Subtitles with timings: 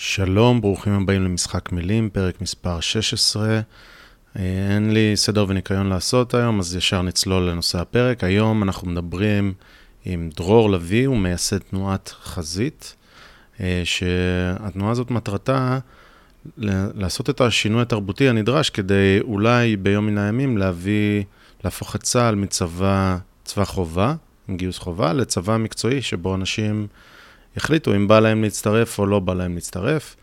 [0.00, 3.48] שלום, ברוכים הבאים למשחק מילים, פרק מספר 16.
[3.48, 3.62] אה,
[4.74, 8.24] אין לי סדר וניקיון לעשות היום, אז ישר נצלול לנושא הפרק.
[8.24, 9.52] היום אנחנו מדברים
[10.04, 12.96] עם דרור לביא, הוא מייסד תנועת חזית,
[13.60, 15.78] אה, שהתנועה הזאת מטרתה
[16.94, 21.24] לעשות את השינוי התרבותי הנדרש כדי אולי ביום מן הימים להביא,
[21.64, 24.14] להפוך את צה"ל מצבא, צבא חובה,
[24.50, 26.86] גיוס חובה, לצבא מקצועי שבו אנשים...
[27.58, 30.16] יחליטו אם בא להם להצטרף או לא בא להם להצטרף.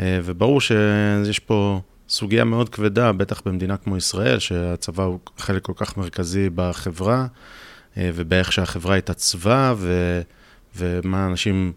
[0.00, 5.72] אה, וברור שיש פה סוגיה מאוד כבדה, בטח במדינה כמו ישראל, שהצבא הוא חלק כל
[5.76, 7.26] כך מרכזי בחברה,
[7.96, 10.20] אה, ובאיך שהחברה התעצבה, ו...
[10.76, 11.72] ומה אנשים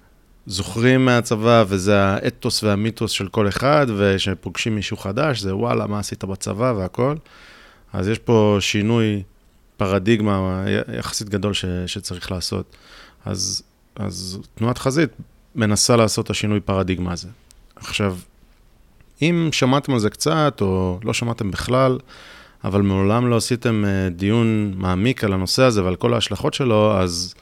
[0.46, 6.24] זוכרים מהצבא, וזה האתוס והמיתוס של כל אחד, וכשפוגשים מישהו חדש, זה וואלה, מה עשית
[6.24, 7.16] בצבא והכל.
[7.94, 9.24] אז יש פה שינוי
[9.78, 10.66] פרדיגמה
[10.98, 11.66] יחסית גדול ש...
[11.86, 12.76] שצריך לעשות.
[13.26, 13.64] אז
[14.00, 15.10] אז תנועת חזית
[15.56, 17.28] מנסה לעשות את השינוי פרדיגמה הזה.
[17.76, 18.18] עכשיו,
[19.22, 21.98] אם שמעתם על זה קצת, או לא שמעתם בכלל,
[22.64, 27.36] אבל מעולם לא עשיתם אה, דיון מעמיק על הנושא הזה ועל כל ההשלכות שלו, אז,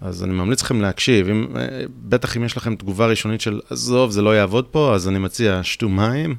[0.00, 1.28] אז אני ממליץ לכם להקשיב.
[1.28, 5.08] אם, אה, בטח אם יש לכם תגובה ראשונית של, עזוב, זה לא יעבוד פה, אז
[5.08, 6.34] אני מציע, שתו מים,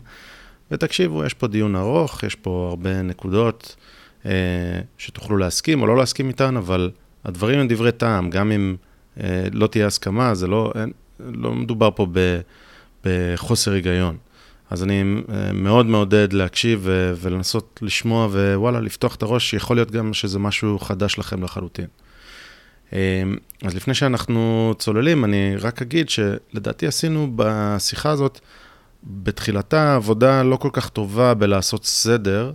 [0.71, 3.75] ותקשיבו, יש פה דיון ארוך, יש פה הרבה נקודות
[4.25, 4.31] אה,
[4.97, 6.92] שתוכלו להסכים או לא להסכים איתן, אבל
[7.25, 8.75] הדברים הם דברי טעם, גם אם...
[9.23, 12.39] אה, לא תהיה הסכמה, זה לא, אין, לא מדובר פה ב,
[13.05, 14.17] בחוסר היגיון.
[14.69, 19.91] אז אני אה, מאוד מעודד להקשיב ו, ולנסות לשמוע, ווואלה, לפתוח את הראש, יכול להיות
[19.91, 21.87] גם שזה משהו חדש לכם לחלוטין.
[22.93, 23.23] אה,
[23.63, 28.39] אז לפני שאנחנו צוללים, אני רק אגיד שלדעתי עשינו בשיחה הזאת,
[29.03, 32.52] בתחילתה עבודה לא כל כך טובה בלעשות סדר,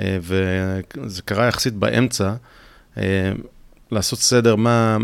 [0.00, 2.34] וזה קרה יחסית באמצע,
[3.90, 4.98] לעשות סדר מה,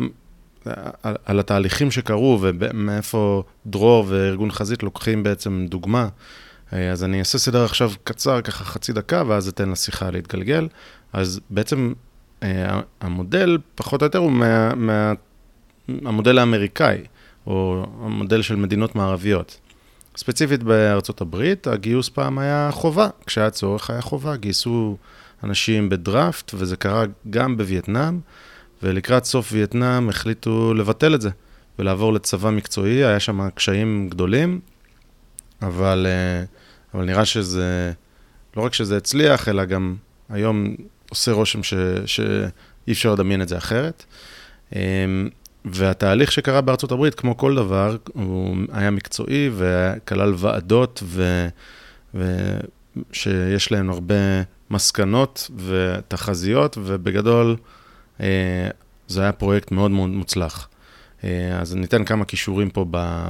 [1.02, 6.08] על, על התהליכים שקרו ומאיפה דרור וארגון חזית לוקחים בעצם דוגמה.
[6.72, 10.68] אה, אז אני אעשה סדר עכשיו קצר, ככה חצי דקה, ואז אתן לשיחה להתגלגל.
[11.12, 11.92] אז בעצם
[12.42, 15.12] אה, המודל, פחות או יותר, הוא מה, מה,
[15.88, 16.98] המודל האמריקאי,
[17.46, 19.58] או המודל של מדינות מערביות.
[20.16, 23.08] ספציפית בארצות הברית, הגיוס פעם היה חובה.
[23.26, 24.96] כשהיה צורך היה חובה, גייסו
[25.44, 28.20] אנשים בדראפט, וזה קרה גם בווייטנאם.
[28.82, 31.30] ולקראת סוף וייטנאם החליטו לבטל את זה
[31.78, 34.60] ולעבור לצבא מקצועי, היה שם קשיים גדולים,
[35.62, 36.44] אבל, אה,
[36.94, 37.92] אבל נראה שזה,
[38.56, 39.96] לא רק שזה הצליח, אלא גם
[40.28, 40.74] היום
[41.10, 41.74] עושה רושם ש,
[42.06, 44.04] שאי אפשר לדמיין את זה אחרת.
[44.76, 45.28] אמ,
[45.64, 51.48] והתהליך שקרה בארצות הברית, כמו כל דבר, הוא היה מקצועי וכלל ועדות ו...
[52.14, 54.14] ושיש להן הרבה
[54.70, 57.81] מסקנות ותחזיות, ובגדול, אה,
[59.08, 60.68] זה היה פרויקט מאוד מאוד מוצלח.
[61.24, 63.24] אה, אז ניתן כמה כישורים פה ב...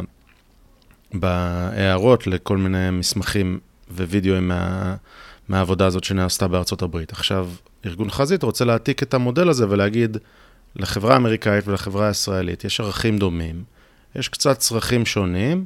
[1.14, 3.60] בהערות לכל מיני מסמכים
[3.90, 4.94] ווידאוים מה...
[5.48, 7.12] מהעבודה הזאת שנעשתה בארצות הברית.
[7.12, 7.48] עכשיו,
[7.86, 10.16] ארגון חזית רוצה להעתיק את המודל הזה ולהגיד
[10.76, 13.64] לחברה האמריקאית ולחברה הישראלית, יש ערכים דומים,
[14.14, 15.64] יש קצת צרכים שונים,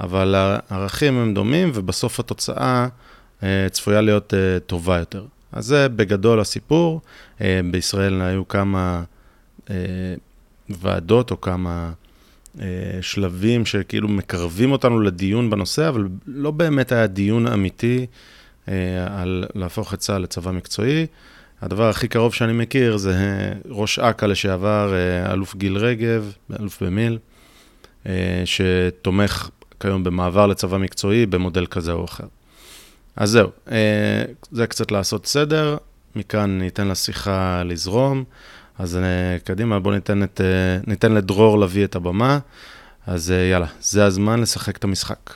[0.00, 2.88] אבל הערכים הם דומים ובסוף התוצאה
[3.42, 4.34] אה, צפויה להיות
[4.66, 5.24] טובה יותר.
[5.54, 7.00] אז זה בגדול הסיפור.
[7.40, 9.02] אה, בישראל היו כמה
[9.70, 9.76] אה,
[10.68, 11.92] ועדות או כמה
[12.60, 12.66] אה,
[13.00, 18.06] שלבים שכאילו מקרבים אותנו לדיון בנושא, אבל לא באמת היה דיון אמיתי
[19.06, 21.06] על להפוך את צה"ל לצבא מקצועי.
[21.62, 23.14] הדבר הכי קרוב שאני מכיר זה
[23.68, 24.94] ראש אכ"א לשעבר,
[25.32, 27.18] אלוף גיל רגב, אלוף במיל,
[28.44, 29.50] שתומך
[29.80, 32.26] כיום במעבר לצבא מקצועי במודל כזה או אחר.
[33.16, 35.76] אז זהו, אה, זה קצת לעשות סדר,
[36.16, 38.24] מכאן ניתן לשיחה לזרום.
[38.78, 40.26] אז אה, קדימה, בואו ניתן, אה,
[40.86, 42.38] ניתן לדרור להביא את הבמה.
[43.06, 45.34] אז יאללה, זה הזמן לשחק את המשחק.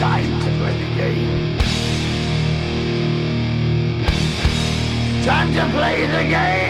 [0.00, 1.58] Time to play the game.
[5.26, 6.65] Time to play the game.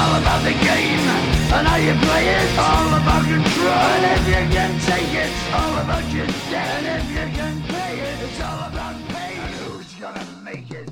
[0.00, 1.04] All about the game
[1.56, 2.48] and how you play it.
[2.68, 3.84] All about control.
[3.94, 6.70] And if you can take it, it's all about your debt.
[6.78, 9.38] And if you can pay it, it's all about pain.
[9.44, 10.86] And who's gonna make it?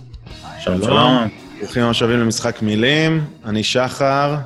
[0.58, 1.28] שלום,
[1.58, 4.36] ברוכים השבים למשחק מילים, אני שחר.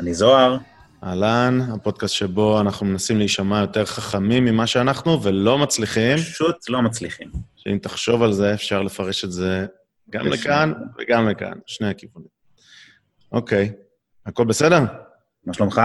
[0.00, 0.56] אני זוהר.
[1.04, 6.18] אהלן, הפודקאסט שבו אנחנו מנסים להישמע יותר חכמים ממה שאנחנו, ולא מצליחים.
[6.18, 7.30] פשוט לא מצליחים.
[7.56, 9.66] שאם תחשוב על זה, אפשר לפרש את זה
[10.10, 12.35] גם לכאן וגם לכאן, שני הכיוונים.
[13.32, 13.72] אוקיי.
[14.26, 14.80] הכל בסדר?
[15.46, 15.80] מה שלומך?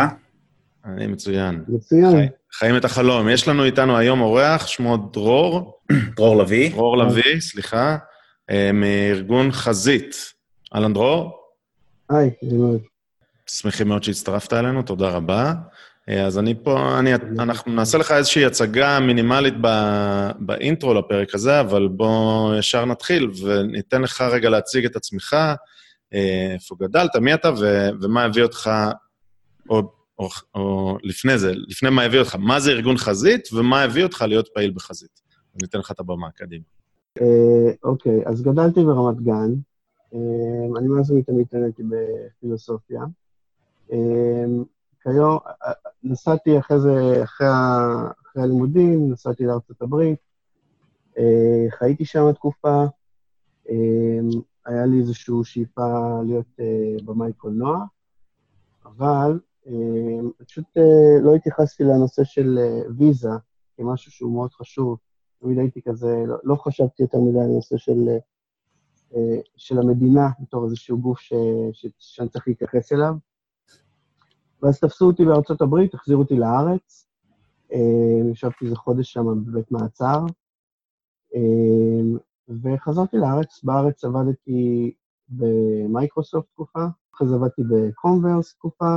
[0.85, 1.63] אני מצוין.
[1.67, 2.11] מצוין.
[2.11, 3.29] חי, חיים את החלום.
[3.29, 5.79] יש לנו איתנו היום אורח, שמו דרור.
[6.17, 6.71] דרור לביא.
[6.71, 7.97] דרור לביא, סליחה,
[8.49, 10.15] אה, מארגון חזית.
[10.75, 11.39] אהלן דרור?
[12.09, 12.81] היי, אני מאוד.
[13.47, 15.53] שמחים מאוד שהצטרפת אלינו, תודה רבה.
[16.09, 19.67] אה, אז אני פה, אני, אנחנו נעשה לך איזושהי הצגה מינימלית ב,
[20.39, 25.35] באינטרו לפרק הזה, אבל בוא ישר נתחיל וניתן לך רגע להציג את עצמך,
[26.55, 28.71] איפה גדלת, מי אתה ו, ומה הביא אותך,
[29.69, 29.81] או,
[30.19, 34.21] או, או לפני זה, לפני מה הביא אותך, מה זה ארגון חזית ומה הביא אותך
[34.21, 35.21] להיות פעיל בחזית.
[35.55, 36.63] אז ניתן לך את הבמה, קדימה.
[37.21, 39.51] אה, אוקיי, אז גדלתי ברמת גן.
[40.77, 43.01] אני מאז ומתמיד התעניינתי בפילוסופיה.
[45.03, 45.39] כיום,
[46.03, 47.47] נסעתי אחרי זה, אחרי,
[48.21, 50.19] אחרי הלימודים, נסעתי לארצות הברית,
[51.17, 52.85] אה, חייתי שם תקופה,
[53.69, 54.19] אה,
[54.65, 57.85] היה לי איזושהי שאיפה להיות אה, במאי קולנוע,
[58.85, 59.39] אבל
[60.37, 60.65] פשוט
[61.21, 62.59] לא התייחסתי לנושא של
[62.97, 63.29] ויזה
[63.77, 64.97] כמשהו שהוא מאוד חשוב.
[65.41, 68.17] תמיד הייתי כזה, לא, לא חשבתי יותר מדי על הנושא של,
[69.55, 71.33] של המדינה בתור איזשהו גוף ש,
[71.73, 73.13] ש, שאני צריך להתייחס אליו.
[74.61, 77.07] ואז תפסו אותי בארצות הברית, החזירו אותי לארץ.
[77.73, 80.25] אה, ישבתי איזה חודש שם בבית מעצר,
[81.35, 82.19] אה,
[82.63, 83.63] וחזרתי לארץ.
[83.63, 84.93] בארץ עבדתי
[85.29, 88.95] במייקרוסופט תקופה, אחרי זה עבדתי בקומברס תקופה,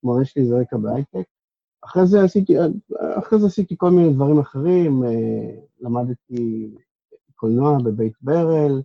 [0.00, 1.24] כלומר, יש לי איזה רקע בהייטק.
[1.84, 2.24] אחרי זה
[3.46, 5.10] עשיתי, כל מיני דברים אחרים, אה,
[5.80, 6.74] למדתי
[7.34, 8.82] קולנוע בבית ברל,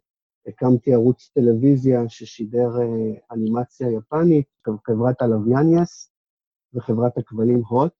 [0.47, 2.69] הקמתי ערוץ טלוויזיה ששידר
[3.31, 4.45] אנימציה יפנית,
[4.87, 6.11] חברת הלוויין יס
[6.73, 7.91] וחברת הכבלים הוט.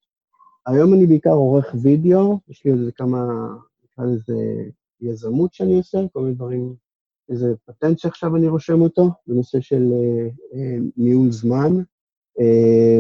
[0.65, 3.47] היום אני בעיקר עורך וידאו, יש לי איזה כמה,
[3.83, 4.33] נקרא לזה
[5.01, 6.75] יזמות שאני עושה, כל מיני דברים,
[7.29, 11.71] איזה פטנט שעכשיו אני רושם אותו, בנושא של אה, אה, ניהול זמן.
[12.39, 12.99] אה,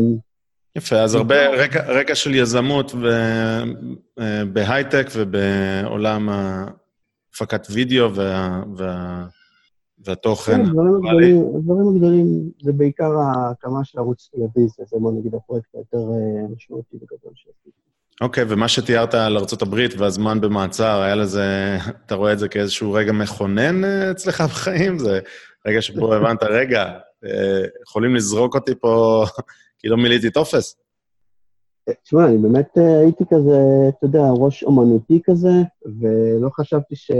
[0.75, 2.91] יפה, אז הרבה רקע, רקע של יזמות
[4.53, 9.27] בהייטק ובעולם הפקת וידאו וה, וה,
[10.05, 10.55] והתוכן.
[10.55, 15.75] כן, הדברים הגדולים, הדברים הגדולים זה בעיקר ההקמה של ערוץ טלוויזיה, זה בוא נגיד הפרויקט
[15.75, 17.69] היותר אה, משמעותי וגדול שעשיתי.
[18.21, 23.11] אוקיי, ומה שתיארת על ארה"ב והזמן במעצר, היה לזה, אתה רואה את זה כאיזשהו רגע
[23.11, 24.99] מכונן אה, אצלך בחיים?
[24.99, 25.19] זה
[25.67, 26.83] רגע שבו הבנת, רגע,
[27.25, 29.23] אה, יכולים לזרוק אותי פה
[29.79, 30.75] כי לא מילאתי טופס?
[32.03, 33.57] תשמע, אני באמת הייתי כזה,
[33.89, 35.49] אתה יודע, ראש אומנותי כזה,
[35.99, 37.11] ולא חשבתי ש...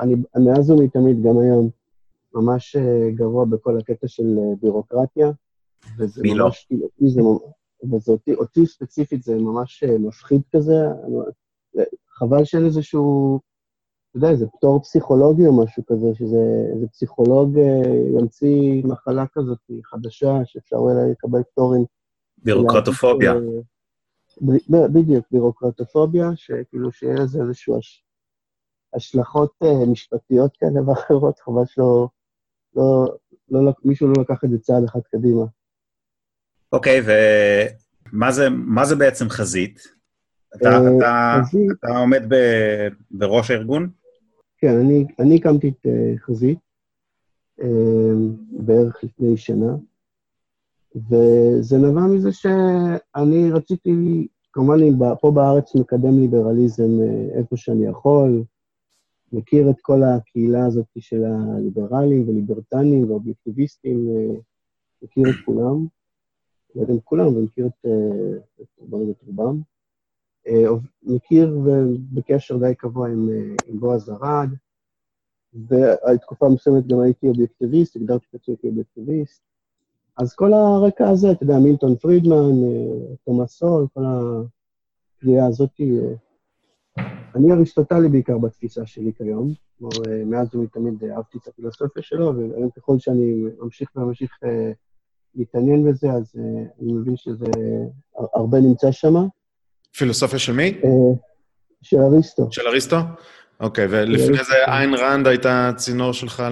[0.00, 1.70] אני מאז ומתמיד, גם היום,
[2.34, 5.30] ממש אה, גרוע בכל הקטע של אה, בירוקרטיה.
[5.98, 6.44] וזה מי לא?
[6.44, 7.20] ממש, כאילו, אותי זה,
[7.92, 10.74] וזה אותי, אותי ספציפית זה ממש אה, מפחיד כזה.
[12.08, 13.40] חבל שאין איזשהו,
[14.10, 17.58] אתה יודע, איזה פטור פסיכולוגי או משהו כזה, שזה פסיכולוג
[18.18, 21.84] ימציא מחלה כזאת חדשה, שאפשר אולי לקבל פטורים.
[22.38, 23.34] בירוקרטופוביה.
[24.92, 27.78] בדיוק, בירוקרטופוביה, שכאילו שיהיה לזה איזשהו
[28.94, 29.52] השלכות
[29.86, 32.08] משפטיות כאלה ואחרות, חבל שלא
[32.76, 33.16] לא,
[33.50, 35.44] לא, מישהו לא לקח את זה צעד אחד קדימה.
[36.72, 37.04] אוקיי, okay,
[38.12, 38.48] ומה זה,
[38.84, 39.78] זה בעצם חזית?
[40.56, 41.70] אתה, uh, אתה, חזית...
[41.78, 42.34] אתה עומד ב,
[43.10, 43.90] בראש הארגון?
[44.58, 46.58] כן, אני, אני הקמתי את uh, חזית
[47.60, 47.64] uh,
[48.50, 49.76] בערך לפני שנה,
[50.96, 54.78] וזה נבע מזה שאני רציתי, כמובן,
[55.20, 58.44] פה בארץ מקדם ליברליזם uh, איפה שאני יכול,
[59.34, 64.34] מכיר את כל הקהילה הזאת של הליברלים וליברטנים ואובייקטיביסטים, אה,
[65.02, 65.86] מכיר את כולם,
[66.74, 68.68] לא יודע אם כולם, אבל מכיר את, אה, את,
[69.10, 69.60] את רובם.
[70.46, 70.64] אה,
[71.02, 73.28] מכיר ובקשר די קבוע עם,
[73.68, 74.48] עם בועז ארד,
[75.68, 79.42] ועל תקופה מסוימת גם הייתי אובייקטיביסט, הגדרתי את עצמי כאובייקטיביסט.
[80.16, 82.52] אז כל הרקע הזה, אתה יודע, מילטון פרידמן,
[83.24, 85.70] תומאס סול, כל הקריאה הזאת
[87.34, 92.70] אני אריסטוטלי בעיקר בתפיסה שלי כיום, כלומר, אה, מאז ומתמיד אהבתי את הפילוסופיה שלו, והיום
[92.76, 94.72] ככל שאני ממשיך וממשיך אה,
[95.34, 96.42] להתעניין בזה, אז אה,
[96.82, 97.46] אני מבין שזה
[98.34, 99.14] הרבה נמצא שם.
[99.96, 100.80] פילוסופיה של מי?
[101.82, 102.48] של אריסטו.
[102.50, 102.96] של אריסטו?
[103.60, 106.42] אוקיי, ולפני זה איין ראנד הייתה צינור שלך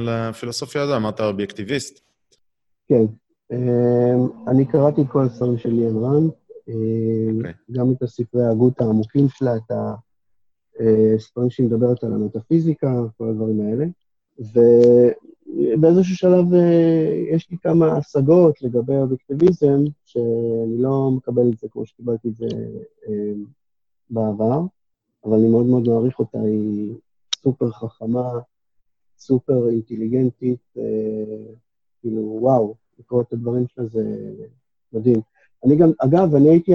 [0.00, 0.96] לפילוסופיה הזו?
[0.96, 2.00] אמרת אובייקטיביסט.
[2.88, 3.04] כן.
[4.48, 6.30] אני קראתי את כל הספרים של איין ראנד,
[7.36, 7.52] אוקיי.
[7.70, 9.94] גם את הספרי ההגות העמוקים שלה, את ה...
[10.82, 13.84] אה, ספרים שהיא מדברת על המטאפיזיקה, כל הדברים האלה.
[14.38, 21.86] ובאיזשהו שלב אה, יש לי כמה השגות לגבי אובייקטיביזם, שאני לא מקבל את זה כמו
[21.86, 22.46] שקיבלתי את זה
[23.08, 23.32] אה,
[24.10, 24.60] בעבר,
[25.24, 26.94] אבל אני מאוד מאוד מעריך אותה, היא
[27.42, 28.30] סופר חכמה,
[29.18, 30.74] סופר אינטליגנטית,
[32.00, 34.32] כאילו, וואו, לקרוא את הדברים שלה זה
[34.92, 35.20] מדהים.
[35.64, 36.72] אני גם, אגב, אני הייתי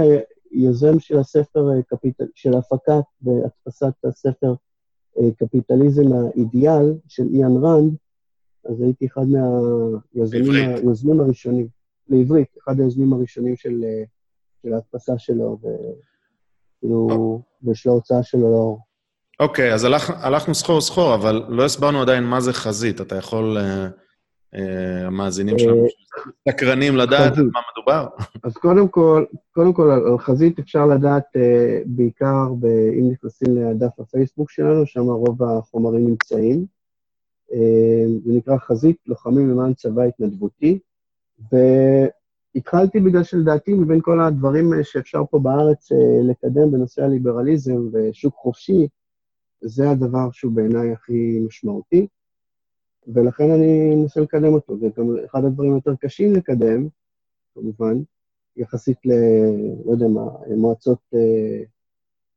[0.52, 1.70] היוזם של הספר,
[2.36, 4.54] של הפקת והדפסת הספר
[5.38, 7.94] קפיטליזם האידיאל של איאן ראנד,
[8.70, 11.68] אז הייתי אחד מהיוזמים הראשונים,
[12.10, 13.84] לעברית, אחד היוזמים הראשונים של,
[14.62, 15.58] של ההדפסה שלו,
[16.80, 18.80] וכאילו, ושל ההוצאה שלו לאור.
[19.40, 23.02] אוקיי, אז הלכ, הלכנו סחור סחור, אבל לא הסברנו עדיין מה זה חזית.
[23.02, 23.62] אתה יכול, uh,
[25.06, 25.86] המאזינים שלנו,
[26.50, 28.08] סקרנים לדעת על מה מדובר?
[28.44, 31.40] אז קודם כל, קודם כל, על חזית אפשר לדעת uh,
[31.86, 32.48] בעיקר
[33.00, 36.66] אם נכנסים לדף הפייסבוק שלנו, שם רוב החומרים נמצאים.
[37.52, 37.56] Uh,
[38.26, 40.80] זה נקרא חזית לוחמים למען צבא התנדבותי,
[41.52, 45.90] והתחלתי בגלל שלדעתי, מבין כל הדברים שאפשר פה בארץ
[46.24, 48.88] לקדם בנושא הליברליזם ושוק חופשי,
[49.62, 52.08] זה הדבר שהוא בעיניי הכי משמעותי,
[53.14, 54.78] ולכן אני אנסה לקדם אותו.
[54.78, 56.88] זה גם אחד הדברים היותר קשים לקדם,
[57.54, 58.02] כמובן,
[58.58, 59.12] יחסית ל...
[59.86, 60.26] לא יודע מה,
[60.58, 61.64] מועצות, אה,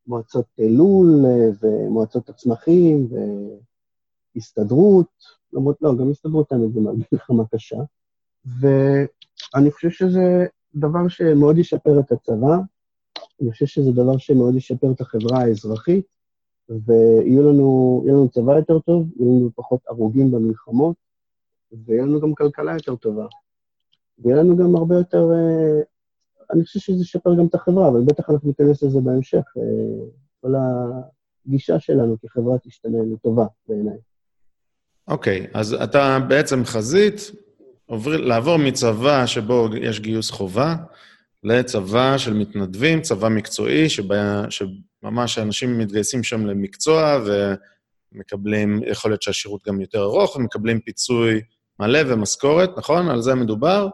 [0.06, 3.08] מועצות לול אה, ומועצות הצמחים
[4.34, 5.06] והסתדרות,
[5.52, 6.80] למרות, לא, גם הסתדרות האמת זה
[7.12, 7.78] מלחמה קשה.
[8.60, 12.56] ואני חושב שזה דבר שמאוד ישפר את הצבא,
[13.40, 16.06] אני חושב שזה דבר שמאוד ישפר את החברה האזרחית,
[16.86, 20.96] ויהיה לנו, לנו צבא יותר טוב, יהיו לנו פחות הרוגים במלחמות,
[21.72, 23.26] ויהיה לנו גם כלכלה יותר טובה.
[24.18, 25.24] ויהיה לנו גם הרבה יותר...
[25.32, 25.82] אה,
[26.52, 29.42] אני חושב שזה ישפר גם את החברה, אבל בטח אנחנו ניכנס לזה בהמשך.
[29.56, 29.62] אה,
[30.40, 30.54] כל
[31.46, 33.98] הגישה שלנו כחברה תשתנה לטובה בעיניי.
[35.08, 37.30] אוקיי, okay, אז אתה בעצם חזית,
[37.86, 40.76] עובר, לעבור מצבא שבו יש גיוס חובה,
[41.44, 44.44] לצבא של מתנדבים, צבא מקצועי, שבה,
[45.02, 47.18] ממש אנשים מתגייסים שם למקצוע
[48.14, 51.40] ומקבלים, יכול להיות שהשירות גם יותר ארוך, ומקבלים פיצוי
[51.80, 53.10] מלא ומשכורת, נכון?
[53.10, 53.88] על זה מדובר.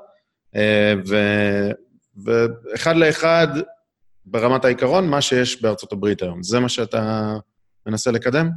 [0.57, 1.17] אה, ו,
[2.25, 3.49] ואחד לאחד,
[4.27, 6.43] ברמת העיקרון, מה שיש בארצות הברית היום.
[6.43, 7.33] זה מה שאתה
[7.87, 8.51] מנסה לקדם?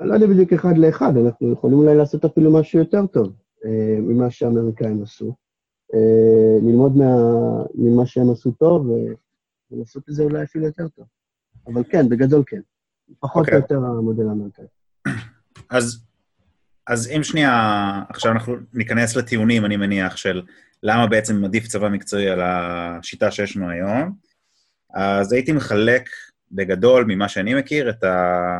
[0.00, 3.32] אני לא יודע בדיוק אחד לאחד, אנחנו יכולים אולי לעשות אפילו משהו יותר טוב
[3.64, 5.34] אה, ממה שהאמריקאים עשו.
[5.94, 7.14] אה, ללמוד מה,
[7.74, 8.90] ממה שהם עשו טוב,
[9.70, 11.04] ולעשות את זה אולי אפילו יותר טוב.
[11.66, 12.60] אבל כן, בגדול כן.
[13.20, 13.52] פחות okay.
[13.52, 13.76] או אוקיי.
[13.76, 14.64] יותר המודל האמריקאי.
[15.70, 16.04] אז,
[16.86, 20.42] אז אם שנייה, עכשיו אנחנו ניכנס לטיעונים, אני מניח, של
[20.82, 24.12] למה בעצם עדיף צבא מקצועי על השיטה שיש לנו היום,
[24.94, 26.08] אז הייתי מחלק
[26.52, 28.58] בגדול, ממה שאני מכיר, את, ה,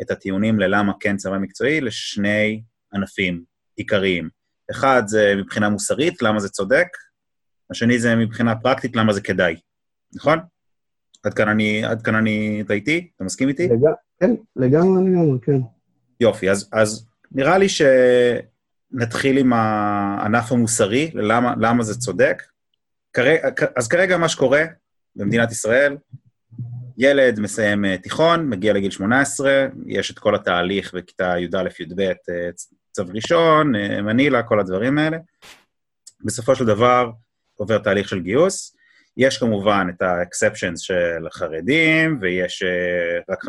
[0.00, 2.62] את הטיעונים ללמה כן צבא מקצועי לשני
[2.94, 3.42] ענפים
[3.76, 4.28] עיקריים.
[4.70, 6.86] אחד זה מבחינה מוסרית, למה זה צודק,
[7.70, 9.56] השני זה מבחינה פרקטית, למה זה כדאי,
[10.14, 10.38] נכון?
[11.22, 13.10] עד כאן אני, עד כאן אני, אתה איתי?
[13.16, 13.68] אתה מסכים איתי?
[13.68, 13.88] לג...
[14.20, 15.58] כן, לגמרי, לגמרי, כן.
[16.20, 22.42] יופי, אז, אז נראה לי שנתחיל עם הענף המוסרי, למה, למה זה צודק.
[23.12, 24.64] כרגע, אז כרגע מה שקורה
[25.16, 25.96] במדינת ישראל,
[26.98, 32.50] ילד מסיים אה, תיכון, מגיע לגיל 18, יש את כל התהליך בכיתה י"א-י"ב, אה,
[32.94, 35.18] צו ראשון, אה, מנילה, כל הדברים האלה.
[36.24, 37.10] בסופו של דבר
[37.56, 38.76] עובר תהליך של גיוס,
[39.16, 43.48] יש כמובן את ה-exceptions של החרדים, ויש uh, רק 50%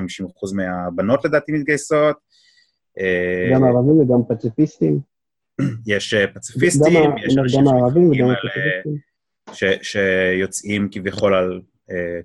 [0.55, 2.17] מהבנות לדעתי מתגייסות.
[2.99, 4.99] אה, גם ערבים וגם פציפיסטים.
[5.87, 9.15] יש אה, פציפיסטים, יש אנשים גם ערבים וגם פציפיסטים.
[9.53, 11.61] ש, שיוצאים כביכול על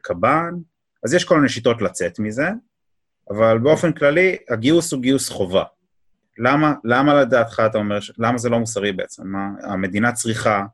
[0.03, 0.55] קב"ן,
[1.05, 2.49] אז יש כל מיני שיטות לצאת מזה,
[3.31, 5.65] אבל באופן כללי, הגיוס הוא גיוס חובה.
[6.39, 9.23] למה, למה לדעתך אתה אומר, למה זה לא מוסרי בעצם?
[9.27, 10.65] מה, המדינה צריכה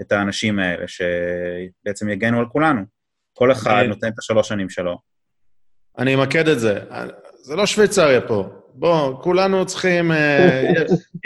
[0.00, 2.80] את האנשים האלה, שבעצם יגנו על כולנו.
[3.32, 3.88] כל אחד אני...
[3.88, 4.98] נותן את השלוש שנים שלו.
[5.98, 6.80] אני אמקד את זה.
[7.42, 8.48] זה לא שוויצריה פה.
[8.74, 10.12] בוא, כולנו צריכים...
[10.12, 10.72] אה,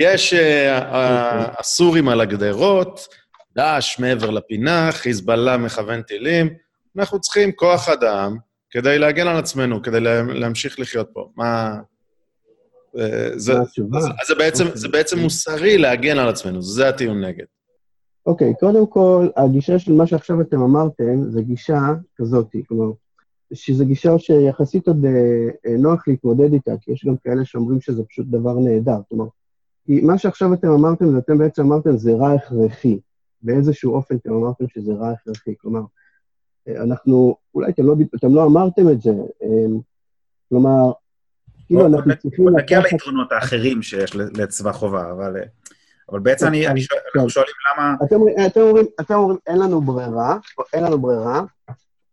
[0.01, 3.09] יש אה, הסורים על הגדרות,
[3.55, 6.55] דאעש מעבר לפינה, חיזבאללה מכוון טילים.
[6.97, 8.37] אנחנו צריכים כוח אדם
[8.71, 10.01] כדי להגן על עצמנו, כדי
[10.35, 11.31] להמשיך לחיות פה.
[11.37, 11.75] מה...
[12.99, 17.45] אה, זה, זה, זה, בעצם, זה בעצם מוסרי להגן על עצמנו, זה הטיעון נגד.
[18.27, 21.81] אוקיי, קודם כל, הגישה של מה שעכשיו אתם אמרתם, זה גישה
[22.17, 22.93] כזאת, כלומר,
[23.53, 28.05] שזו גישה שיחסית עוד אה, אה, נוח להתמודד איתה, כי יש גם כאלה שאומרים שזה
[28.05, 29.01] פשוט דבר נהדר.
[29.09, 29.27] כלומר,
[29.87, 32.99] כי מה שעכשיו אתם אמרתם, זה אתם בעצם אמרתם, זה רע הכרחי.
[33.43, 35.55] באיזשהו אופן אתם אמרתם שזה רע הכרחי.
[35.59, 35.81] כלומר,
[36.69, 39.13] אנחנו, אולי אתם לא, אתם לא אמרתם את זה,
[40.49, 40.93] כלומר,
[41.69, 42.49] כאילו אנחנו צריכים.
[42.49, 45.37] נגיע ליתרונות האחרים שיש לצבא חובה, אבל...
[46.11, 47.95] אבל בעצם אני, אני שואל, אנחנו שואלים למה...
[48.05, 50.39] אתם אומרים, אתם אומרים, אין לנו ברירה,
[50.73, 51.43] אין לנו ברירה,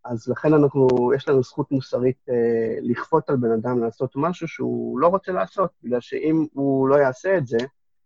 [0.05, 2.35] אז לכן אנחנו, יש לנו זכות מוסרית אה,
[2.81, 7.37] לכפות על בן אדם לעשות משהו שהוא לא רוצה לעשות, בגלל שאם הוא לא יעשה
[7.37, 7.57] את זה,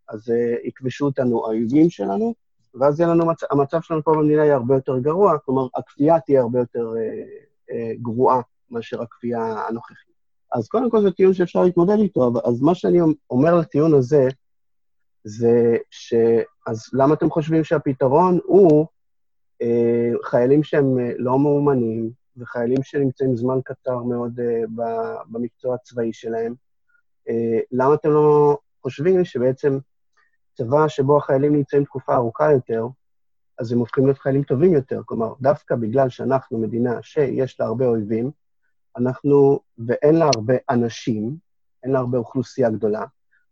[0.10, 2.34] אז אה, יכבשו אותנו האויבים שלנו,
[2.76, 3.44] ואז יהיה לנו, מצ...
[3.52, 7.24] המצב שלנו פה במדינה יהיה הרבה יותר גרוע, כלומר, הכפייה תהיה הרבה יותר אה,
[7.72, 8.42] אה, גרועה
[8.72, 10.09] מאשר הכפייה הנוכחית.
[10.54, 14.28] אז קודם כל זה טיעון שאפשר להתמודד איתו, אבל אז מה שאני אומר לטיעון הזה,
[15.24, 16.14] זה ש...
[16.68, 18.88] אז למה אתם חושבים שהפתרון הוא
[19.62, 24.62] אה, חיילים שהם אה, לא מאומנים, וחיילים שנמצאים זמן קצר מאוד אה,
[25.32, 26.54] במקצוע הצבאי שלהם,
[27.30, 29.78] אה, למה אתם לא חושבים שבעצם
[30.58, 32.88] צבא שבו החיילים נמצאים תקופה ארוכה יותר,
[33.60, 35.02] אז הם הופכים להיות חיילים טובים יותר.
[35.06, 38.32] כלומר, דווקא בגלל שאנחנו מדינה שיש לה הרבה אויבים,
[38.98, 41.38] אנחנו, ואין לה הרבה אנשים,
[41.84, 43.06] אין לה הרבה אוכלוסייה גדולה,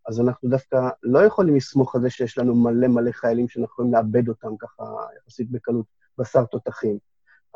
[0.08, 3.94] אז אנחנו דווקא לא יכולים לסמוך על זה שיש לנו מלא מלא חיילים שאנחנו יכולים
[3.94, 4.84] לאבד אותם ככה
[5.17, 5.86] יחסית בקלות
[6.17, 6.98] בשר תותחים.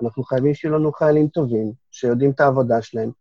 [0.02, 3.12] אנחנו חייבים שיהיו לנו חיילים טובים, שיודעים את העבודה שלהם,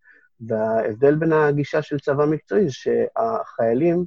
[0.41, 4.05] וההבדל בין הגישה של צבא מקצועי זה שהחיילים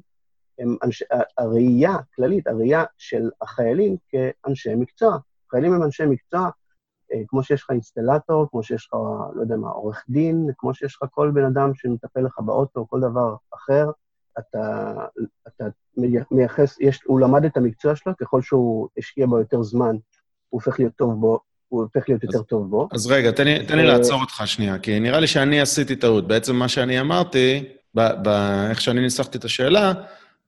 [0.59, 1.05] הם אנשי,
[1.37, 5.17] הראייה הכללית, הראייה של החיילים כאנשי מקצוע.
[5.51, 6.49] חיילים הם אנשי מקצוע,
[7.27, 8.93] כמו שיש לך אינסטלטור, כמו שיש לך,
[9.35, 12.89] לא יודע מה, עורך דין, כמו שיש לך כל בן אדם שמטפל לך באוטו או
[12.89, 13.89] כל דבר אחר,
[14.39, 14.93] אתה,
[15.47, 15.65] אתה
[16.31, 19.95] מייחס, יש, הוא למד את המקצוע שלו, ככל שהוא השקיע בו יותר זמן,
[20.49, 22.87] הוא הופך להיות טוב בו, הוא הופך להיות יותר טוב בו.
[22.91, 25.95] אז רגע, תן לי, תן לי אה, לעצור אותך שנייה, כי נראה לי שאני עשיתי
[25.95, 26.27] טעות.
[26.27, 29.93] בעצם מה שאני אמרתי, באיך שאני ניסחתי את השאלה,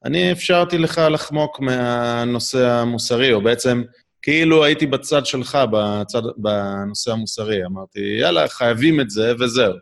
[0.06, 3.84] אני אפשרתי לך לחמוק מהנושא המוסרי, או בעצם
[4.26, 7.66] כאילו הייתי בצד שלך, בצד, בנושא המוסרי.
[7.66, 9.74] אמרתי, יאללה, חייבים את זה, וזהו.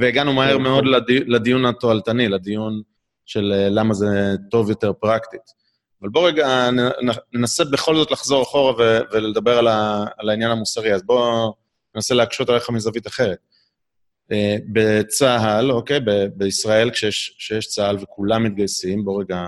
[0.00, 1.14] והגענו מהר כן, מאוד כן.
[1.26, 2.82] לדיון התועלתני, לדיון
[3.26, 5.40] של אה, למה זה טוב יותר פרקטית.
[6.02, 6.70] אבל בואו רגע
[7.32, 8.72] ננסה בכל זאת לחזור אחורה
[9.12, 10.94] ולדבר על, ה, על העניין המוסרי.
[10.94, 11.54] אז בואו
[11.94, 13.38] ננסה להקשות עליך מזווית אחרת.
[14.32, 19.46] אה, בצה"ל, אוקיי, ב- בישראל, כשיש, כשיש צה"ל וכולם מתגייסים, בואו רגע,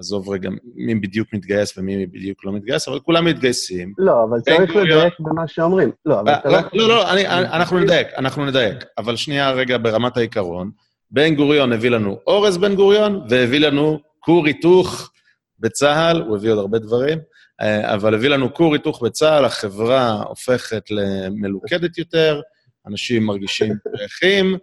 [0.00, 3.92] עזוב רגע מי בדיוק מתגייס ומי בדיוק לא מתגייס, אבל כולם מתגייסים.
[3.98, 5.90] לא, אבל צריך לדייק במה שאומרים.
[6.06, 6.58] לא, אבל אתה לא...
[6.72, 8.84] לא, לא, אני, אנחנו נדייק, אנחנו נדייק.
[8.98, 10.70] אבל שנייה רגע ברמת העיקרון.
[11.10, 15.10] בן גוריון הביא לנו אורז בן גוריון, והביא לנו כור היתוך
[15.58, 17.18] בצה"ל, הוא הביא עוד הרבה דברים,
[17.60, 22.40] אה, אבל הביא לנו כור היתוך בצה"ל, החברה הופכת למלוכדת יותר,
[22.86, 24.56] אנשים מרגישים פרחים,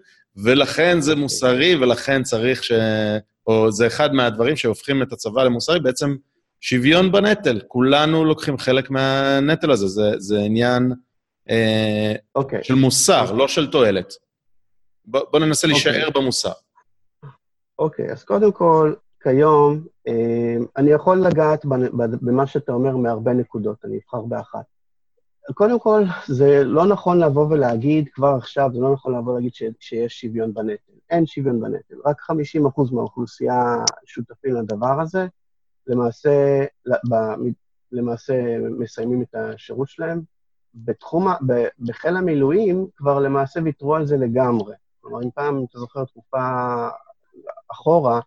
[0.44, 2.72] ולכן זה מוסרי, ולכן צריך ש...
[3.48, 6.16] או זה אחד מהדברים שהופכים את הצבא למוסרי, בעצם
[6.62, 7.62] שוויון בנטל.
[7.68, 10.94] כולנו לוקחים חלק מהנטל הזה, זה, זה עניין
[11.50, 12.22] אה, okay.
[12.36, 12.64] אוקיי.
[12.64, 13.34] של מוסר, okay.
[13.34, 14.14] לא של תועלת.
[15.06, 15.92] בוא, בוא ננסה אוקיי.
[15.92, 16.12] להישאר okay.
[16.12, 16.52] במוסר.
[17.80, 21.66] אוקיי, okay, אז קודם כל, כיום, אה, אני יכול לגעת
[22.22, 24.66] במה שאתה אומר מהרבה נקודות, אני אבחר באחת.
[25.54, 29.64] קודם כל, זה לא נכון לבוא ולהגיד, כבר עכשיו, זה לא נכון לבוא ולהגיד ש,
[29.80, 30.97] שיש שוויון בנטל.
[31.10, 31.96] אין שוויון בנטל.
[32.06, 35.28] רק 50% מהאוכלוסייה שותפים לדבר הזה.
[35.88, 36.66] למעשה,
[37.92, 40.22] למעשה מסיימים את השירות שלהם.
[40.76, 41.28] בתחום,
[41.80, 44.76] בחיל המילואים כבר למעשה ויתרו על זה לגמרי.
[45.02, 46.40] כלומר, אם פעם, אתה זוכר תקופה
[47.72, 48.20] אחורה,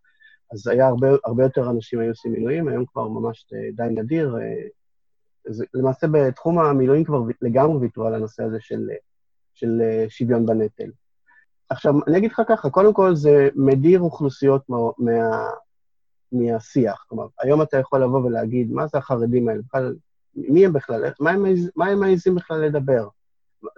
[0.52, 4.36] אז היה הרבה, הרבה יותר אנשים היו עושים מילואים, היום כבר ממש די נדיר.
[5.48, 8.88] זה, למעשה בתחום המילואים כבר לגמרי ויתרו על הנושא הזה של,
[9.54, 10.90] של שוויון בנטל.
[11.70, 15.48] עכשיו, אני אגיד לך ככה, קודם כל זה מדיר אוכלוסיות מה, מה,
[16.32, 17.04] מהשיח.
[17.08, 19.60] כלומר, היום אתה יכול לבוא ולהגיד, מה זה החרדים האלה?
[19.62, 19.94] בכלל,
[20.34, 21.04] מי הם בכלל?
[21.76, 23.08] מה הם, מעזים בכלל לדבר?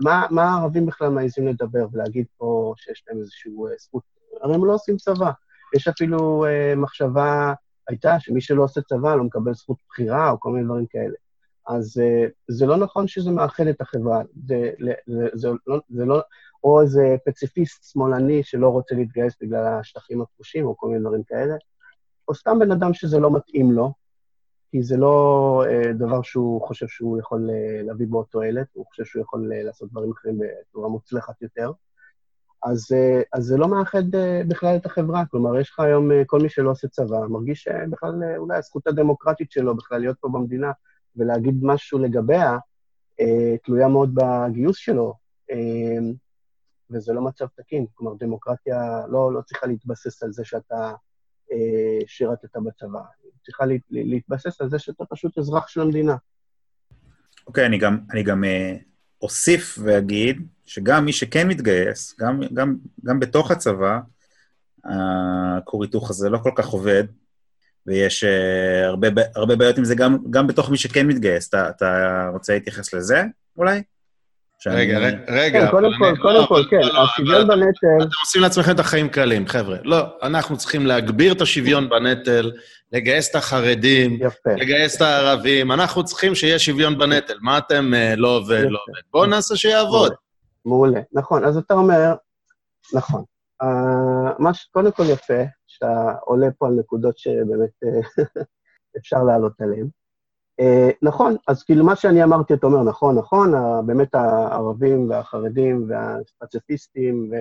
[0.05, 4.02] מה, מה הערבים בכלל מעזים לדבר ולהגיד פה שיש להם איזושהי זכות?
[4.42, 5.31] הרי הם לא עושים צבא.
[5.76, 7.52] יש אפילו אה, מחשבה,
[7.88, 11.14] הייתה שמי שלא עושה צבא לא מקבל זכות בחירה או כל מיני דברים כאלה.
[11.68, 14.22] אז אה, זה לא נכון שזה מאחד את החברה.
[14.46, 16.20] זה, זה, זה, זה, לא, זה לא...
[16.64, 21.55] או איזה פציפיסט שמאלני שלא רוצה להתגייס בגלל השטחים הכבושים או כל מיני דברים כאלה,
[22.29, 23.92] או סתם בן אדם שזה לא מתאים לו,
[24.70, 29.05] כי זה לא אה, דבר שהוא חושב שהוא יכול אה, להביא בו תועלת, הוא חושב
[29.05, 31.72] שהוא יכול אה, לעשות דברים אחרים בצורה מוצלחת יותר.
[32.62, 35.27] אז, אה, אז זה לא מאחד אה, בכלל את החברה.
[35.31, 39.51] כלומר, יש לך היום, אה, כל מי שלא עושה צבא, מרגיש שבכלל אולי הזכות הדמוקרטית
[39.51, 40.72] שלו בכלל להיות פה במדינה
[41.16, 42.59] ולהגיד משהו לגביה,
[43.64, 45.14] תלויה מאוד בגיוס שלו,
[46.92, 47.87] וזה לא מצב תקין.
[47.94, 50.92] כלומר, דמוקרטיה לא, לא צריכה להתבסס על זה שאתה
[52.07, 56.16] שירתת בצבא, היא צריכה להתבסס על זה שאתה פשוט אזרח של המדינה.
[57.46, 58.44] אוקיי, okay, אני גם, גם
[59.22, 64.00] אוסיף ואגיד שגם מי שכן מתגייס, גם, גם, גם בתוך הצבא,
[64.85, 67.05] הכור היתוך הזה לא כל כך עובד,
[67.87, 71.48] ויש uh, הרבה, הרבה בעיות עם זה גם, גם בתוך מי שכן מתגייס.
[71.48, 73.22] אתה, אתה רוצה להתייחס לזה,
[73.57, 73.83] אולי?
[74.66, 74.98] רגע,
[75.29, 75.61] רגע.
[75.61, 78.03] כן, קודם כל, קודם כל, כן, השוויון בנטל...
[78.03, 79.77] אתם עושים לעצמכם את החיים קלים, חבר'ה.
[79.85, 82.53] לא, אנחנו צריכים להגביר את השוויון בנטל,
[82.92, 87.35] לגייס את החרדים, לגייס את הערבים, אנחנו צריכים שיהיה שוויון בנטל.
[87.40, 89.01] מה אתם לא עובד, לא עובד?
[89.12, 90.12] בואו נעשה שיעבוד.
[90.64, 91.44] מעולה, נכון.
[91.44, 92.14] אז אתה אומר,
[92.94, 93.25] נכון.
[94.38, 97.70] מה שקודם כל יפה, שאתה עולה פה על נקודות שבאמת
[98.98, 99.88] אפשר לעלות עליהן.
[100.61, 103.53] Uh, נכון, אז כאילו מה שאני אמרתי, אתה אומר, נכון, נכון,
[103.87, 107.33] באמת הערבים והחרדים והפציפיסטים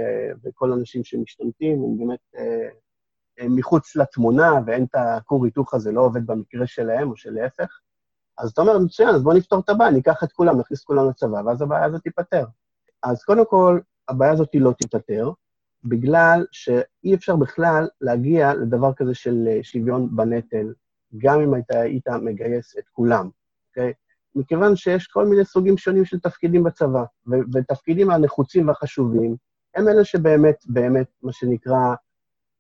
[0.44, 2.40] וכל האנשים שמשתמטים הם באמת uh,
[3.38, 7.80] הם מחוץ לתמונה ואין את הכור היתוך הזה, לא עובד במקרה שלהם או של להפך.
[8.38, 11.10] אז אתה אומר, מצוין, אז בוא נפתור את הבעיה, ניקח את כולם, נכניס את כולם
[11.10, 12.46] לצבא, ואז הבעיה הזאת תיפתר.
[13.04, 15.32] אז קודם כל, הבעיה הזאת לא תיפתר,
[15.84, 20.74] בגלל שאי אפשר בכלל להגיע לדבר כזה של שוויון בנטל
[21.18, 23.30] גם אם אתה היית מגייס את כולם,
[23.70, 23.94] אוקיי?
[24.36, 29.36] מכיוון שיש כל מיני סוגים שונים של תפקידים בצבא, ו- ותפקידים הנחוצים והחשובים,
[29.76, 31.96] הם אלה שבאמת, באמת, מה שנקרא,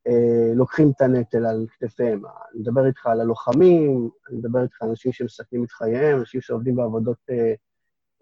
[0.07, 2.21] אה, לוקחים את הנטל על כתפיהם.
[2.25, 6.75] אני מדבר איתך על הלוחמים, אני מדבר איתך על אנשים שמסכנים את חייהם, אנשים שעובדים
[6.75, 7.53] בעבודות אה,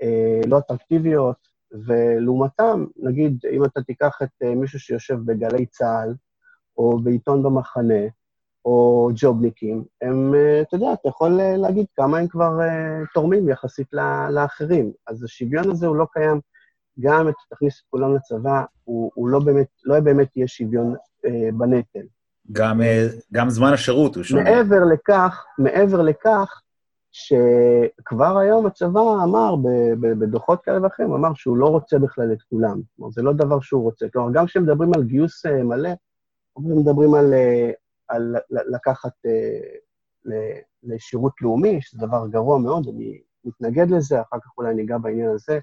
[0.02, 6.13] אה, לא אטרקטיביות, ולעומתם, נגיד, אם אתה תיקח את אה, מישהו שיושב בגלי צה"ל,
[6.78, 8.04] או בעיתון במחנה,
[8.69, 13.49] או ג'ובניקים, הם, אה, אתה יודע, אתה יכול אה, להגיד כמה הם כבר uh, תורמים
[13.49, 13.88] יחסית
[14.29, 14.91] לאחרים.
[15.08, 16.39] אז השוויון הזה הוא לא קיים.
[16.99, 21.29] גם אם תכניס את כולם לצבא, הוא, הוא לא באמת, לא באמת יהיה שוויון uh,
[21.53, 22.05] בנטל.
[22.51, 22.82] גם,
[23.34, 24.43] גם זמן השירות הוא שונה.
[24.43, 26.62] מעבר לכך, מעבר לכך,
[27.12, 29.55] שכבר היום הצבא אמר
[29.99, 32.82] בדוחות כאלה ואחרים, אמר שהוא לא רוצה בכלל את כולם.
[32.95, 34.05] כלומר, זה לא דבר שהוא רוצה.
[34.13, 35.89] כלומר, גם כשמדברים על גיוס מלא,
[36.60, 37.34] מדברים על,
[38.10, 44.74] על לקחת אה, לשירות לאומי, שזה דבר גרוע מאוד, אני מתנגד לזה, אחר כך אולי
[44.76, 45.60] ניגע בעניין הזה,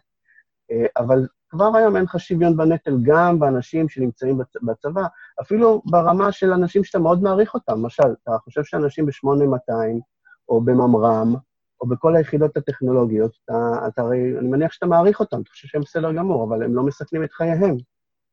[0.70, 5.06] אה, אבל כבר היום אין לך שוויון בנטל גם באנשים שנמצאים בצבא,
[5.40, 7.72] אפילו ברמה של אנשים שאתה מאוד מעריך אותם.
[7.72, 10.00] למשל, אתה חושב שאנשים ב-8200,
[10.48, 11.34] או בממר"ם,
[11.80, 15.80] או בכל היחידות הטכנולוגיות, אתה, אתה הרי, אני מניח שאתה מעריך אותם, אתה חושב שהם
[15.80, 17.76] בסדר גמור, אבל הם לא מסכנים את חייהם,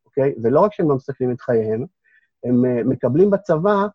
[0.06, 0.34] אוקיי?
[0.44, 1.86] ולא רק שהם לא מסכנים את חייהם,
[2.44, 3.88] הם uh, מקבלים בצבא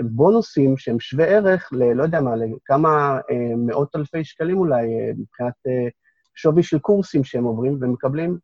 [0.00, 1.92] בונוסים שהם שווה ערך ל...
[1.92, 5.88] לא יודע מה, לכמה אה, מאות אלפי שקלים אולי, אה, מבחינת אה,
[6.34, 8.38] שווי של קורסים שהם עוברים, ומקבלים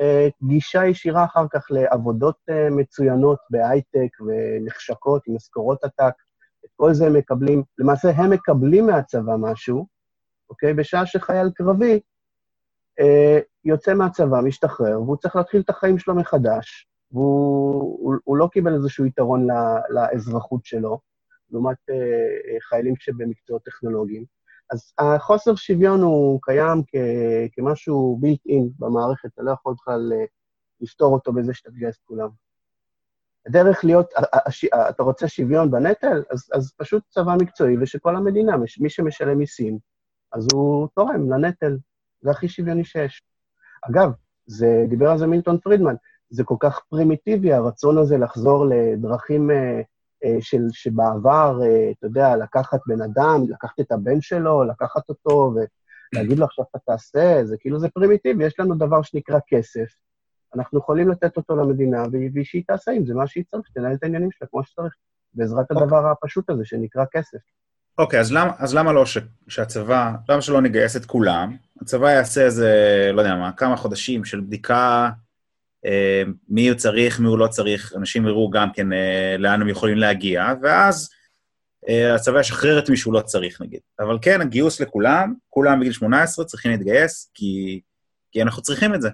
[0.00, 6.14] אה, גישה ישירה אחר כך לעבודות אה, מצוינות בהייטק ונחשקות משכורות עתק.
[6.64, 9.86] את כל זה הם מקבלים, למעשה הם מקבלים מהצבא משהו,
[10.50, 10.74] אוקיי?
[10.74, 12.00] בשעה שחייל קרבי
[13.00, 18.48] אה, יוצא מהצבא, משתחרר, והוא צריך להתחיל את החיים שלו מחדש, והוא הוא, הוא לא
[18.52, 19.46] קיבל איזשהו יתרון
[19.90, 21.00] לאזרחות שלו,
[21.50, 24.24] לעומת uh, חיילים שבמקצועות טכנולוגיים.
[24.70, 26.94] אז החוסר שוויון הוא קיים כ,
[27.52, 30.26] כמשהו בילט אין במערכת, אתה לא יכול בכלל uh,
[30.80, 32.28] לפתור אותו בזה שאתה תגייס כולם.
[33.46, 34.12] הדרך להיות,
[34.88, 36.22] אתה רוצה שוויון בנטל?
[36.30, 39.78] אז, אז פשוט צבא מקצועי, ושכל המדינה, מי שמשלם מיסים,
[40.32, 41.78] אז הוא תורם לנטל.
[42.20, 43.22] זה הכי שוויוני שיש.
[43.90, 44.12] אגב,
[44.46, 45.94] זה, דיבר על זה מילטון פרידמן,
[46.32, 49.80] זה כל כך פרימיטיבי, הרצון הזה לחזור לדרכים אה,
[50.24, 55.54] אה, של, שבעבר, אה, אתה יודע, לקחת בן אדם, לקחת את הבן שלו, לקחת אותו
[56.14, 59.86] ולהגיד לו עכשיו אתה תעשה, זה כאילו זה פרימיטיבי, יש לנו דבר שנקרא כסף,
[60.54, 64.30] אנחנו יכולים לתת אותו למדינה, ושהיא תעשה עם זה מה שהיא צריך, תנהל את העניינים
[64.30, 64.94] שלה כמו שצריך,
[65.34, 65.74] בעזרת okay.
[65.74, 65.82] אוקיי.
[65.82, 67.38] הדבר הפשוט הזה שנקרא כסף.
[67.98, 69.18] אוקיי, okay, אז, למ, אז למה לא ש,
[69.48, 71.56] שהצבא, למה שלא נגייס את כולם?
[71.82, 72.70] הצבא יעשה איזה,
[73.12, 75.10] לא יודע מה, כמה חודשים של בדיקה
[76.48, 79.96] מי הוא צריך, מי הוא לא צריך, אנשים יראו גם כן אה, לאן הם יכולים
[79.96, 81.10] להגיע, ואז
[81.88, 83.80] אה, הצבא ישחרר את מי שהוא לא צריך, נגיד.
[84.00, 87.80] אבל כן, הגיוס לכולם, כולם בגיל 18 צריכים להתגייס, כי,
[88.32, 89.08] כי אנחנו צריכים את זה.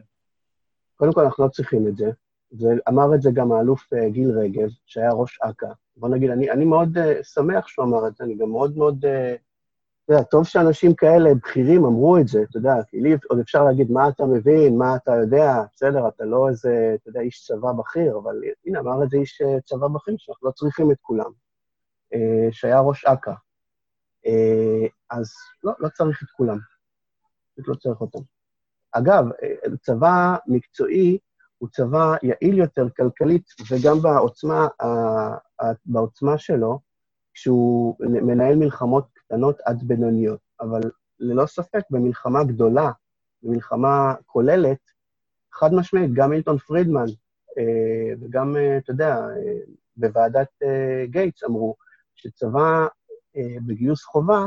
[0.97, 2.11] קודם כל, אנחנו לא צריכים את זה.
[2.53, 5.67] ואמר את זה גם האלוף גיל רגב, שהיה ראש אכ"א.
[5.97, 9.05] בוא נגיד, אני, אני מאוד uh, שמח שהוא אמר את זה, אני גם מאוד מאוד
[9.05, 9.09] uh,
[10.09, 13.65] אתה יודע, טוב שאנשים כאלה, בכירים, אמרו את זה, אתה יודע, כי לי עוד אפשר
[13.65, 17.73] להגיד, מה אתה מבין, מה אתה יודע, בסדר, אתה לא איזה, אתה יודע, איש צבא
[17.73, 21.31] בכיר, אבל הנה, אמר את זה איש אה, צבא בכיר, שאנחנו לא צריכים את כולם,
[22.15, 23.33] אה, שהיה ראש אכ"א.
[24.27, 25.33] אה, אז
[25.65, 26.59] לא, לא צריך את כולם,
[27.55, 28.23] פשוט לא צריך אותם.
[28.93, 29.25] אגב,
[29.83, 31.19] צבא מקצועי
[31.59, 34.69] הוא צבא יעיל יותר כלכלית, וגם בעוצמה,
[35.87, 36.79] בעוצמה שלו,
[37.35, 40.81] כשהוא מנהל מלחמות קטנות עד בינוניות, אבל
[41.21, 42.91] ללא ספק במלחמה גדולה,
[43.43, 44.79] במלחמה כוללת,
[45.53, 47.07] חד משמעית, גם מילטון פרידמן
[47.59, 49.59] אה, וגם, אה, אתה יודע, אה,
[49.97, 51.77] בוועדת אה, גייטס אמרו
[52.15, 52.87] שצבא
[53.37, 54.47] אה, בגיוס חובה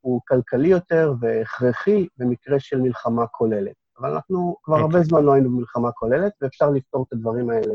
[0.00, 3.74] הוא כלכלי יותר והכרחי במקרה של מלחמה כוללת.
[3.98, 4.78] אבל אנחנו כבר okay.
[4.78, 5.04] הרבה אוקיי.
[5.04, 7.74] זמן לא היינו במלחמה כוללת, ואפשר לפתור את הדברים האלה.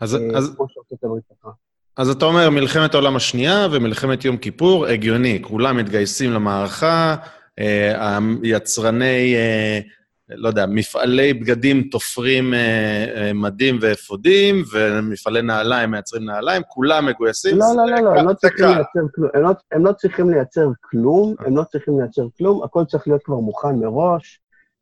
[0.00, 1.50] אז, אה, אז, כמו שארצות הברית פתחה.
[1.96, 7.16] אז אתה אומר, מלחמת העולם השנייה ומלחמת יום כיפור, הגיוני, כולם מתגייסים למערכה,
[7.58, 9.80] אה, היצרני, אה,
[10.28, 17.58] לא יודע, מפעלי בגדים תופרים אה, אה, מדים ואפודים, ומפעלי נעליים מייצרים נעליים, כולם מגויסים.
[17.58, 18.66] לא, לא, לא, לא, הם לא צריכים.
[18.66, 19.30] לייצר כלום.
[19.34, 23.22] הם לא- הם לא צריכים לייצר כלום, הם לא צריכים לייצר כלום, הכל צריך להיות
[23.24, 24.40] כבר מוכן מראש.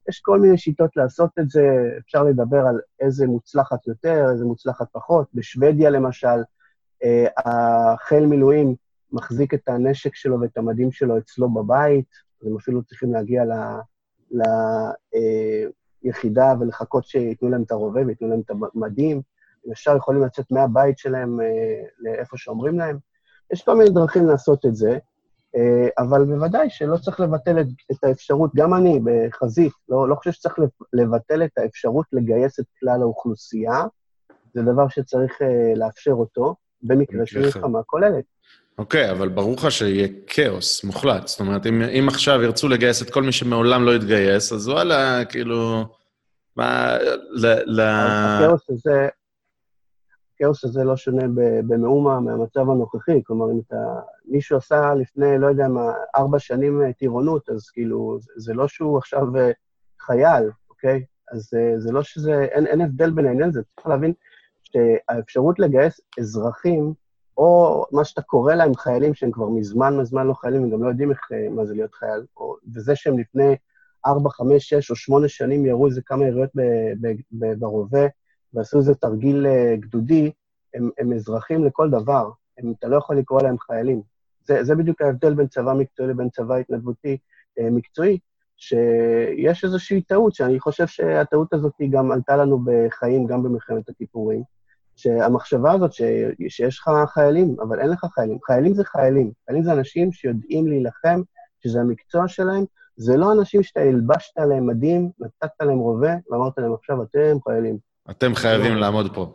[0.08, 1.62] יש כל מיני שיטות לעשות את זה,
[2.06, 5.26] אפשר לדבר על איזה מוצלחת יותר, איזה מוצלחת פחות.
[5.34, 6.42] בשוודיה, למשל, אה,
[7.36, 8.74] החיל מילואים
[9.12, 12.08] מחזיק את הנשק שלו ואת המדים שלו אצלו בבית,
[12.42, 13.44] אז הם אפילו צריכים להגיע
[16.04, 19.22] ליחידה ולחכות שייתנו להם את הרובה וייתנו להם את המדים.
[19.64, 22.98] הם ישר יכולים לצאת מהבית שלהם אה, לאיפה שאומרים להם.
[23.52, 24.98] יש כל מיני דרכים לעשות את זה,
[25.56, 30.32] אה, אבל בוודאי שלא צריך לבטל את, את האפשרות, גם אני בחזית, לא, לא חושב
[30.32, 30.58] שצריך
[30.92, 33.84] לבטל את האפשרות לגייס את כלל האוכלוסייה,
[34.54, 37.40] זה דבר שצריך אה, לאפשר אותו, במקרה של.
[37.40, 38.24] מלחמה כוללת.
[38.78, 41.28] אוקיי, אבל ברור לך שיהיה כאוס מוחלט.
[41.28, 45.24] זאת אומרת, אם, אם עכשיו ירצו לגייס את כל מי שמעולם לא התגייס, אז וואלה,
[45.24, 45.84] כאילו...
[46.56, 46.96] מה...
[47.30, 47.46] ל...
[47.66, 47.80] ל...
[47.80, 49.08] הכאוס הזה,
[50.34, 51.22] הכאוס הזה לא שונה
[51.66, 53.20] במאומה מהמצב הנוכחי.
[53.24, 53.76] כלומר, אם אתה...
[54.24, 58.68] מישהו עשה לפני, לא יודע מה, ארבע שנים אה, טירונות, אז כאילו, זה, זה לא
[58.68, 59.50] שהוא עכשיו אה,
[60.00, 61.04] חייל, אוקיי?
[61.32, 62.42] אז אה, זה לא שזה...
[62.42, 63.62] אין, אין הבדל בין העניין הזה.
[63.76, 64.12] צריך להבין
[64.74, 66.94] שהאפשרות לגייס אזרחים,
[67.36, 70.88] או מה שאתה קורא להם חיילים שהם כבר מזמן מזמן לא חיילים, הם גם לא
[70.88, 73.56] יודעים איך, אה, מה זה להיות חייל, או, וזה שהם לפני
[74.06, 76.50] ארבע, חמש, שש או שמונה שנים ירו איזה כמה יריות
[77.32, 78.06] ברובה,
[78.54, 80.32] ועשו איזה תרגיל אה, גדודי,
[80.74, 84.02] הם, הם אזרחים לכל דבר, הם, אתה לא יכול לקרוא להם חיילים.
[84.44, 87.16] זה, זה בדיוק ההבדל בין צבא מקצועי לבין צבא התנדבותי
[87.58, 88.18] אה, מקצועי,
[88.56, 94.42] שיש איזושהי טעות, שאני חושב שהטעות הזאת גם עלתה לנו בחיים, גם במלחמת הכיפורים,
[94.96, 96.02] שהמחשבה הזאת ש,
[96.48, 98.38] שיש לך חיילים, אבל אין לך חיילים.
[98.46, 99.32] חיילים זה חיילים.
[99.46, 101.20] חיילים זה אנשים שיודעים להילחם,
[101.60, 102.64] שזה המקצוע שלהם,
[102.96, 107.78] זה לא אנשים שאתה הלבשת עליהם מדים, נתת להם רובה, ואמרת להם, עכשיו אתם חיילים.
[108.10, 109.34] אתם חייבים לעמוד פה.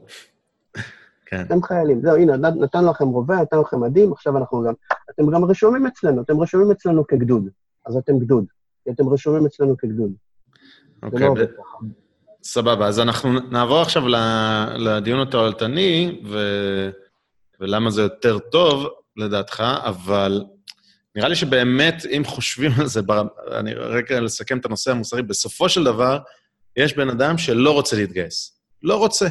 [1.26, 1.41] כן.
[1.41, 2.02] אתם חיילים.
[2.02, 4.74] זהו, הנה, נת- נתנו לכם רובה, נתנו לכם מדים, עכשיו אנחנו גם...
[5.10, 7.50] אתם גם רשומים אצלנו, אתם רשומים אצלנו כגדוד.
[7.86, 8.45] אז אתם גדוד,
[8.84, 10.12] כי אתם רשומים אצלנו כגדוד.
[11.04, 11.78] אוקיי, לא עובד ככה.
[12.43, 14.04] סבבה, אז אנחנו נעבור עכשיו
[14.78, 16.39] לדיון התועלתני, ו...
[17.60, 20.43] ולמה זה יותר טוב, לדעתך, אבל
[21.15, 23.02] נראה לי שבאמת, אם חושבים על זה,
[23.52, 26.17] אני רגע לסכם את הנושא המוסרי, בסופו של דבר,
[26.75, 28.60] יש בן אדם שלא רוצה להתגייס.
[28.84, 29.28] לא רוצה,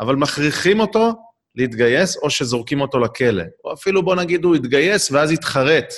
[0.00, 1.12] אבל מכריחים אותו
[1.54, 3.44] להתגייס, או שזורקים אותו לכלא.
[3.64, 5.94] או אפילו, בוא נגיד, הוא יתגייס ואז יתחרט,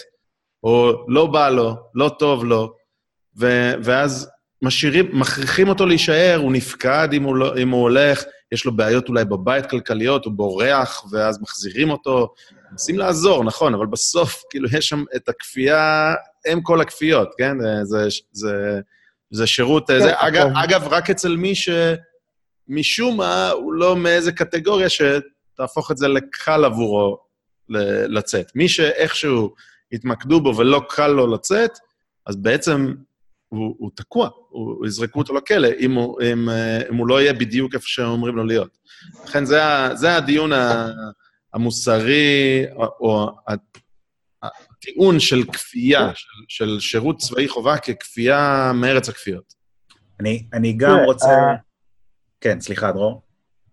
[0.62, 2.74] או לא בא לו, לא טוב לו,
[3.40, 4.30] ו- ואז
[4.64, 9.08] משאירים, מכריחים אותו להישאר, הוא נפקד אם הוא, לא, אם הוא הולך, יש לו בעיות
[9.08, 12.34] אולי בבית כלכליות, הוא בורח, ואז מחזירים אותו.
[12.70, 16.14] מנסים לעזור, נכון, אבל בסוף, כאילו, יש שם את הכפייה,
[16.46, 17.56] הם כל הכפיות, כן?
[17.82, 18.80] זה, זה,
[19.30, 19.90] זה שירות...
[19.90, 20.56] כן, זה, אגב, כן.
[20.56, 27.18] אגב, רק אצל מי שמשום מה הוא לא מאיזה קטגוריה שתהפוך את זה לקל עבורו
[28.08, 28.46] לצאת.
[28.54, 29.54] מי שאיכשהו
[29.92, 31.70] התמקדו בו ולא קל לו לצאת,
[32.26, 32.94] אז בעצם
[33.54, 37.32] הוא, הוא תקוע, הוא, יזרקו אותו לכלא, אם הוא, אם, אה, אם הוא לא יהיה
[37.32, 38.78] בדיוק איפה שאומרים לו להיות.
[39.24, 39.60] לכן זה,
[39.94, 40.50] זה הדיון
[41.54, 43.30] המוסרי, או- או
[44.42, 49.54] הטיעון של כפייה, של, של שירות צבאי חובה ככפייה מארץ הכפיות.
[50.20, 51.28] אני, אני גם תראה, רוצה...
[51.28, 51.54] אה,
[52.40, 53.22] כן, סליחה, דרור.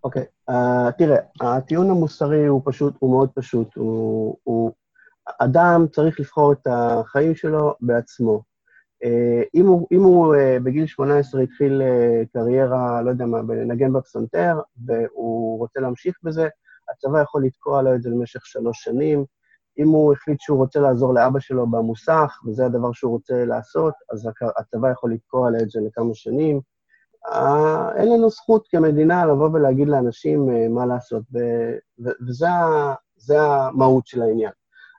[0.04, 0.54] אוקיי, uh,
[0.98, 3.68] תראה, הטיעון המוסרי הוא פשוט, הוא מאוד פשוט.
[3.76, 4.72] הוא, הוא...
[5.40, 8.51] אדם צריך לבחור את החיים שלו בעצמו.
[9.04, 13.94] Uh, אם הוא, אם הוא uh, בגיל 18 התחיל uh, קריירה, לא יודע מה, בנגן
[13.94, 16.48] בפסנתר, והוא רוצה להמשיך בזה,
[16.92, 19.26] הצבא יכול לתקוע לו את זה למשך שלוש שנים.
[19.80, 24.30] אם הוא החליט שהוא רוצה לעזור לאבא שלו במוסך, וזה הדבר שהוא רוצה לעשות, אז
[24.58, 26.62] הצבא יכול לתקוע לו את זה לכמה שנים.
[27.28, 34.22] אה, אין לנו זכות כמדינה לבוא ולהגיד לאנשים אה, מה לעשות, ו- וזה המהות של
[34.22, 34.52] העניין.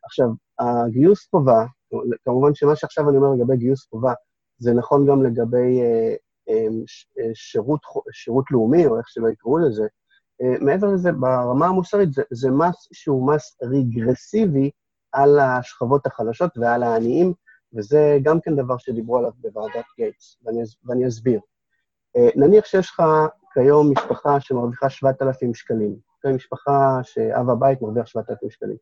[0.04, 1.64] עכשיו, הגיוס חובה,
[2.24, 4.12] כמובן שמה שעכשיו אני אומר לגבי גיוס חובה,
[4.58, 6.14] זה נכון גם לגבי אה,
[6.48, 6.66] אה,
[7.18, 7.80] אה, שירות,
[8.12, 9.86] שירות לאומי, או איך שלא יקראו לזה.
[10.60, 14.70] מעבר לזה, ברמה המוסרית, זה, זה מס שהוא מס רגרסיבי
[15.12, 17.32] על השכבות החלשות ועל העניים,
[17.74, 21.40] וזה גם כן דבר שדיברו עליו בוועדת גייטס, ואני, ואני אסביר.
[22.36, 23.02] נניח שיש לך
[23.54, 26.32] כיום משפחה שמרוויחה 7,000 שקלים, אוקיי?
[26.32, 28.76] משפחה שאב הבית מרוויח 7,000 שקלים,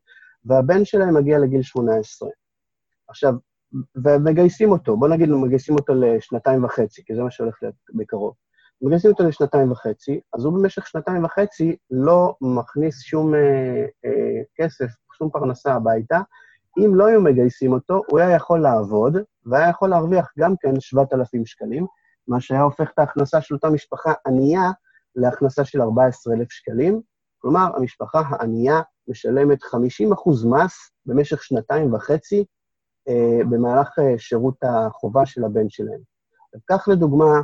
[0.45, 2.29] והבן שלהם מגיע לגיל 18.
[3.11, 3.33] עכשיו,
[3.95, 8.33] ומגייסים אותו, בוא נגיד מגייסים אותו לשנתיים וחצי, כי זה מה שהולך להיות בקרוב.
[8.81, 13.39] מגייסים אותו לשנתיים וחצי, אז הוא במשך שנתיים וחצי לא מכניס שום אה,
[14.05, 16.19] אה, כסף, שום פרנסה הביתה.
[16.77, 21.45] אם לא היו מגייסים אותו, הוא היה יכול לעבוד, והיה יכול להרוויח גם כן 7,000
[21.45, 21.85] שקלים,
[22.27, 24.71] מה שהיה הופך את ההכנסה של אותה משפחה ענייה
[25.15, 27.01] להכנסה של 14,000 שקלים.
[27.39, 29.75] כלומר, המשפחה הענייה משלמת 50%
[30.47, 32.45] מס במשך שנתיים וחצי
[33.49, 35.99] במהלך אה, שירות החובה של הבן שלהם.
[36.69, 37.41] כך לדוגמה,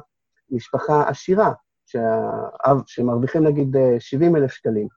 [0.49, 1.53] משפחה עשירה,
[1.85, 4.87] שהאב, שמרוויחים נגיד 70 אה, אלף שקלים,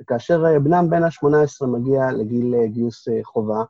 [0.00, 3.64] וכאשר אה, בנם בן ה-18 מגיע לגיל אה, גיוס חובה,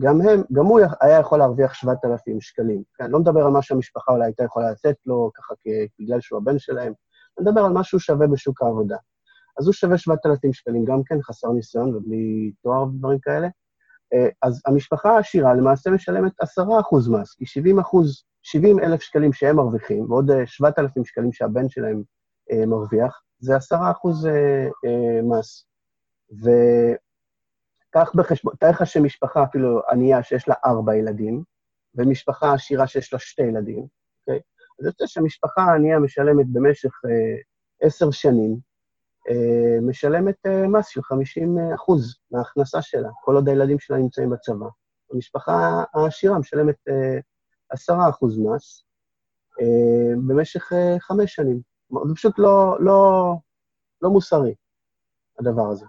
[0.00, 2.82] גם הם, גם הוא היה יכול להרוויח 7,000 שקלים.
[2.94, 5.54] כן, לא מדבר על מה שהמשפחה אולי הייתה יכולה לתת לו, ככה
[6.00, 6.92] בגלל שהוא הבן שלהם,
[7.38, 8.96] אני מדבר על משהו שווה בשוק העבודה.
[9.58, 13.48] אז הוא שווה 7,000 שקלים, גם כן חסר ניסיון ובלי תואר ודברים כאלה.
[14.42, 16.44] אז המשפחה העשירה למעשה משלמת 10%
[17.10, 22.02] מס, כי 70 אחוז 70 אלף שקלים שהם מרוויחים, ועוד 7,000 אה, שקלים שהבן שלהם
[22.50, 25.66] אה, מרוויח, זה 10 אחוז אה, אה, מס.
[26.32, 31.42] וקח בחשבון, תאר לך שמשפחה אפילו ענייה שיש לה ארבע ילדים,
[31.94, 33.86] ומשפחה עשירה שיש לה שתי ילדים,
[34.20, 34.40] אוקיי?
[34.80, 37.36] אז יוצא שהמשפחה הענייה משלמת במשך אה,
[37.82, 38.58] עשר אה, שנים, אה,
[39.82, 44.66] משלמת אה, מס של 50 אחוז מההכנסה שלה, כל עוד הילדים שלה נמצאים בצבא.
[45.12, 47.18] המשפחה העשירה משלמת אה,
[47.70, 48.84] עשרה אחוז מס
[49.60, 51.60] אה, במשך אה, חמש שנים.
[52.08, 53.32] זה פשוט לא, לא,
[54.02, 54.54] לא מוסרי,
[55.38, 55.86] הדבר הזה.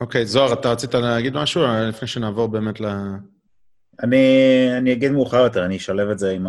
[0.00, 2.86] אוקיי, okay, זוהר, אתה רצית להגיד משהו לפני שנעבור באמת ל...
[4.02, 4.26] אני,
[4.78, 6.46] אני אגיד מאוחר יותר, אני אשלב את זה עם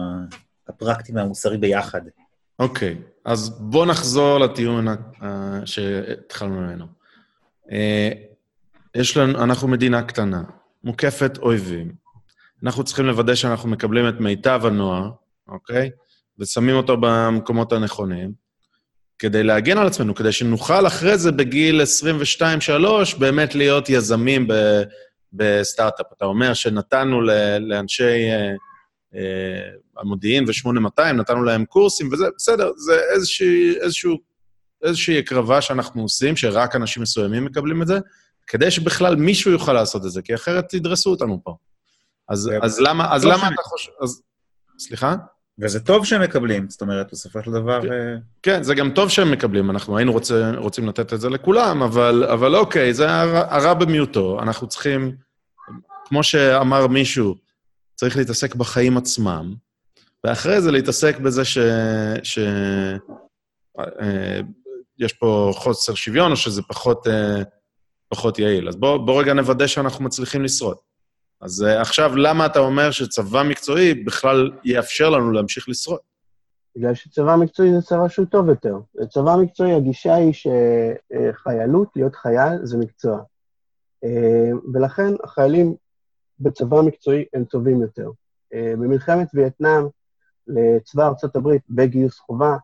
[0.68, 2.02] הפרקטי והמוסרי ביחד.
[2.60, 4.88] אוקיי, okay, אז בואו נחזור לטיעון
[5.66, 6.86] שהתחלנו ממנו.
[7.72, 8.10] אה,
[8.96, 10.44] יש לנו, אנחנו מדינה קטנה,
[10.84, 11.92] מוקפת אויבים,
[12.64, 15.10] אנחנו צריכים לוודא שאנחנו מקבלים את מיטב הנוער,
[15.48, 15.90] אוקיי?
[16.40, 18.32] ושמים אותו במקומות הנכונים,
[19.20, 21.82] כדי להגן על עצמנו, כדי שנוכל אחרי זה, בגיל
[23.12, 24.48] 22-3, באמת להיות יזמים
[25.34, 26.06] בסטארט-אפ.
[26.18, 27.22] אתה אומר שנתנו
[27.60, 28.54] לאנשי אה,
[29.98, 34.18] המודיעין ו-8200, נתנו להם קורסים, וזה בסדר, זה איזושהי, איזשהו,
[34.84, 38.00] איזושהי הקרבה שאנחנו עושים, שרק אנשים מסוימים מקבלים את זה,
[38.48, 41.56] כדי שבכלל מישהו יוכל לעשות את זה, כי אחרת תדרסו אותנו פה.
[42.30, 43.92] אז, אז למה, אז למה אתה חושב...
[44.02, 44.22] אז...
[44.80, 45.16] סליחה?
[45.62, 47.82] וזה טוב שהם מקבלים, זאת אומרת, בסופו של דבר...
[47.82, 51.30] כן, אה, כן זה גם טוב שהם מקבלים, אנחנו היינו רוצה, רוצים לתת את זה
[51.30, 54.40] לכולם, אבל, אבל אוקיי, זה הרע, הרע במיעוטו.
[54.42, 55.16] אנחנו צריכים,
[56.06, 57.36] כמו שאמר מישהו,
[58.00, 59.54] צריך להתעסק בחיים עצמם,
[60.24, 61.58] ואחרי זה להתעסק בזה ש...
[62.24, 62.40] ש...
[63.80, 64.40] אה,
[65.00, 67.44] יש פה חוסר שוויון, או שזה פחות, אה,
[68.10, 68.68] פחות יעיל.
[68.68, 70.78] אז בואו בוא רגע נוודא שאנחנו מצליחים לשרוד.
[71.42, 76.00] אז uh, עכשיו, למה אתה אומר שצבא מקצועי בכלל יאפשר לנו להמשיך לשרוד?
[76.76, 78.76] בגלל שצבא מקצועי זה צבא שהוא טוב יותר.
[79.10, 83.20] צבא מקצועי, הגישה היא שחיילות, להיות חייל, זה מקצוע.
[84.04, 85.76] אה, ולכן החיילים
[86.40, 88.12] בצבא מקצועי הם טובים יותר.
[88.54, 89.84] אה, במלחמת וייטנאם,
[90.48, 92.58] לצבא ארצות הברית, בגיוס חובה,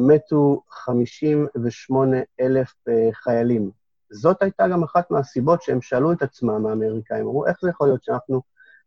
[0.00, 2.74] מתו 58 אלף
[3.12, 3.70] חיילים.
[4.10, 8.04] זאת הייתה גם אחת מהסיבות שהם שאלו את עצמם, האמריקאים, אמרו, איך זה יכול להיות
[8.04, 8.42] שאנחנו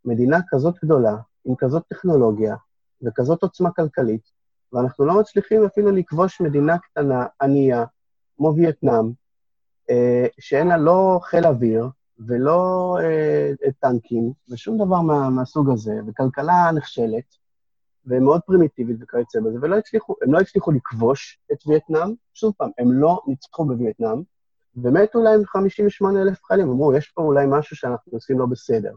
[0.05, 1.15] מדינה כזאת גדולה,
[1.45, 2.55] עם כזאת טכנולוגיה
[3.01, 4.31] וכזאת עוצמה כלכלית,
[4.73, 7.85] ואנחנו לא מצליחים אפילו לכבוש מדינה קטנה, ענייה,
[8.37, 9.11] כמו וייטנאם,
[9.89, 11.89] אה, שאין לה לא חיל אוויר
[12.19, 17.35] ולא אה, טנקים ושום דבר מה, מהסוג הזה, וכלכלה נכשלת,
[18.05, 22.91] ומאוד פרימיטיבית וכיוצא בזה, ולא הצליחו, הם לא הצליחו לכבוש את וייטנאם, שוב פעם, הם
[22.91, 24.21] לא ניצחו בווייטנאם,
[24.75, 28.95] ומתו להם 58 אלף חיילים, אמרו, יש פה אולי משהו שאנחנו עושים לא בסדר.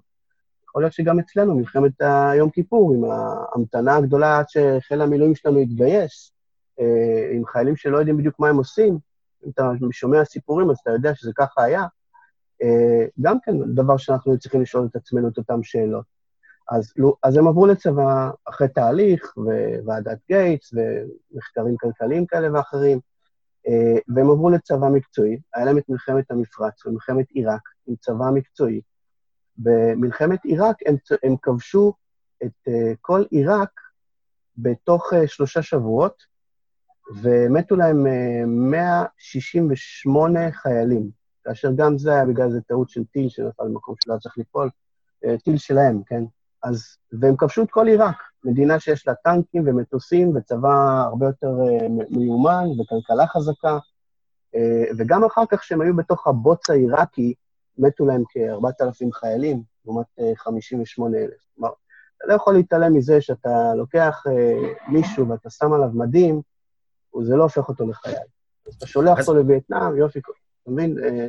[0.64, 6.32] יכול להיות שגם אצלנו, מלחמת היום כיפור, עם ההמתנה הגדולה עד שחיל המילואים שלנו יתגייס,
[6.80, 8.98] אה, עם חיילים שלא יודעים בדיוק מה הם עושים,
[9.44, 11.86] אם אתה שומע סיפורים, אז אתה יודע שזה ככה היה, אה,
[13.20, 16.04] גם כן דבר שאנחנו צריכים לשאול את עצמנו את אותן שאלות.
[16.70, 16.92] אז,
[17.22, 19.34] אז הם עברו לצבא אחרי תהליך,
[19.84, 23.00] וועדת גייטס, ומחקרים כלכליים כאלה ואחרים,
[23.68, 28.80] אה, והם עברו לצבא מקצועי, היה להם את מלחמת המפרץ ומלחמת עיראק עם צבא מקצועי.
[29.56, 31.92] במלחמת עיראק הם, הם כבשו
[32.44, 33.80] את uh, כל עיראק
[34.56, 36.22] בתוך שלושה שבועות,
[37.22, 38.10] ומתו להם uh,
[38.46, 41.10] 168 חיילים,
[41.44, 44.70] כאשר גם זה היה בגלל איזה טעות של טיל שנפל במקום שלא היה צריך ליפול,
[45.24, 46.24] uh, טיל שלהם, כן?
[46.62, 52.18] אז, והם כבשו את כל עיראק, מדינה שיש לה טנקים ומטוסים וצבא הרבה יותר uh,
[52.18, 53.78] מיומן וכלכלה חזקה,
[54.56, 54.58] uh,
[54.98, 57.34] וגם אחר כך, כשהם היו בתוך הבוץ העיראקי,
[57.78, 61.30] מתו להם כ-4,000 חיילים, לעומת uh, 58,000.
[61.54, 61.70] כלומר,
[62.20, 66.42] אתה לא יכול להתעלם מזה שאתה לוקח אה, מישהו ואתה שם עליו מדים,
[67.22, 68.16] זה לא הופך אותו לחייל.
[68.66, 70.20] אז אתה שולח אותו לווייטנאם, יופי,
[70.74, 70.98] אתה מבין?
[71.04, 71.26] אה,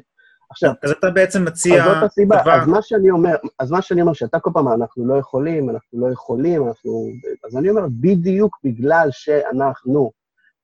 [0.49, 2.61] עכשיו, אז אתה בעצם מציע אז זאת הסיבה, דבר...
[2.61, 6.07] אז מה שאני אומר, אז מה שאני אומר, שאתה כל פעם, אנחנו לא יכולים, אנחנו
[6.07, 7.09] לא יכולים, אנחנו...
[7.45, 10.11] אז אני אומר, בדיוק בגלל שאנחנו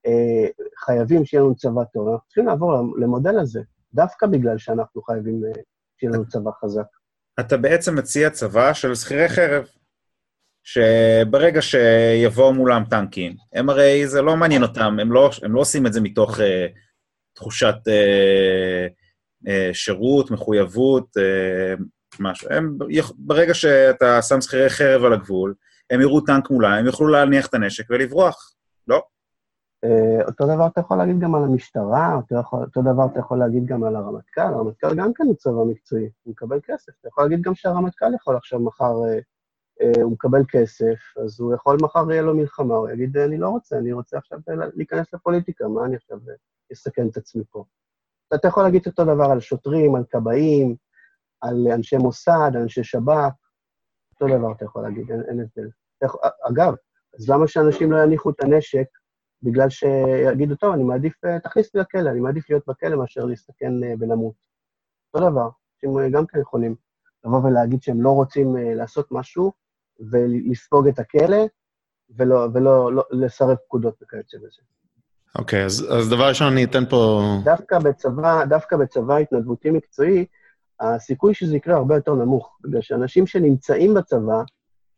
[0.05, 0.47] אה,
[0.86, 3.61] חייבים שיהיה לנו צבא טוב, אנחנו צריכים לעבור למודל הזה,
[3.93, 5.61] דווקא בגלל שאנחנו חייבים אה,
[5.97, 6.86] שיהיה לנו צבא חזק.
[7.39, 9.67] אתה בעצם מציע צבא של שכירי חרב,
[10.63, 15.88] שברגע שיבואו מולם טנקים, הם הרי, זה לא מעניין אותם, הם לא, הם לא עושים
[15.88, 16.67] את זה מתוך אה,
[17.38, 18.88] תחושת אה,
[19.48, 21.74] אה, שירות, מחויבות, אה,
[22.20, 22.50] משהו.
[22.52, 22.78] הם,
[23.18, 25.54] ברגע שאתה שם שכירי חרב על הגבול,
[25.90, 28.54] הם יראו טנק מולם, הם יוכלו להניח את הנשק ולברוח.
[28.88, 29.02] לא?
[29.84, 33.40] אה, אותו דבר אתה יכול להגיד גם על המשטרה, אותו, יכול, אותו דבר אתה יכול
[33.40, 36.92] להגיד גם על הרמטכ"ל, הרמטכ"ל גם כן הוא צבא מקצועי, הוא מקבל כסף.
[37.00, 39.20] אתה יכול להגיד גם שהרמטכ"ל יכול עכשיו מחר, אה,
[39.82, 43.50] אה, הוא מקבל כסף, אז הוא יכול מחר יהיה לו מלחמה, הוא יגיד, אני לא
[43.50, 44.40] רוצה, אני רוצה עכשיו
[44.76, 46.18] להיכנס לפוליטיקה, מה אני עכשיו
[46.74, 47.63] אסכן את עצמי פה?
[48.36, 50.76] אתה יכול להגיד אותו דבר על שוטרים, על כבאים,
[51.41, 53.34] על אנשי מוסד, על אנשי שב"כ,
[54.13, 55.70] אותו דבר אתה יכול להגיד, אין, אין הבדל.
[56.49, 56.74] אגב,
[57.20, 58.88] אז למה שאנשים לא יניחו את הנשק
[59.43, 63.84] בגלל שיגידו, טוב, אני מעדיף, אה, תכניס אותי לכלא, אני מעדיף להיות בכלא מאשר להסתכן
[63.84, 64.36] אה, ולמות.
[65.13, 66.76] אותו דבר, אנשים אה, גם כן יכולים
[67.26, 69.51] לבוא ולהגיד שהם לא רוצים לעשות משהו
[70.11, 71.45] ולספוג את הכלא
[72.09, 74.61] ולא, ולא לא, לסרב פקודות וכיוצא בזה.
[75.36, 77.21] אוקיי, אז, אז דבר ראשון, אני אתן פה...
[77.43, 80.25] דווקא בצבא, דווקא בצבא התנדבותי מקצועי,
[80.80, 84.41] הסיכוי שזה יקרה הרבה יותר נמוך, בגלל שאנשים שנמצאים בצבא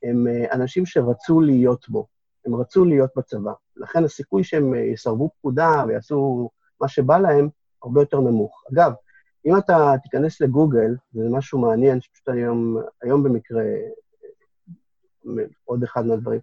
[0.03, 2.07] הם אה, אנשים שרצו להיות בו,
[2.45, 3.51] הם רצו להיות בצבא.
[3.75, 6.49] לכן הסיכוי שהם אה, יסרבו פקודה ויעשו
[6.81, 7.49] מה שבא להם,
[7.83, 8.63] הרבה יותר נמוך.
[8.73, 8.91] אגב,
[9.45, 16.39] אם אתה תיכנס לגוגל, זה משהו מעניין, שפשוט היום, היום במקרה, אה, עוד אחד מהדברים,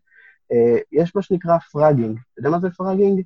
[0.92, 2.18] יש מה שנקרא fragging.
[2.32, 3.22] אתה יודע מה זה fragging?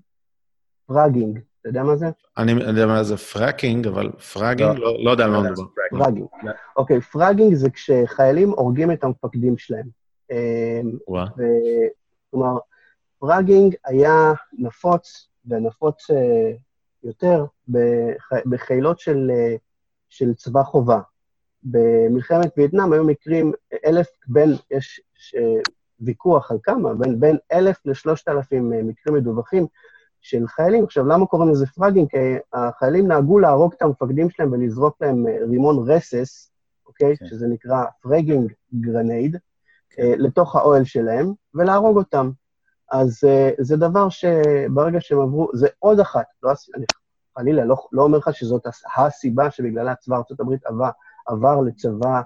[0.95, 1.39] fragging.
[1.61, 2.07] אתה יודע מה זה?
[2.39, 5.69] אני יודע מה זה fracking, אבל fragging, לא, לא יודע על מה מדובר.
[5.91, 6.27] פראגינג.
[6.43, 6.53] לא.
[6.77, 9.87] אוקיי, פראגינג זה כשחיילים הורגים את המפקדים שלהם.
[10.31, 11.25] אה, וואה.
[11.39, 11.87] ו-
[12.31, 12.59] כלומר,
[13.19, 16.53] fragging היה נפוץ, ונפוץ אה,
[17.05, 19.55] יותר, בח- בחיילות של, אה,
[20.09, 21.01] של צבא חובה.
[21.63, 23.53] במלחמת וייטנאם היו מקרים,
[23.87, 25.35] אלף, בין, יש ש,
[26.01, 29.67] ויכוח על כמה, בין, בין אלף לשלושת אלפים אה, מקרים מדווחים
[30.21, 30.85] של חיילים.
[30.85, 32.09] עכשיו, למה קוראים לזה fragging?
[32.11, 32.17] כי
[32.53, 36.51] החיילים נהגו להרוג את המפקדים שלהם ולזרוק להם אה, רימון רסס,
[36.87, 37.17] אוקיי?
[37.17, 37.27] כן.
[37.27, 39.37] שזה נקרא fragging grenade,
[39.99, 42.31] אה, לתוך האוהל שלהם, ולהרוג אותם.
[42.93, 46.85] אז אה, זה דבר שברגע שהם עברו, זה עוד אחת, לא, אני
[47.39, 50.91] חלילה לא, לא אומר לך שזאת הס- הסיבה שבגללה צבא ארה"ב עבר,
[51.27, 52.21] עבר לצבא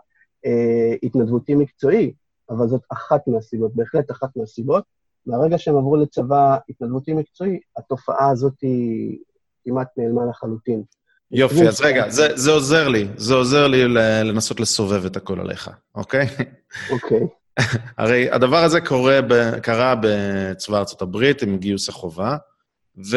[0.47, 2.15] אה, התנדבותי מקצועי,
[2.51, 4.85] אבל זאת אחת מהסיבות, בהחלט אחת מהסיבות.
[5.27, 9.19] מהרגע שהם עברו לצבא התנדבותי מקצועי, התופעה הזאת היא
[9.65, 10.83] כמעט נעלמה לחלוטין.
[11.31, 13.89] יופי, אז רגע, זה, זה עוזר לי, זה עוזר לי
[14.25, 16.27] לנסות לסובב את הכל עליך, אוקיי?
[16.91, 17.21] אוקיי.
[17.99, 22.37] הרי הדבר הזה קורה ב, קרה בצבא ארצות הברית עם גיוס החובה,
[23.11, 23.17] ו...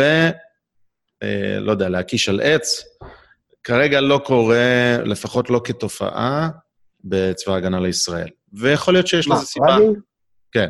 [1.24, 2.84] אה, לא יודע, להקיש על עץ,
[3.64, 6.50] כרגע לא קורה, לפחות לא כתופעה,
[7.04, 8.28] בצבא ההגנה לישראל.
[8.54, 9.66] ויכול להיות שיש מה, לזה סיבה.
[9.68, 9.98] פראגינג?
[10.52, 10.70] כן.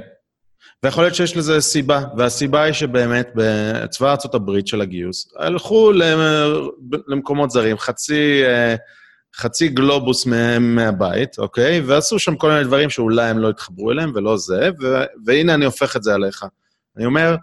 [0.84, 6.69] ויכול להיות שיש לזה סיבה, והסיבה היא שבאמת בצבא הברית של הגיוס, הלכו למ-
[7.07, 8.75] למקומות זרים, חצי, אה,
[9.36, 11.82] חצי גלובוס מהם מהבית, אוקיי?
[11.82, 15.65] ועשו שם כל מיני דברים שאולי הם לא התחברו אליהם ולא זה, ו- והנה אני
[15.65, 16.45] הופך את זה עליך.
[16.97, 17.36] אני אומר,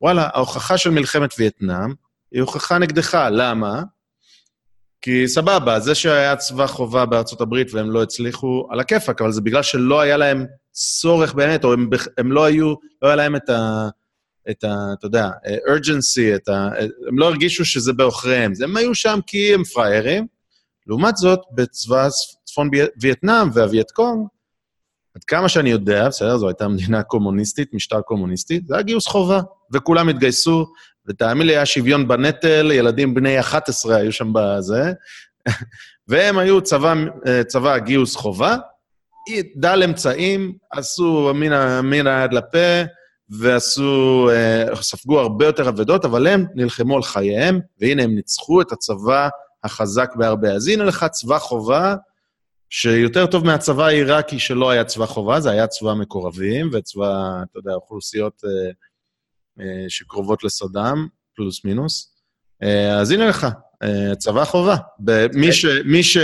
[0.00, 1.94] וואלה, ההוכחה של מלחמת וייטנאם
[2.32, 3.82] היא הוכחה נגדך, למה?
[5.02, 9.40] כי סבבה, זה שהיה צבא חובה בארצות הברית והם לא הצליחו, על הכיפאק, אבל זה
[9.40, 13.48] בגלל שלא היה להם צורך באמת, או הם, הם לא היו, לא היה להם את
[13.48, 13.88] ה...
[14.50, 14.74] את ה...
[14.98, 16.68] אתה יודע, urgency, את ה...
[17.08, 18.52] הם לא הרגישו שזה בעוכריהם.
[18.64, 20.26] הם היו שם כי הם פראיירים.
[20.86, 22.08] לעומת זאת, בצבא
[22.44, 24.26] צפון וייטנאם והווייטקונג,
[25.14, 29.40] עד כמה שאני יודע, בסדר, זו הייתה מדינה קומוניסטית, משטר קומוניסטי, זה היה גיוס חובה,
[29.72, 30.66] וכולם התגייסו,
[31.06, 34.92] ותאמין לי, היה שוויון בנטל, ילדים בני 11 היו שם בזה,
[36.08, 36.94] והם היו צבא,
[37.26, 38.56] אה, צבא גיוס חובה,
[39.56, 41.32] דל אמצעים, עשו
[41.82, 42.82] מן, היד לפה,
[43.40, 48.72] ועשו, אה, ספגו הרבה יותר אבדות, אבל הם נלחמו על חייהם, והנה הם ניצחו את
[48.72, 49.28] הצבא
[49.64, 50.52] החזק בהרבה.
[50.52, 51.94] אז הנה לך צבא חובה,
[52.70, 57.74] שיותר טוב מהצבא העיראקי שלא היה צבא חובה, זה היה צבא מקורבים וצבא, אתה יודע,
[57.74, 58.70] אוכלוסיות אה,
[59.60, 61.06] אה, שקרובות לסדאם,
[61.36, 62.14] פלוס מינוס.
[62.62, 63.46] אה, אז הנה לך,
[64.18, 64.76] צבא חובה.
[65.34, 65.66] מי ש...
[65.84, 66.18] מי ש...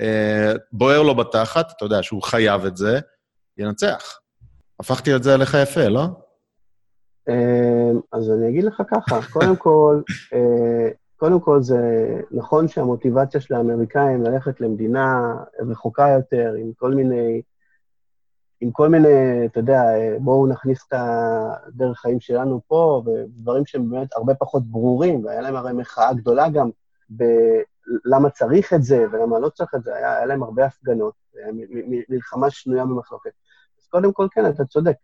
[0.00, 3.00] אה, בוער לו בתחת, אתה יודע שהוא חייב את זה,
[3.58, 4.18] ינצח.
[4.80, 6.06] הפכתי את זה עליך יפה, לא?
[7.28, 10.00] אמ, אז אני אגיד לך ככה, קודם כל,
[10.34, 17.42] אה, קודם כל זה נכון שהמוטיבציה של האמריקאים ללכת למדינה רחוקה יותר, עם כל מיני,
[18.60, 19.82] עם כל מיני, אתה יודע,
[20.18, 25.56] בואו נכניס את הדרך חיים שלנו פה, ודברים שהם באמת הרבה פחות ברורים, והיה להם
[25.56, 26.70] הרי מחאה גדולה גם
[28.04, 31.14] בלמה צריך את זה ולמה לא צריך את זה, היה, היה להם הרבה הפגנות,
[32.08, 33.30] מלחמה שנויה במחלוקת.
[33.80, 34.96] אז קודם כל, כן, אתה צודק.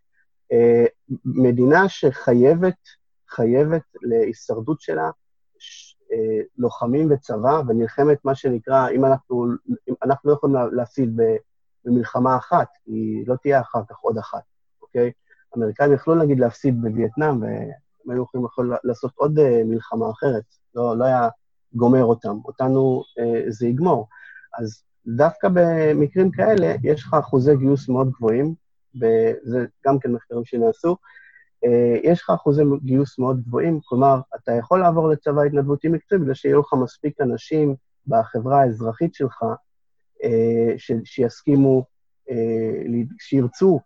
[0.51, 0.85] אה,
[1.25, 2.77] מדינה שחייבת,
[3.29, 5.09] חייבת להישרדות שלה,
[6.11, 9.45] אה, לוחמים וצבא, ונלחמת מה שנקרא, אם אנחנו,
[9.89, 11.19] אם אנחנו לא יכולים להפסיד
[11.85, 14.43] במלחמה אחת, היא לא תהיה אחר כך עוד אחת,
[14.81, 15.11] אוקיי?
[15.53, 20.43] האמריקאים יכלו נגיד להפסיד בווייטנאם, והם היו יכולים יכול לעשות עוד אה, מלחמה אחרת,
[20.75, 21.29] לא, לא היה
[21.73, 23.03] גומר אותם, אותנו
[23.47, 24.07] זה יגמור.
[24.59, 28.55] אז דווקא במקרים כאלה, יש לך אחוזי גיוס מאוד גבוהים,
[28.95, 30.97] וזה גם כן מחקרים שנעשו,
[31.65, 36.33] אה, יש לך אחוזי גיוס מאוד גבוהים, כלומר, אתה יכול לעבור לצבא התנדבותי מקצועי בגלל
[36.33, 37.75] שיהיו לך מספיק אנשים
[38.07, 39.43] בחברה האזרחית שלך
[40.23, 41.85] אה, ש, שיסכימו,
[42.29, 42.83] אה,
[43.19, 43.79] שירצו,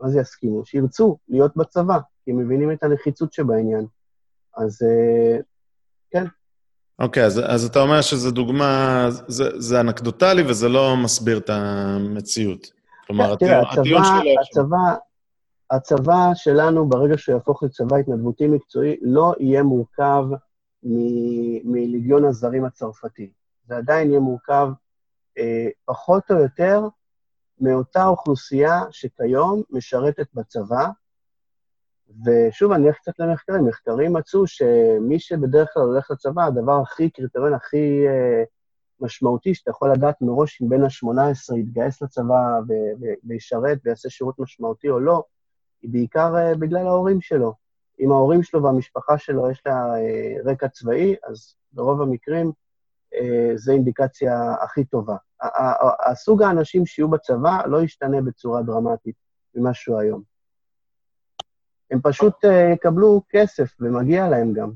[0.00, 0.66] מה זה יסכימו?
[0.66, 3.86] שירצו להיות בצבא, כי הם מבינים את הנחיצות שבעניין.
[4.56, 4.78] אז
[6.10, 6.24] כן.
[6.98, 11.50] אוקיי, okay, אז, אז אתה אומר שזו דוגמה, זה, זה אנקדוטלי וזה לא מסביר את
[11.50, 12.70] המציאות.
[13.06, 14.40] כלומר, תראה, הטיעון שלו...
[14.40, 14.94] הצבא,
[15.70, 20.24] הצבא שלנו, ברגע שהוא יהפוך לצבא התנדבותי מקצועי, לא יהיה מורכב
[21.64, 23.30] מלגיון הזרים הצרפתי.
[23.68, 24.68] זה עדיין יהיה מורכב
[25.38, 26.88] אה, פחות או יותר
[27.60, 30.88] מאותה אוכלוסייה שכיום משרתת בצבא.
[32.24, 33.64] ושוב, אני אלך קצת למחקרים.
[33.64, 38.44] מחקרים מצאו שמי שבדרך כלל הולך לצבא, הדבר הכי, קריטריון הכי אה,
[39.00, 42.60] משמעותי, שאתה יכול לדעת מראש אם בן ה-18 יתגייס לצבא
[43.24, 45.22] וישרת ויעשה שירות משמעותי או לא,
[45.82, 47.54] היא בעיקר uh, בגלל ההורים שלו.
[48.00, 52.52] אם ההורים שלו והמשפחה שלו יש לה uh, רקע צבאי, אז ברוב המקרים
[53.14, 53.18] uh,
[53.56, 55.16] זו אינדיקציה הכי טובה.
[56.06, 59.14] הסוג האנשים שיהיו בצבא לא ישתנה בצורה דרמטית
[59.54, 60.37] ממה שהוא היום.
[61.90, 64.70] הם פשוט uh, יקבלו כסף, ומגיע להם גם.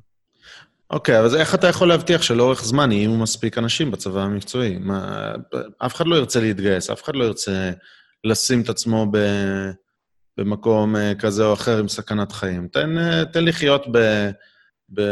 [0.90, 4.78] אוקיי, okay, אז איך אתה יכול להבטיח שלאורך זמן יהיו מספיק אנשים בצבא המקצועי?
[4.78, 5.32] מה,
[5.86, 7.70] אף אחד לא ירצה להתגייס, אף אחד לא ירצה
[8.24, 9.18] לשים את עצמו ב,
[10.36, 12.68] במקום אה, כזה או אחר עם סכנת חיים.
[12.68, 14.30] תן, אה, תן לחיות ב,
[14.88, 15.02] ב,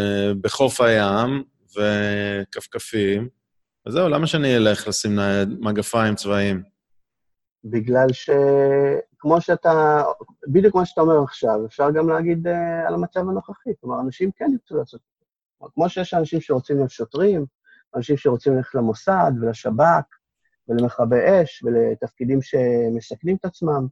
[0.43, 1.43] בחוף הים
[1.77, 3.29] וכפכפים,
[3.89, 5.19] וזהו, למה שאני אלך לשים
[5.61, 6.63] מגפיים צבאיים?
[7.65, 10.03] בגלל שכמו שאתה,
[10.49, 12.51] בדיוק כמו שאתה אומר עכשיו, אפשר גם להגיד uh,
[12.87, 13.71] על המצב הנוכחי.
[13.81, 15.71] כלומר, אנשים כן ירצו לעשות את זה.
[15.75, 17.47] כמו שיש אנשים שרוצים להיות שוטרים,
[17.97, 20.05] אנשים שרוצים ללכת למוסד ולשב"כ
[20.69, 23.87] ולמכבי אש ולתפקידים שמסכנים את עצמם,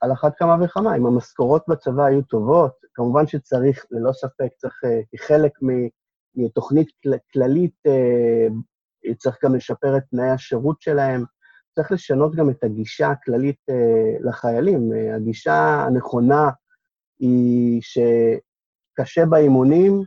[0.00, 5.00] על אחת כמה וכמה, אם המשכורות בצבא היו טובות, כמובן שצריך, ללא ספק, צריך, אה,
[5.12, 5.52] כחלק
[6.34, 6.88] מתוכנית
[7.32, 11.24] כללית, אה, צריך גם לשפר את תנאי השירות שלהם,
[11.74, 14.92] צריך לשנות גם את הגישה הכללית אה, לחיילים.
[15.16, 15.54] הגישה
[15.86, 16.50] הנכונה
[17.18, 20.02] היא שקשה באימונים,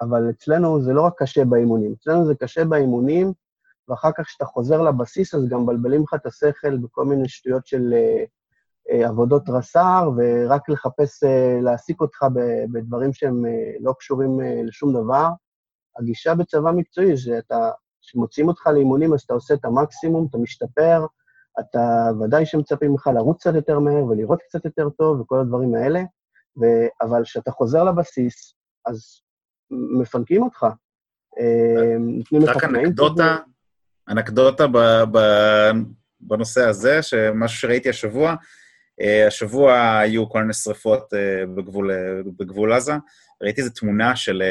[0.00, 3.32] אבל אצלנו זה לא רק קשה באימונים, אצלנו זה קשה באימונים,
[3.88, 7.94] ואחר כך כשאתה חוזר לבסיס, אז גם מבלבלים לך את השכל בכל מיני שטויות של
[8.90, 12.26] אה, עבודות רס"ר, ורק לחפש אה, להעסיק אותך
[12.72, 15.28] בדברים שהם אה, לא קשורים לשום דבר.
[15.98, 17.70] הגישה בצבא מקצועי, שאתה,
[18.06, 21.06] כשמוצאים אותך לאימונים, אז אתה עושה את המקסימום, אתה משתפר,
[21.60, 26.02] אתה ודאי שמצפים ממך לרוץ קצת יותר מהר ולראות קצת יותר טוב וכל הדברים האלה,
[26.60, 26.64] ו...
[27.02, 28.54] אבל כשאתה חוזר לבסיס,
[28.86, 29.20] אז
[30.00, 30.66] מפנקים אותך.
[31.98, 32.76] נותנים לך תנאים...
[32.76, 33.36] רק אנקדוטה,
[34.08, 34.66] אנקדוטה
[36.20, 38.34] בנושא הזה, שמשהו שראיתי השבוע,
[39.00, 41.90] Uh, השבוע היו כל מיני שריפות uh, בגבול,
[42.38, 42.92] בגבול עזה.
[43.42, 44.42] ראיתי איזו תמונה של,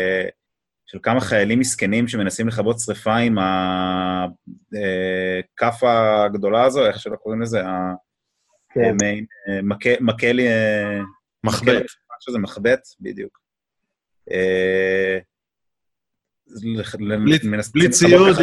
[0.94, 3.38] של כמה חיילים מסכנים שמנסים לכבות שריפה עם
[5.52, 7.62] הכאפה הגדולה הזו, איך שלא קוראים לזה?
[8.74, 8.96] כן.
[10.02, 10.40] מקל...
[11.44, 11.84] מחבט.
[12.20, 13.40] שזה מחבט, בדיוק.
[17.74, 18.36] בלי ציוד.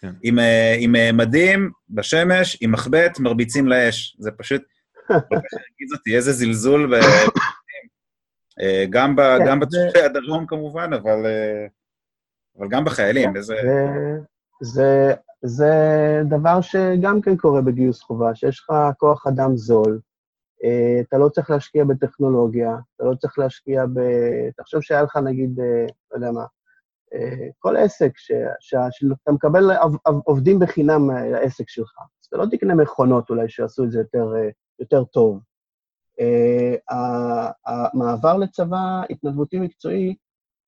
[0.00, 0.12] כן.
[0.22, 0.38] עם,
[0.78, 4.16] עם מדים, בשמש, עם מחבט, מרביצים לאש.
[4.18, 4.62] זה פשוט...
[5.10, 7.00] הרגיז אותי, איזה זלזול, אה,
[8.90, 11.26] גם כן, בתושבי הדרום כמובן, אבל
[12.58, 13.54] אבל גם בחיילים, איזה...
[14.62, 15.72] זה, זה
[16.28, 20.00] דבר שגם כן קורה בגיוס חובה, שיש לך כוח אדם זול,
[20.64, 24.00] אה, אתה לא צריך להשקיע בטכנולוגיה, אתה לא צריך להשקיע ב...
[24.56, 26.44] תחשוב שהיה לך נגיד, אה, לא יודע מה,
[27.58, 28.12] כל עסק,
[28.60, 29.70] שאתה מקבל
[30.24, 34.32] עובדים בחינם לעסק שלך, אז אתה לא תקנה מכונות אולי שיעשו את זה יותר
[34.80, 35.40] יותר טוב.
[36.20, 40.14] אה, המעבר לצבא התנדבותי מקצועי,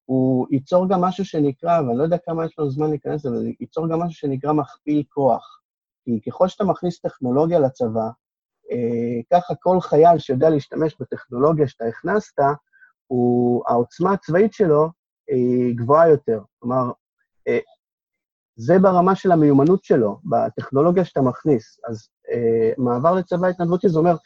[0.05, 3.89] הוא ייצור גם משהו שנקרא, ואני לא יודע כמה יש לנו זמן להיכנס לזה, ייצור
[3.89, 5.61] גם משהו שנקרא מכפיל כוח.
[6.05, 8.09] כי ככל שאתה מכניס טכנולוגיה לצבא,
[8.71, 12.39] אה, ככה כל חייל שיודע להשתמש בטכנולוגיה שאתה הכנסת,
[13.07, 14.89] הוא, העוצמה הצבאית שלו
[15.29, 16.41] היא גבוהה יותר.
[16.59, 16.91] כלומר,
[17.49, 17.59] אה,
[18.57, 21.81] זה ברמה של המיומנות שלו, בטכנולוגיה שאתה מכניס.
[21.89, 24.17] אז אה, מעבר לצבא התנדבותי זה אומר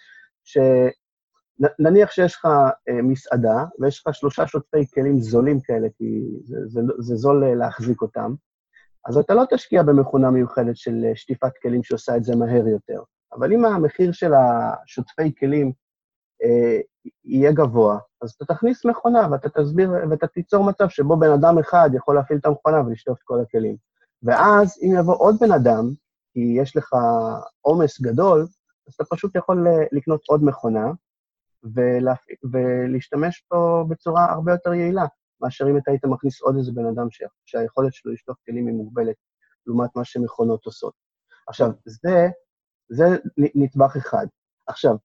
[1.61, 2.45] שנניח שיש לך
[2.89, 7.55] אה, מסעדה, ויש לך שלושה שוטפי כלים זולים כאלה, כי זה, זה, זה זול אה,
[7.55, 8.35] להחזיק אותם,
[9.07, 13.03] אז אתה לא תשקיע במכונה מיוחדת של אה, שטיפת כלים שעושה את זה מהר יותר.
[13.33, 15.73] אבל אם המחיר של השוטפי כלים
[16.45, 16.81] אה,
[17.25, 21.91] יהיה גבוה, אז אתה תכניס מכונה ואתה תסביר, ואתה תיצור מצב שבו בן אדם אחד
[21.95, 23.77] יכול להפעיל את המכונה ולשטוף את כל הכלים.
[24.23, 25.91] ואז, אם יבוא עוד בן אדם,
[26.33, 26.97] כי יש לך
[27.61, 28.41] עומס גדול,
[28.89, 30.87] אז אתה פשוט יכול לקנות עוד מכונה
[31.75, 32.19] ולהפ...
[32.53, 35.05] ולהשתמש פה בצורה הרבה יותר יעילה,
[35.41, 37.23] מאשר אם אתה היית מכניס עוד איזה בן אדם ש...
[37.45, 39.17] שהיכולת שלו לשטוף כלים היא מוגבלת,
[39.67, 40.95] לעומת מה שמכונות עושות.
[41.49, 42.29] עכשיו, זה,
[42.89, 43.05] זה
[43.37, 44.27] נדבך אחד.
[44.67, 44.97] עכשיו,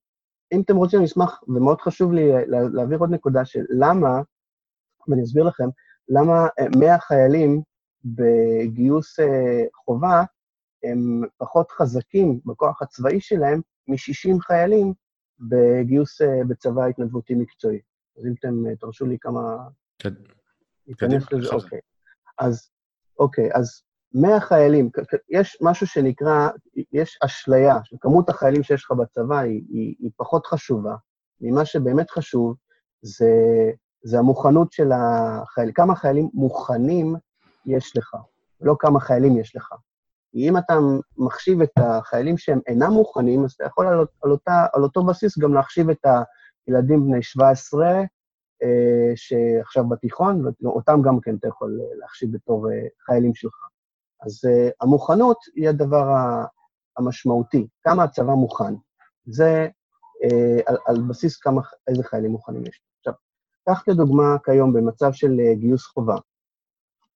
[0.52, 4.20] אם אתם רוצים, אני אשמח, ומאוד חשוב לי אה, להעביר עוד נקודה של למה,
[5.08, 5.68] ואני אסביר לכם,
[6.08, 6.46] למה
[6.78, 7.62] 100 אה, חיילים
[8.04, 10.22] בגיוס אה, חובה
[10.82, 14.92] הם פחות חזקים בכוח הצבאי שלהם מ-60 חיילים
[15.40, 17.80] בגיוס בצבא התנדבותי מקצועי.
[18.18, 19.56] אז אם אתם תרשו לי כמה...
[19.98, 20.14] כן.
[20.86, 21.78] להיכנס לזה, אוקיי.
[22.38, 22.70] אז,
[23.18, 23.82] אוקיי, אז
[24.14, 24.90] 100 חיילים,
[25.28, 26.48] יש משהו שנקרא,
[26.92, 30.96] יש אשליה, שכמות החיילים שיש לך בצבא היא, היא, היא פחות חשובה.
[31.40, 32.56] ממה שבאמת חשוב
[33.02, 33.30] זה,
[34.04, 35.74] זה המוכנות של החיילים.
[35.74, 37.14] כמה חיילים מוכנים
[37.66, 38.16] יש לך,
[38.60, 39.72] לא כמה חיילים יש לך.
[40.30, 40.74] כי אם אתה
[41.18, 45.38] מחשיב את החיילים שהם אינם מוכנים, אז אתה יכול על, על, אותה, על אותו בסיס
[45.38, 46.06] גם להחשיב את
[46.66, 47.86] הילדים בני 17,
[48.62, 53.70] אה, שעכשיו בתיכון, ואותם גם כן אתה יכול להחשיב בתור אה, חיילים שלך.
[54.22, 56.16] אז uh, המוכנות היא הדבר
[56.98, 58.74] המשמעותי, כמה הצבא מוכן.
[59.26, 59.68] זה
[60.24, 62.80] uh, על, על בסיס כמה, איזה חיילים מוכנים יש.
[62.98, 63.14] עכשיו,
[63.68, 66.16] קח כדוגמה כיום במצב של uh, גיוס חובה.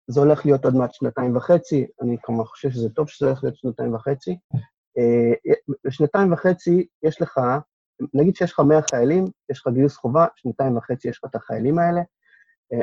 [0.07, 3.57] זה הולך להיות עוד מעט שנתיים וחצי, אני כמובן חושב שזה טוב שזה הולך להיות
[3.57, 4.39] שנתיים וחצי.
[5.85, 7.41] בשנתיים וחצי יש לך,
[8.15, 11.79] נגיד שיש לך 100 חיילים, יש לך גיוס חובה, שנתיים וחצי יש לך את החיילים
[11.79, 12.01] האלה.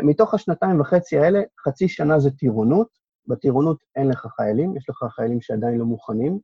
[0.04, 2.88] מתוך השנתיים וחצי האלה, חצי שנה זה טירונות,
[3.28, 6.40] בטירונות אין לך חיילים, יש לך חיילים שעדיין לא מוכנים,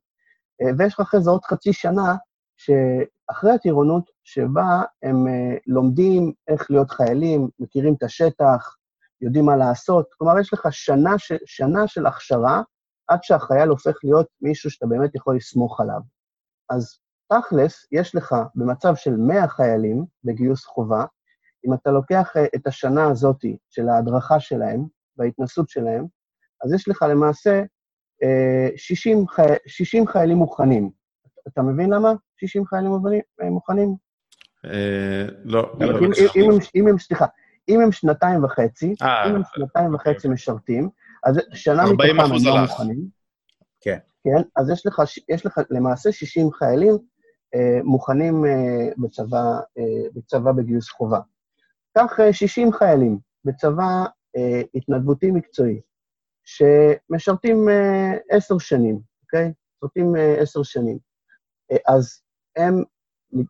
[0.62, 2.16] אה, ויש לך אחרי זה עוד חצי שנה
[2.56, 8.76] שאחרי הטירונות, שבה הם אה, לומדים איך להיות חיילים, מכירים את השטח,
[9.20, 10.14] יודעים מה לעשות.
[10.18, 11.32] כלומר, יש לך שנה, ש...
[11.46, 12.62] שנה של הכשרה
[13.08, 16.00] עד שהחייל הופך להיות מישהו שאתה באמת יכול לסמוך עליו.
[16.70, 16.98] אז
[17.32, 21.04] תכלס, יש לך במצב של 100 חיילים בגיוס חובה,
[21.66, 24.84] אם אתה לוקח אה, את השנה הזאת של ההדרכה שלהם
[25.16, 26.06] וההתנסות שלהם,
[26.64, 27.62] אז יש לך למעשה
[28.76, 29.42] 60, חי...
[29.66, 30.90] 60 חיילים מוכנים.
[31.48, 32.92] אתה מבין למה 60 חיילים
[33.50, 33.94] מוכנים?
[34.64, 35.72] אה, לא.
[36.74, 37.26] אם הם, סליחה,
[37.68, 40.12] אם הם שנתיים וחצי, אה, אם הם שנתיים אוקיי.
[40.12, 40.88] וחצי משרתים,
[41.24, 43.08] אז שנה מתוכם הם לא מוכנים.
[43.80, 43.98] כן.
[44.24, 46.98] כן, אז יש לך, יש לך למעשה 60 חיילים
[47.54, 51.20] אה, מוכנים אה, בצבא, אה, בצבא בגיוס חובה.
[51.98, 54.04] קח אה, 60 חיילים בצבא
[54.36, 55.80] אה, התנדבותי מקצועי,
[56.44, 59.52] שמשרתים אה, עשר שנים, אוקיי?
[59.76, 60.98] משרתים אה, עשר שנים.
[61.72, 62.20] אה, אז
[62.56, 62.82] הם,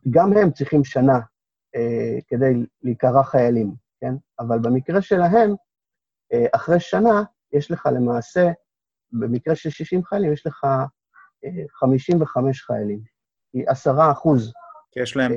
[0.09, 1.19] גם הם צריכים שנה
[2.27, 2.53] כדי
[2.83, 4.13] להיקרא חיילים, כן?
[4.39, 5.53] אבל במקרה שלהם,
[6.51, 7.23] אחרי שנה,
[7.53, 8.51] יש לך למעשה,
[9.11, 10.65] במקרה של 60 חיילים, יש לך
[11.73, 12.99] 55 חיילים,
[13.53, 14.53] היא 10 אחוז.
[14.91, 15.31] כי יש להם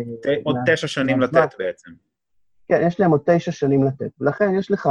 [0.45, 1.91] עוד תשע שנים לתת בעצם.
[2.69, 4.11] כן, יש להם עוד תשע שנים לתת.
[4.21, 4.89] ולכן יש לך,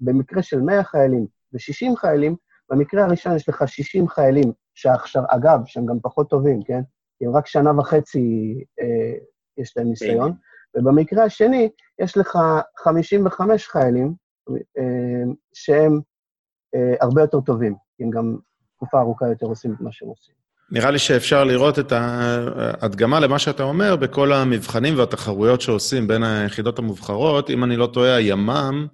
[0.00, 2.36] במקרה של 100 חיילים, ו-60 חיילים,
[2.70, 6.80] במקרה הראשון יש לך 60 חיילים, שהכשר, אגב, שהם גם פחות טובים, כן?
[7.18, 9.18] כי הם רק שנה וחצי אה,
[9.58, 10.32] יש להם ניסיון,
[10.76, 12.38] ובמקרה השני יש לך
[12.76, 14.14] 55 חיילים
[14.50, 16.00] אה, שהם
[16.74, 18.36] אה, הרבה יותר טובים, כי הם גם
[18.76, 20.34] תקופה ארוכה יותר עושים את מה שהם עושים.
[20.70, 26.78] נראה לי שאפשר לראות את ההדגמה למה שאתה אומר בכל המבחנים והתחרויות שעושים בין היחידות
[26.78, 27.50] המובחרות.
[27.50, 28.86] אם אני לא טועה, הימ"מ,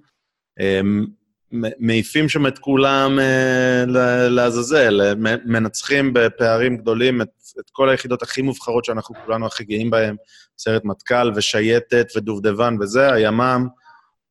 [1.79, 3.85] מעיפים שם את כולם אה,
[4.29, 7.29] לעזאזל, מנצחים בפערים גדולים את,
[7.61, 10.17] את כל היחידות הכי מובחרות שאנחנו כולנו הכי גאים בהן,
[10.59, 13.69] סרט מטכ"ל ושייטת ודובדבן וזה, הימ"מ,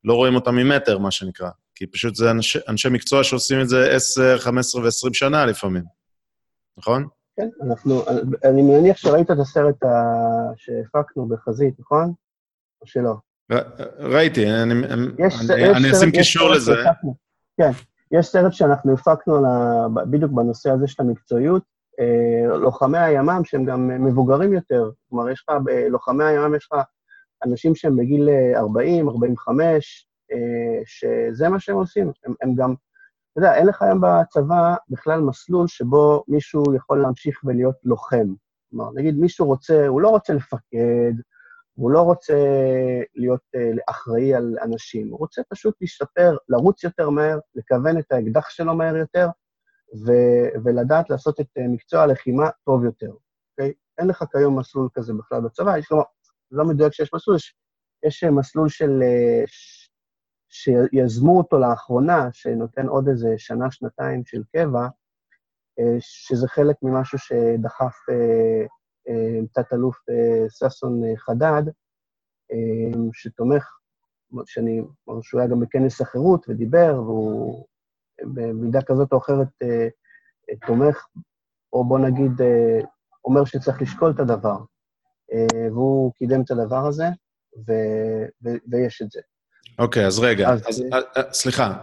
[0.04, 1.50] לא רואים אותם ממטר, מה שנקרא.
[1.76, 5.84] כי פשוט זה אנשי, אנשי מקצוע שעושים את זה 10, 15 ו-20 שנה לפעמים,
[6.78, 7.08] נכון?
[7.36, 8.04] כן, אנחנו,
[8.44, 9.76] אני מניח שראית את הסרט
[10.56, 12.14] שהפקנו בחזית, נכון?
[12.82, 13.14] או שלא?
[14.00, 14.46] ראיתי,
[15.76, 16.74] אני אשים קישור לזה.
[17.58, 17.72] כן,
[18.12, 19.34] יש סרט שאנחנו הפקנו
[20.10, 21.64] בדיוק בנושא הזה של המקצועיות.
[22.00, 26.80] אה, לוחמי הימ"מ, שהם גם מבוגרים יותר, כלומר, יש לך, בלוחמי הימ"מ יש לך
[27.46, 30.38] אנשים שהם בגיל 40, 45, אה,
[30.86, 32.12] שזה מה שהם עושים.
[32.26, 32.74] הם, הם גם,
[33.32, 38.34] אתה יודע, אין לך היום בצבא בכלל מסלול שבו מישהו יכול להמשיך ולהיות לוחם.
[38.70, 41.14] כלומר, נגיד מישהו רוצה, הוא לא רוצה לפקד,
[41.74, 42.38] הוא לא רוצה
[43.16, 48.50] להיות uh, אחראי על אנשים, הוא רוצה פשוט להשתפר, לרוץ יותר מהר, לכוון את האקדח
[48.50, 49.28] שלו מהר יותר,
[50.06, 53.12] ו- ולדעת לעשות את uh, מקצוע הלחימה טוב יותר,
[53.52, 53.74] אוקיי?
[53.98, 56.04] אין לך כיום מסלול כזה בכלל בצבא, יש לו,
[56.52, 57.56] לא מדויק שיש מסלול, יש,
[58.06, 59.00] יש מסלול של...
[59.02, 59.50] Uh,
[60.54, 64.88] שיזמו אותו לאחרונה, שנותן עוד איזה שנה, שנתיים של קבע,
[66.00, 67.96] שזה חלק ממשהו שדחף
[69.54, 69.98] תת-אלוף
[70.50, 71.64] ששון חדד,
[73.14, 73.78] שתומך,
[74.46, 74.82] שאני,
[75.22, 77.66] שהוא היה גם בכנס החירות ודיבר, והוא
[78.22, 79.48] במידה כזאת או אחרת
[80.68, 81.08] תומך,
[81.74, 82.32] או בוא נגיד,
[83.26, 84.58] אומר שצריך לשקול את הדבר.
[85.72, 87.06] והוא קידם את הדבר הזה,
[87.68, 87.72] ו,
[88.44, 89.22] ו, ויש את זה.
[89.80, 91.74] אוקיי, אז רגע, אז, אז, אז, אז סליחה.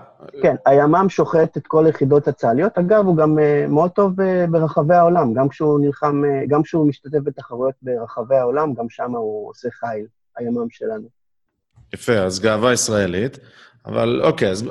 [0.42, 2.78] כן, הימ"מ שוחט את כל היחידות הצה"ליות.
[2.78, 3.38] אגב, הוא גם
[3.68, 4.12] מאוד טוב
[4.50, 9.68] ברחבי העולם, גם כשהוא נלחם, גם כשהוא משתתף בתחרויות ברחבי העולם, גם שם הוא עושה
[9.70, 11.08] חיל, הימ"מ שלנו.
[11.94, 13.38] יפה, אז גאווה ישראלית.
[13.86, 14.70] אבל אוקיי, אז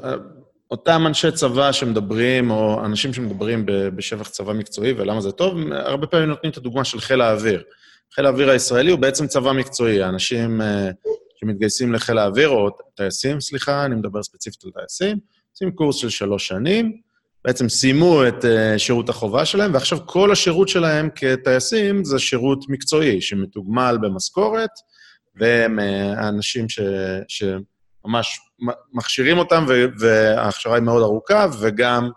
[0.71, 6.29] אותם אנשי צבא שמדברים, או אנשים שמדברים בשבח צבא מקצועי ולמה זה טוב, הרבה פעמים
[6.29, 7.63] נותנים את הדוגמה של חיל האוויר.
[8.15, 10.03] חיל האוויר הישראלי הוא בעצם צבא מקצועי.
[10.03, 10.61] האנשים...
[11.39, 15.17] שמתגייסים לחיל האוויר, או טייסים, סליחה, אני מדבר ספציפית על טייסים,
[15.51, 17.01] עושים קורס של שלוש שנים,
[17.45, 23.21] בעצם סיימו את uh, שירות החובה שלהם, ועכשיו כל השירות שלהם כטייסים זה שירות מקצועי,
[23.21, 24.69] שמתוגמל במשכורת,
[25.35, 25.81] והם uh,
[26.17, 26.79] האנשים ש,
[27.27, 28.39] שממש
[28.93, 29.65] מכשירים אותם,
[29.99, 32.09] וההכשרה היא מאוד ארוכה, וגם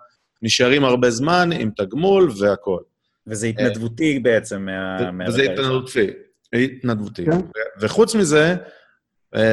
[0.43, 2.83] נשארים הרבה זמן עם תגמול והכול.
[3.27, 4.69] וזה התנדבותי בעצם
[5.13, 5.27] מה...
[5.29, 6.11] וזה התנדבותי,
[6.53, 7.25] התנדבותי.
[7.25, 7.41] כן.
[7.81, 8.55] וחוץ מזה,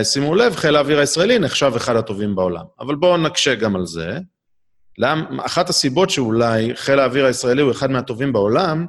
[0.03, 2.65] שימו לב, חיל האוויר הישראלי נחשב אחד הטובים בעולם.
[2.79, 4.19] אבל בואו נקשה גם על זה.
[4.97, 8.85] למ, אחת הסיבות שאולי חיל האוויר הישראלי הוא אחד מהטובים בעולם,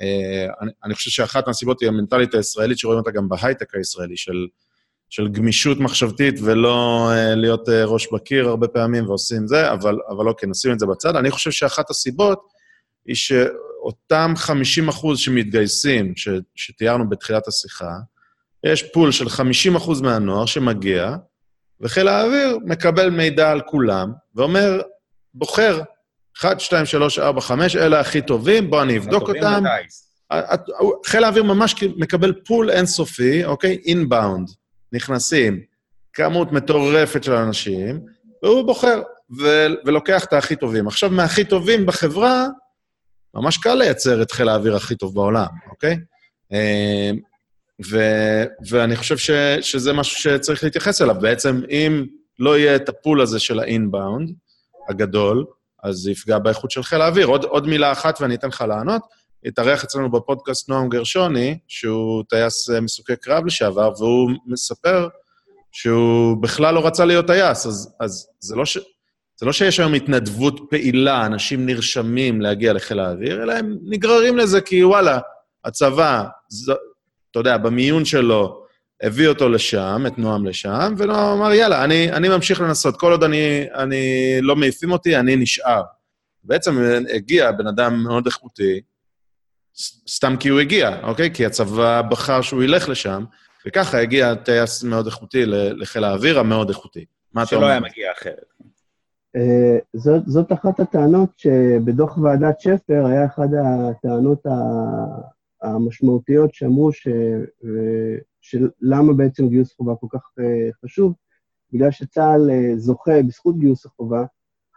[0.00, 4.46] אה, אני, אני חושב שאחת מהסיבות היא המנטלית הישראלית, שרואים אותה גם בהייטק הישראלי, של,
[5.10, 10.28] של גמישות מחשבתית ולא אה, להיות אה, ראש בקיר הרבה פעמים ועושים זה, אבל, אבל
[10.28, 11.16] אוקיי, נשים את זה בצד.
[11.16, 12.42] אני חושב שאחת הסיבות
[13.06, 17.90] היא שאותם 50 אחוז שמתגייסים, ש, שתיארנו בתחילת השיחה,
[18.64, 21.16] יש פול של 50% מהנוער שמגיע,
[21.80, 24.80] וחיל האוויר מקבל מידע על כולם, ואומר,
[25.34, 25.80] בוחר,
[26.38, 29.62] 1, 2, 3, 4, 5, אלה הכי טובים, בוא אני אבדוק אותם.
[31.06, 33.78] חיל האוויר ממש מקבל פול אינסופי, אוקיי?
[33.84, 34.48] אינבאונד,
[34.92, 35.60] נכנסים,
[36.12, 38.00] כמות מטורפת של אנשים,
[38.42, 39.02] והוא בוחר
[39.40, 40.86] ו- ולוקח את הכי טובים.
[40.86, 42.46] עכשיו, מהכי טובים בחברה,
[43.34, 45.96] ממש קל לייצר את חיל האוויר הכי טוב בעולם, אוקיי?
[47.90, 47.98] ו,
[48.70, 51.16] ואני חושב ש, שזה משהו שצריך להתייחס אליו.
[51.20, 52.06] בעצם, אם
[52.38, 54.30] לא יהיה את הפול הזה של האינבאונד
[54.88, 55.44] הגדול,
[55.82, 57.26] אז זה יפגע באיכות של חיל האוויר.
[57.26, 59.02] עוד, עוד מילה אחת ואני אתן לך לענות.
[59.44, 65.08] התארח אצלנו בפודקאסט נועם גרשוני, שהוא טייס אה, מסוכי קרב לשעבר, והוא מספר
[65.72, 68.78] שהוא בכלל לא רצה להיות טייס, אז, אז זה, לא ש,
[69.36, 74.60] זה לא שיש היום התנדבות פעילה, אנשים נרשמים להגיע לחיל האוויר, אלא הם נגררים לזה
[74.60, 75.18] כי וואלה,
[75.64, 76.24] הצבא,
[77.34, 78.64] אתה יודע, במיון שלו,
[79.02, 82.96] הביא אותו לשם, את נועם לשם, ונועם אמר, יאללה, אני, אני ממשיך לנסות.
[82.96, 85.82] כל עוד אני, אני לא מעיפים אותי, אני נשאר.
[86.44, 86.78] בעצם
[87.14, 88.80] הגיע בן אדם מאוד איכותי,
[90.08, 91.30] סתם כי הוא הגיע, אוקיי?
[91.34, 93.24] כי הצבא בחר שהוא ילך לשם,
[93.66, 97.04] וככה הגיע טייס מאוד איכותי לחיל האוויר המאוד איכותי.
[97.32, 97.66] מה אתה אומר?
[97.66, 98.44] שלא היה מגיע אחרת.
[99.36, 99.40] Uh,
[99.92, 103.48] זאת, זאת אחת הטענות שבדוח ועדת שפר היה אחת
[103.90, 104.46] הטענות
[105.64, 107.08] המשמעותיות שאמרו ש,
[108.40, 111.12] שלמה בעצם גיוס חובה כל כך אה, חשוב,
[111.72, 114.24] בגלל שצה"ל אה, זוכה, בזכות גיוס החובה,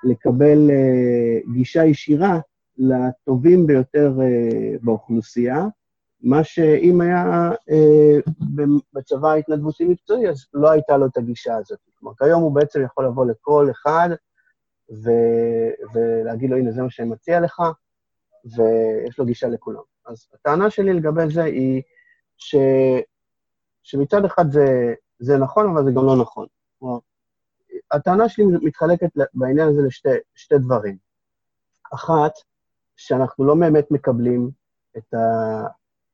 [0.03, 2.39] לקבל אה, גישה ישירה
[2.77, 4.13] לטובים ביותר
[4.81, 5.65] באוכלוסייה,
[6.21, 7.51] מה שאם היה
[8.93, 11.79] בצבא ההתנדבותי מקצועי, אז לא הייתה לו את הגישה הזאת.
[11.99, 14.09] כלומר, כיום הוא בעצם יכול לבוא לכל אחד
[15.03, 17.61] ו- ולהגיד לו, הנה, זה מה שאני מציע לך,
[18.45, 19.81] ויש לו גישה לכולם.
[20.07, 21.81] אז הטענה שלי לגבי זה היא
[22.37, 22.55] ש...
[23.83, 26.47] שמצד אחד זה, זה נכון, אבל זה גם לא נכון.
[26.79, 26.99] כלומר,
[27.91, 29.81] הטענה שלי מתחלקת בעניין הזה
[30.35, 30.97] לשתי דברים.
[31.93, 32.31] אחת,
[32.95, 34.49] שאנחנו לא באמת מקבלים
[34.97, 35.17] את, ה,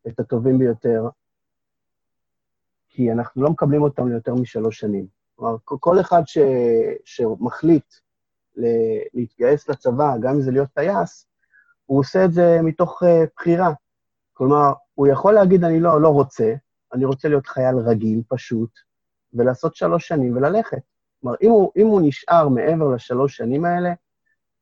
[0.08, 1.04] את הטובים ביותר,
[2.90, 5.08] כי אנחנו לא מקבלים אותם ליותר משלוש שנים.
[5.36, 6.38] כלומר, כל אחד ש,
[7.06, 7.94] שמחליט
[9.14, 11.28] להתגייס לצבא, גם אם זה להיות טייס,
[11.86, 13.74] הוא עושה את זה מתוך uh, בחירה.
[14.34, 16.54] כלומר, הוא יכול להגיד, אני לא, לא רוצה,
[16.94, 18.70] אני רוצה להיות חייל רגיל, פשוט,
[19.34, 20.82] ולעשות שלוש שנים וללכת.
[21.22, 23.94] כלומר, אם הוא, אם הוא נשאר מעבר לשלוש שנים האלה,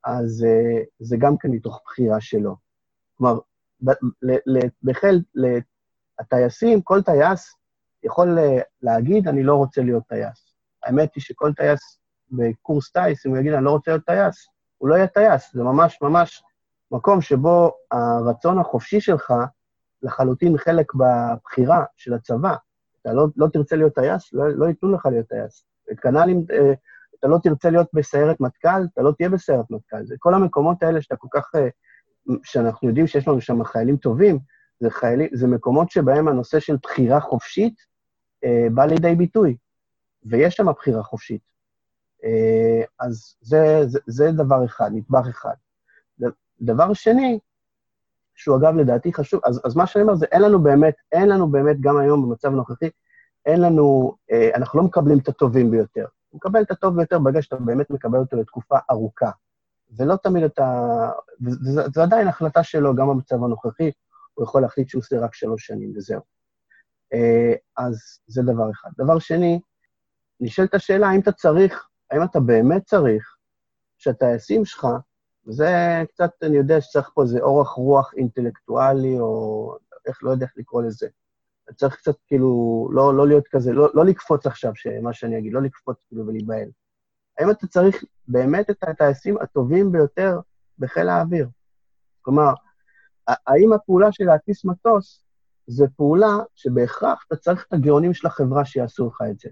[0.03, 2.55] אז uh, זה גם כן מתוך בחירה שלו.
[3.17, 3.39] כלומר,
[4.83, 5.21] בחיל,
[6.19, 7.55] הטייסים, כל טייס
[8.03, 10.55] יכול uh, להגיד, אני לא רוצה להיות טייס.
[10.83, 11.99] האמת היא שכל טייס
[12.31, 14.47] בקורס טייס, אם הוא יגיד, אני לא רוצה להיות טייס,
[14.77, 15.53] הוא לא יהיה טייס.
[15.53, 16.43] זה ממש ממש
[16.91, 19.33] מקום שבו הרצון החופשי שלך
[20.03, 22.55] לחלוטין חלק בבחירה של הצבא.
[23.01, 25.65] אתה לא, לא תרצה להיות טייס, לא, לא ייתנו לך להיות טייס.
[26.01, 26.73] כנ"ל אם אה,
[27.19, 30.05] אתה לא תרצה להיות בסיירת מטכ"ל, אתה לא תהיה בסיירת מטכ"ל.
[30.05, 31.67] זה כל המקומות האלה שאתה כל כך, אה,
[32.43, 34.39] שאנחנו יודעים שיש לנו שם חיילים טובים,
[34.79, 37.75] זה, חיילים, זה מקומות שבהם הנושא של בחירה חופשית
[38.43, 39.57] אה, בא לידי ביטוי,
[40.25, 41.41] ויש שם בחירה חופשית.
[42.23, 45.53] אה, אז זה, זה, זה דבר אחד, נדבך אחד.
[46.61, 47.39] דבר שני,
[48.41, 51.51] שהוא אגב לדעתי חשוב, אז, אז מה שאני אומר זה, אין לנו באמת, אין לנו
[51.51, 52.89] באמת, גם היום במצב הנוכחי,
[53.45, 56.05] אין לנו, אה, אנחנו לא מקבלים את הטובים ביותר.
[56.29, 59.31] הוא מקבל את הטוב ביותר ברגע שאתה באמת מקבל אותו לתקופה ארוכה.
[59.97, 60.87] ולא תמיד אתה...
[61.93, 63.91] זו עדיין החלטה שלו, גם במצב הנוכחי,
[64.33, 66.21] הוא יכול להחליט שהוא עושה רק שלוש שנים וזהו.
[67.13, 68.89] אה, אז זה דבר אחד.
[68.97, 69.59] דבר שני,
[70.39, 73.35] נשאלת השאלה, האם אתה צריך, האם אתה באמת צריך
[73.97, 74.87] שהטייסים שלך
[75.47, 79.75] וזה קצת, אני יודע שצריך פה איזה אורך רוח אינטלקטואלי, או
[80.05, 81.07] איך, לא יודע איך לקרוא לזה.
[81.75, 84.71] צריך קצת כאילו, לא, לא להיות כזה, לא, לא לקפוץ עכשיו,
[85.01, 86.69] מה שאני אגיד, לא לקפוץ כאילו ולהיבהל.
[87.37, 90.39] האם אתה צריך באמת את הטייסים הטובים ביותר
[90.79, 91.47] בחיל האוויר?
[92.21, 92.53] כלומר,
[93.27, 95.23] האם הפעולה של להטיס מטוס
[95.67, 99.49] זה פעולה שבהכרח אתה צריך את הגאונים של החברה שיעשו לך את זה?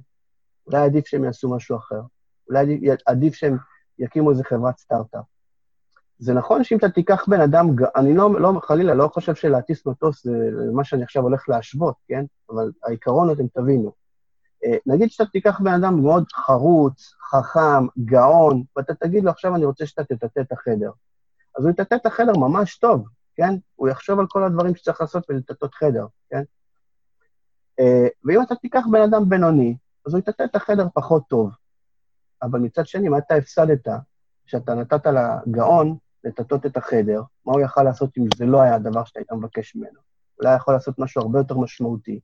[0.67, 2.01] אולי עדיף שהם יעשו משהו אחר.
[2.47, 3.57] אולי עדיף שהם
[3.99, 5.25] יקימו איזה חברת סטארט-אפ.
[6.19, 10.23] זה נכון שאם אתה תיקח בן אדם, אני לא, לא, חלילה, לא חושב שלהטיס מטוס
[10.23, 12.25] זה מה שאני עכשיו הולך להשוות, כן?
[12.49, 13.91] אבל העיקרון, אתם תבינו.
[14.65, 19.65] אה, נגיד שאתה תיקח בן אדם מאוד חרוץ, חכם, גאון, ואתה תגיד לו, עכשיו אני
[19.65, 20.91] רוצה שאתה תטאטא את החדר.
[21.57, 23.55] אז הוא יטאטא את החדר ממש טוב, כן?
[23.75, 26.43] הוא יחשוב על כל הדברים שצריך לעשות ולטאטא חדר, כן?
[27.79, 29.75] אה, ואם אתה תיקח בן אדם בינוני,
[30.07, 31.51] אז הוא יטאטא את החדר פחות טוב.
[32.41, 33.87] אבל מצד שני, מה אתה הפסדת?
[34.45, 39.03] שאתה נתת לגאון לטטות את החדר, מה הוא יכל לעשות אם זה לא היה הדבר
[39.03, 39.99] שאתה היית מבקש ממנו?
[40.39, 42.19] אולי יכול לעשות משהו הרבה יותר משמעותי.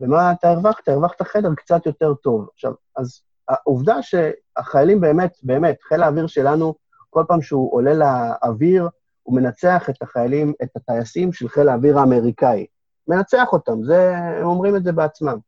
[0.00, 0.88] ומה אתה הרווחת?
[0.88, 2.48] הרווחת חדר קצת יותר טוב.
[2.52, 6.74] עכשיו, אז העובדה שהחיילים באמת, באמת, חיל האוויר שלנו,
[7.10, 8.88] כל פעם שהוא עולה לאוויר,
[9.22, 12.66] הוא מנצח את החיילים, את הטייסים של חיל האוויר האמריקאי.
[13.08, 15.38] מנצח אותם, זה, הם אומרים את זה בעצמם,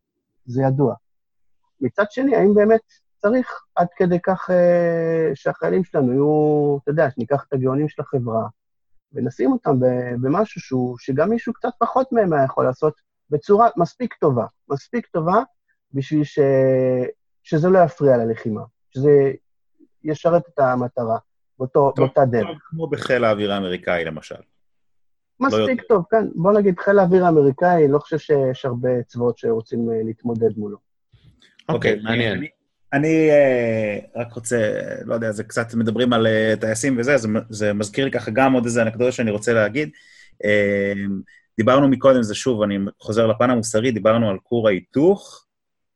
[0.46, 0.94] זה ידוע.
[1.80, 2.80] מצד שני, האם באמת
[3.24, 8.46] צריך עד כדי כך אה, שהחיילים שלנו יהיו, אתה יודע, שניקח את הגאונים של החברה
[9.12, 9.80] ונשים אותם
[10.22, 12.94] במשהו שהוא, שגם מישהו קצת פחות מהם היה יכול לעשות
[13.30, 15.42] בצורה מספיק טובה, מספיק טובה
[15.92, 16.38] בשביל ש...
[17.42, 18.62] שזה לא יפריע ללחימה,
[18.94, 19.32] שזה
[20.04, 21.18] ישרת את המטרה
[21.58, 22.46] באותו, טוב, באותה דרך.
[22.46, 24.40] טוב, כמו בחיל האוויר האמריקאי, למשל.
[25.40, 26.26] מספיק לא טוב, כן.
[26.34, 30.78] בוא נגיד, חיל האוויר האמריקאי, לא חושב שיש הרבה צבאות שרוצים אה, להתמודד מולו.
[31.68, 32.38] אוקיי, okay, מעניין.
[32.38, 32.48] אני,
[32.94, 34.72] אני uh, רק רוצה,
[35.04, 38.52] לא יודע, זה קצת מדברים על uh, טייסים וזה, זה, זה מזכיר לי ככה גם
[38.52, 39.90] עוד איזה אנקדוטה שאני רוצה להגיד.
[40.34, 41.08] Uh,
[41.56, 45.44] דיברנו מקודם, זה שוב, אני חוזר לפן המוסרי, דיברנו על כור ההיתוך,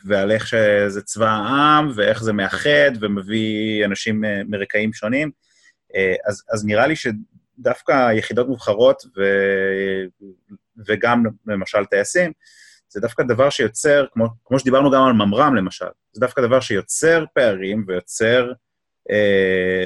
[0.04, 5.30] ועל איך שזה צבא העם, ואיך זה מאחד ומביא אנשים מרקעים שונים.
[6.26, 9.22] אז, אז נראה לי שדווקא יחידות מובחרות, ו,
[10.86, 12.32] וגם למשל טייסים,
[12.88, 17.24] זה דווקא דבר שיוצר, כמו, כמו שדיברנו גם על ממר"ם למשל, זה דווקא דבר שיוצר
[17.34, 18.52] פערים ויוצר,
[19.10, 19.84] אה,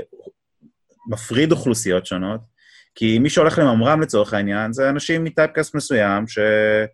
[1.09, 2.41] מפריד אוכלוסיות שונות,
[2.95, 6.89] כי מי שהולך לממר"ם לצורך העניין, זה אנשים מטייפקאסט מסוים, שיש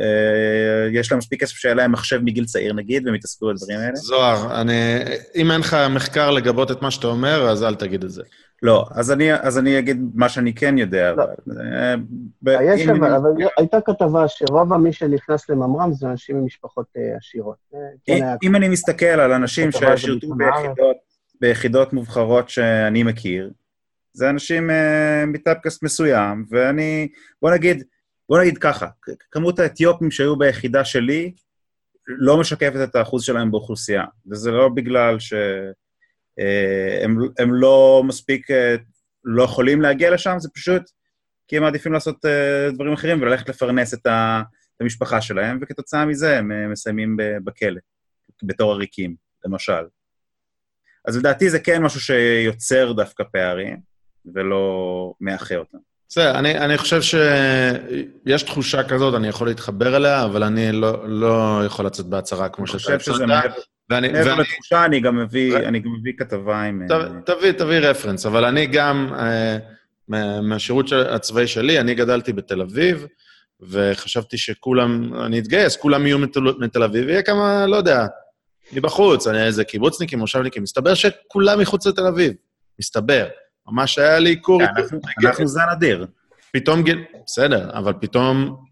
[0.00, 3.96] אה, להם מספיק כסף שהיה להם מחשב מגיל צעיר נגיד, והם יתעסקו בדברים האלה.
[3.96, 4.98] זוהר, אני,
[5.34, 8.22] אם אין לך מחקר לגבות את מה שאתה אומר, אז אל תגיד את זה.
[8.62, 11.12] לא, אז אני, אז אני אגיד מה שאני כן יודע.
[11.12, 11.24] לא.
[11.24, 17.16] אבל, אה, יש אבל, אבל הייתה כתבה שרוב מי שנכנס לממר"ם זה אנשים ממשפחות אה,
[17.16, 17.56] עשירות.
[17.74, 20.96] אה, כן אם אני מסתכל על אנשים ששירתו ביחידות,
[21.40, 23.50] ביחידות מובחרות שאני מכיר,
[24.12, 27.08] זה אנשים uh, מטאפקאסט מסוים, ואני,
[27.42, 27.84] בוא נגיד,
[28.28, 28.86] בוא נגיד ככה,
[29.30, 31.32] כמות האתיופים שהיו ביחידה שלי
[32.06, 35.34] לא משקפת את האחוז שלהם באוכלוסייה, וזה לא בגלל ש...
[36.38, 38.76] אה, הם, הם לא מספיק, אה,
[39.24, 40.82] לא יכולים להגיע לשם, זה פשוט,
[41.48, 44.42] כי הם מעדיפים לעשות uh, דברים אחרים וללכת לפרנס את, ה,
[44.76, 47.80] את המשפחה שלהם, וכתוצאה מזה הם מסיימים בכלא,
[48.42, 49.14] בתור עריקים,
[49.44, 49.82] למשל.
[51.04, 53.80] אז לדעתי זה כן משהו שיוצר דווקא פערים,
[54.34, 55.78] ולא מאחה אותם.
[56.08, 61.62] בסדר, אני, אני חושב שיש תחושה כזאת, אני יכול להתחבר אליה, אבל אני לא, לא
[61.66, 62.90] יכול לצאת בהצהרה כמו שאתה הצעת.
[62.90, 63.54] אני חושב שזה מעבר,
[63.90, 65.56] מעבר לתחושה, אני גם מביא, ו...
[65.56, 66.82] אני גם מביא כתבה עם...
[66.88, 66.92] ת,
[67.30, 69.58] תביא, תביא רפרנס, אבל אני גם, אה,
[70.42, 73.06] מהשירות הצבאי שלי, אני גדלתי בתל אביב,
[73.60, 78.06] וחשבתי שכולם, אני אתגייס, כולם יהיו מתל, מתל אביב, ויהיה כמה, לא יודע,
[78.72, 82.32] מבחוץ, אני איזה קיבוצניקים, מושבניקים, מסתבר שכולם מחוץ לתל אביב,
[82.80, 83.26] מסתבר.
[83.68, 84.62] ממש היה לי קור...
[85.26, 86.06] אנחנו זן אדיר.
[86.52, 87.04] פתאום גיל...
[87.26, 88.67] בסדר, אבל פתאום אה,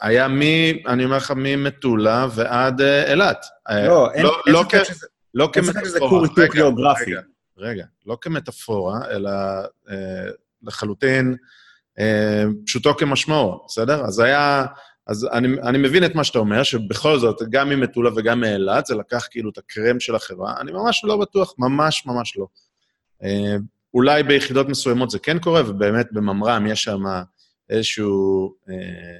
[0.00, 0.40] היה מ...
[0.86, 3.46] אני אומר לך, ממטולה ועד אה, אילת.
[3.68, 5.06] אה, לא, אין לא ספק שזה...
[5.34, 5.74] לא כמטאפורה.
[5.74, 7.10] אין ספק שזה כור היתוך גיאוגרפי.
[7.58, 9.30] רגע, לא כמטאפורה, אלא
[9.90, 10.30] אה,
[10.62, 11.36] לחלוטין
[11.98, 14.04] אה, פשוטו כמשמעו, בסדר?
[14.04, 14.66] אז היה...
[15.06, 18.94] אז אני, אני מבין את מה שאתה אומר, שבכל זאת, גם ממטולה וגם מאילת, זה
[18.94, 20.54] לקח כאילו את הקרם של החברה.
[20.60, 22.46] אני ממש לא בטוח, ממש ממש לא.
[23.94, 27.02] אולי ביחידות מסוימות זה כן קורה, ובאמת בממר"ם יש שם
[27.70, 29.18] איזשהו, אה,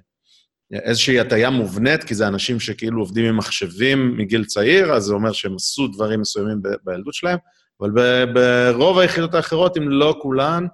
[0.72, 5.32] איזושהי הטיה מובנית, כי זה אנשים שכאילו עובדים עם מחשבים מגיל צעיר, אז זה אומר
[5.32, 7.38] שהם עשו דברים מסוימים בילדות שלהם,
[7.80, 7.90] אבל
[8.34, 10.66] ברוב היחידות האחרות, אם לא כולן,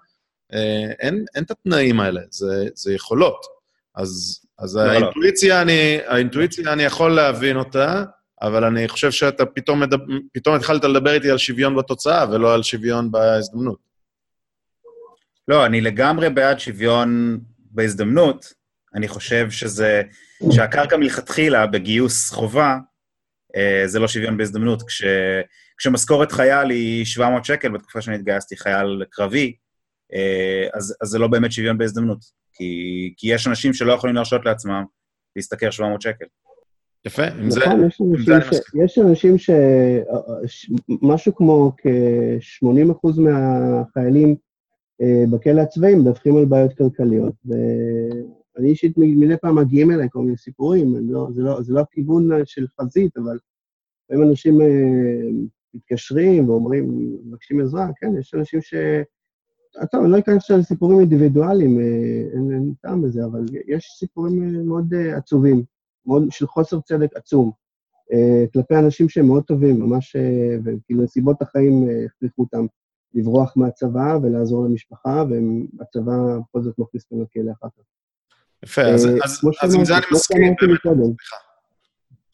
[0.52, 3.40] אה, אין, אין את התנאים האלה, זה, זה יכולות.
[3.94, 4.90] אז, אז לא, לא.
[4.90, 5.62] האינטואיציה, לא.
[5.62, 8.04] אני, האינטואיציה, אני יכול להבין אותה,
[8.42, 12.62] אבל אני חושב שאתה פתאום, מדבר, פתאום התחלת לדבר איתי על שוויון בתוצאה ולא על
[12.62, 13.78] שוויון בהזדמנות.
[15.48, 18.61] לא, אני לגמרי בעד שוויון בהזדמנות.
[18.94, 20.02] אני חושב שזה,
[20.50, 22.78] שהקרקע מלכתחילה בגיוס חובה,
[23.56, 24.82] אה, זה לא שוויון בהזדמנות.
[24.82, 25.02] כש,
[25.78, 29.56] כשמשכורת חייל היא 700 שקל, בתקופה שאני התגייסתי חייל קרבי,
[30.14, 32.18] אה, אז, אז זה לא באמת שוויון בהזדמנות.
[32.54, 34.84] כי, כי יש אנשים שלא יכולים להרשות לעצמם
[35.36, 36.24] להשתכר 700 שקל.
[37.06, 38.60] יפה, עם זה, נכון, יש אנשים, ש...
[38.84, 39.50] יש אנשים ש...
[41.02, 44.36] משהו כמו כ-80% מהחיילים
[45.02, 47.34] אה, בכלא הצבאי מדווחים על בעיות כלכליות.
[48.56, 52.28] ואני אישית מדי פעם מגיעים אליי כל מיני סיפורים, לא, זה, לא, זה לא הכיוון
[52.44, 53.38] של חזית, אבל
[54.04, 54.66] לפעמים אנשים אה,
[55.74, 58.74] מתקשרים ואומרים, מבקשים עזרה, כן, יש אנשים ש...
[59.90, 61.84] טוב, אני לא אכנס עכשיו לסיפורים אינדיבידואליים, אה,
[62.32, 65.64] אין, אין טעם בזה, אבל יש סיפורים מאוד עצובים,
[66.06, 67.50] מאוד של חוסר צדק עצום,
[68.52, 70.16] כלפי אנשים שהם מאוד טובים, ממש,
[70.64, 72.66] וכאילו נסיבות החיים הכריחו אותם.
[73.14, 75.24] לברוח מהצבא ולעזור למשפחה,
[75.78, 77.82] והצבא בכל זאת מכניס אותם לכלא אחר כך.
[78.64, 80.54] יפה, אז, אה, אז, אז עם זה אני מסכים.
[80.56, 81.36] סליחה,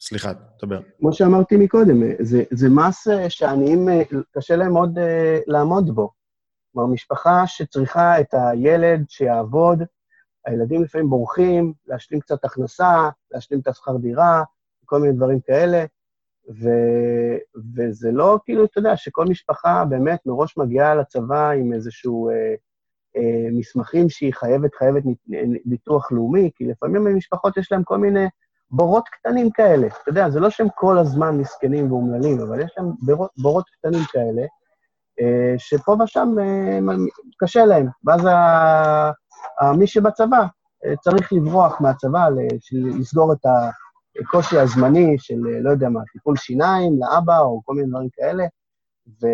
[0.01, 0.81] סליחה, דבר.
[0.99, 4.01] כמו שאמרתי מקודם, זה, זה מס אה, שעניים, אה,
[4.31, 4.97] קשה להם מאוד
[5.47, 6.11] לעמוד בו.
[6.73, 9.83] כלומר, משפחה שצריכה את הילד שיעבוד,
[10.45, 14.43] הילדים לפעמים בורחים, להשלים קצת הכנסה, להשלים את השכר דירה,
[14.85, 15.85] כל מיני דברים כאלה.
[16.49, 16.69] ו,
[17.75, 22.55] וזה לא כאילו, אתה יודע, שכל משפחה באמת מראש מגיעה לצבא עם איזשהו אה, אה,
[23.51, 25.03] מסמכים שהיא חייבת, חייבת
[25.65, 28.25] ביטוח לאומי, כי לפעמים במשפחות יש להם כל מיני
[28.71, 29.87] בורות קטנים כאלה.
[29.87, 34.03] אתה יודע, זה לא שהם כל הזמן מסכנים ואומללים, אבל יש להם בורות, בורות קטנים
[34.11, 34.41] כאלה,
[35.21, 36.95] אה, שפה ושם אה,
[37.37, 37.87] קשה להם.
[38.05, 38.35] ואז ה,
[39.61, 40.43] ה, מי שבצבא
[40.85, 42.27] אה, צריך לברוח מהצבא,
[42.71, 43.45] לסגור את.
[44.21, 48.43] הקושי הזמני של, לא יודע מה, טיפול שיניים לאבא או כל מיני דברים כאלה,
[49.07, 49.27] ו,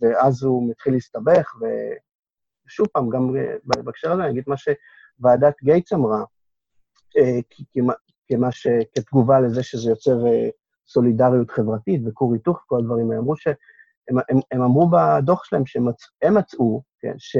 [0.00, 1.52] ואז הוא מתחיל להסתבך,
[2.68, 6.24] ושוב פעם, גם בהקשר הזה אני אגיד מה שוועדת גייטס אמרה,
[7.16, 7.38] אה,
[8.28, 8.66] כמה ש...
[8.94, 10.48] כתגובה לזה שזה יוצר אה,
[10.88, 13.54] סולידריות חברתית וכור היתוך וכל הדברים האלה, אמרו שהם
[14.28, 16.02] הם, הם אמרו בדוח שלהם שהם מצ...
[16.30, 17.36] מצאו, כן, ש...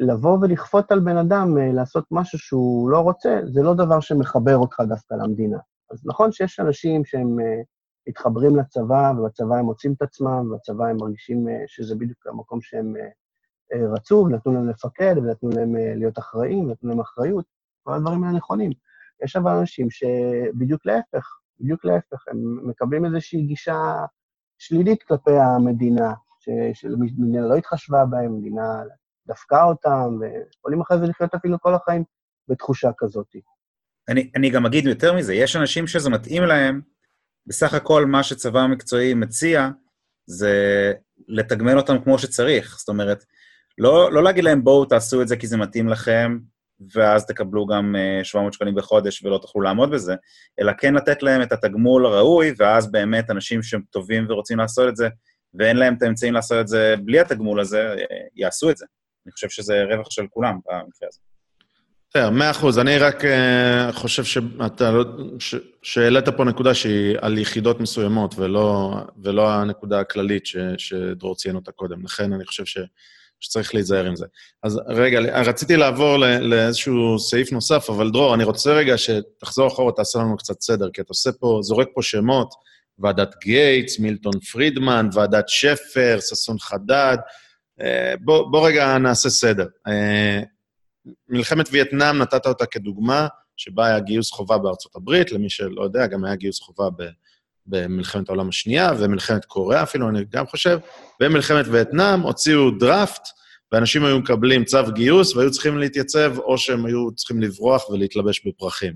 [0.00, 4.80] לבוא ולכפות על בן אדם לעשות משהו שהוא לא רוצה, זה לא דבר שמחבר אותך
[4.88, 5.58] דווקא למדינה.
[5.90, 7.36] אז נכון שיש אנשים שהם
[8.08, 12.94] מתחברים לצבא, ובצבא הם מוצאים את עצמם, ובצבא הם מרגישים שזה בדיוק המקום שהם
[13.94, 17.44] רצו, ונתנו להם לפקד, ונתנו להם uh, להיות אחראים, ונתנו להם אחריות,
[17.82, 18.72] כל הדברים האלה נכונים.
[19.24, 24.04] יש אבל אנשים שבדיוק להפך, בדיוק להפך, הם מקבלים איזושהי גישה
[24.58, 26.12] שלילית כלפי המדינה,
[26.74, 28.82] שהמדינה לא התחשבה בהם, המדינה
[29.26, 32.04] דפקה אותם, ויכולים אחרי זה לחיות אפילו כל החיים
[32.48, 33.26] בתחושה כזאת.
[34.08, 36.80] אני, אני גם אגיד יותר מזה, יש אנשים שזה מתאים להם,
[37.46, 39.68] בסך הכל מה שצבא המקצועי מציע,
[40.26, 40.92] זה
[41.28, 42.76] לתגמל אותם כמו שצריך.
[42.78, 43.24] זאת אומרת,
[43.78, 46.38] לא, לא להגיד להם, בואו תעשו את זה כי זה מתאים לכם,
[46.94, 50.14] ואז תקבלו גם 700 אה, שקלים בחודש ולא תוכלו לעמוד בזה,
[50.60, 54.96] אלא כן לתת להם את התגמול הראוי, ואז באמת אנשים שהם טובים ורוצים לעשות את
[54.96, 55.08] זה,
[55.54, 58.86] ואין להם את האמצעים לעשות את זה בלי התגמול הזה, אה, יעשו את זה.
[59.26, 61.20] אני חושב שזה רווח של כולם במקרה הזה.
[62.10, 62.78] בסדר, מאה אחוז.
[62.78, 65.04] אני רק uh, חושב שאתה, לא,
[65.82, 71.72] שהעלית פה נקודה שהיא על יחידות מסוימות, ולא, ולא הנקודה הכללית ש, שדרור ציין אותה
[71.72, 72.04] קודם.
[72.04, 72.78] לכן אני חושב ש,
[73.42, 74.26] שצריך להיזהר עם זה.
[74.62, 80.18] אז רגע, רציתי לעבור לאיזשהו סעיף נוסף, אבל דרור, אני רוצה רגע שתחזור אחורה, תעשה
[80.18, 82.54] לנו קצת סדר, כי אתה עושה פה, זורק פה שמות,
[82.98, 87.16] ועדת גייטס, מילטון פרידמן, ועדת שפר, ששון חדד.
[87.80, 89.66] אה, בוא, בוא רגע נעשה סדר.
[89.88, 90.40] אה,
[91.28, 93.26] מלחמת וייטנאם, נתת אותה כדוגמה,
[93.56, 97.02] שבה היה גיוס חובה בארצות הברית, למי שלא יודע, גם היה גיוס חובה ב,
[97.66, 100.78] במלחמת העולם השנייה, ומלחמת קוריאה אפילו, אני גם חושב,
[101.22, 103.28] ומלחמת וייטנאם הוציאו דראפט,
[103.72, 108.94] ואנשים היו מקבלים צו גיוס והיו צריכים להתייצב, או שהם היו צריכים לברוח ולהתלבש בפרחים.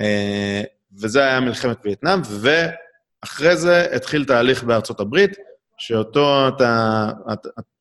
[0.00, 0.62] אה,
[1.00, 5.30] וזה היה מלחמת וייטנאם, ואחרי זה התחיל תהליך בארצות הברית,
[5.78, 7.08] שאותו אתה,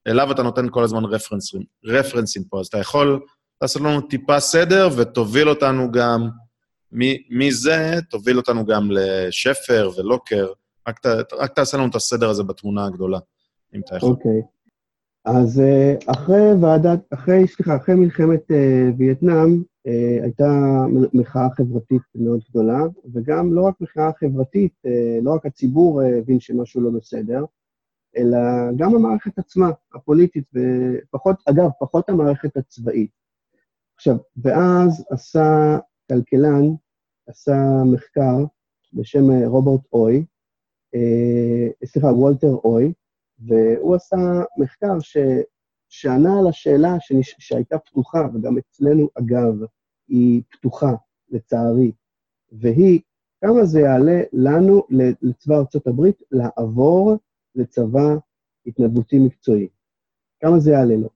[0.07, 3.19] אליו אתה נותן כל הזמן רפרנסים, רפרנסים פה, אז אתה יכול
[3.61, 6.29] לעשות לנו טיפה סדר ותוביל אותנו גם,
[7.29, 10.47] מזה תוביל אותנו גם לשפר ולוקר,
[10.87, 13.19] רק, ת, רק תעשה לנו את הסדר הזה בתמונה הגדולה,
[13.75, 14.09] אם אתה יכול.
[14.09, 14.41] אוקיי.
[14.41, 14.55] Okay.
[15.25, 18.53] אז אה, אחרי ועדת, אחרי, סליחה, אחרי מלחמת uh,
[18.97, 20.49] וייטנאם, uh, הייתה
[21.13, 22.79] מחאה חברתית מאוד גדולה,
[23.13, 27.45] וגם לא רק מחאה חברתית, uh, לא רק הציבור הבין uh, שמשהו לא בסדר,
[28.17, 28.37] אלא
[28.77, 33.11] גם המערכת עצמה, הפוליטית, ופחות, אגב, פחות המערכת הצבאית.
[33.95, 35.77] עכשיו, ואז עשה
[36.09, 36.63] כלכלן,
[37.27, 38.45] עשה מחקר
[38.93, 40.25] בשם אה, רוברט אוי,
[40.95, 42.93] אה, סליחה, וולטר אוי,
[43.39, 44.15] והוא עשה
[44.57, 45.17] מחקר ש,
[45.89, 49.53] שענה על השאלה שנש, שהייתה פתוחה, וגם אצלנו, אגב,
[50.07, 50.93] היא פתוחה,
[51.29, 51.91] לצערי,
[52.51, 52.99] והיא,
[53.41, 54.83] כמה זה יעלה לנו,
[55.21, 57.17] לצבא ארצות הברית, לעבור
[57.55, 58.15] לצבא
[58.65, 59.67] התנדבותי מקצועי.
[60.39, 61.09] כמה זה יעלה לו?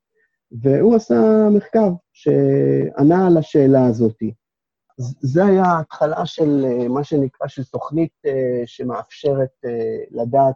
[0.52, 4.24] והוא עשה מחקר שענה על השאלה הזאת.
[5.22, 10.56] זה היה ההתחלה של אה, מה שנקרא, של תוכנית אה, שמאפשרת אה, לדעת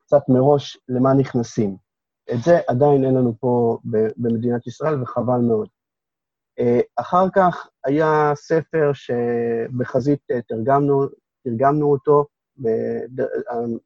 [0.00, 1.76] קצת מראש למה נכנסים.
[2.32, 3.78] את זה עדיין אין לנו פה
[4.16, 5.68] במדינת ישראל, וחבל מאוד.
[6.96, 11.06] אחר כך היה ספר שבחזית תרגמנו,
[11.44, 12.26] תרגמנו אותו,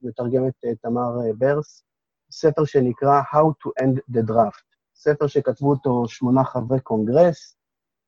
[0.02, 1.84] מתרגמת תמר ברס,
[2.30, 4.64] ספר שנקרא How to End the Draft.
[4.94, 7.56] ספר שכתבו אותו שמונה חברי קונגרס,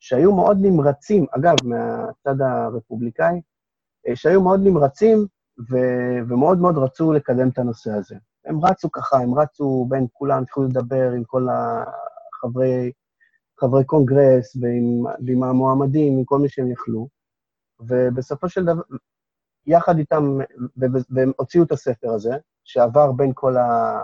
[0.00, 3.40] שהיו מאוד נמרצים, אגב, מהצד הרפובליקאי,
[4.08, 5.26] אה, שהיו מאוד נמרצים
[5.70, 8.16] ו- ומאוד מאוד רצו לקדם את הנושא הזה.
[8.44, 12.92] הם רצו ככה, הם רצו בין כולם, התחילו לדבר עם כל החברי
[13.60, 17.08] חברי קונגרס ועם, ועם המועמדים, עם כל מי שהם יכלו,
[17.80, 18.82] ובסופו של דבר,
[19.66, 20.38] יחד איתם,
[21.10, 24.02] והם הוציאו את הספר הזה, שעבר בין כל ה...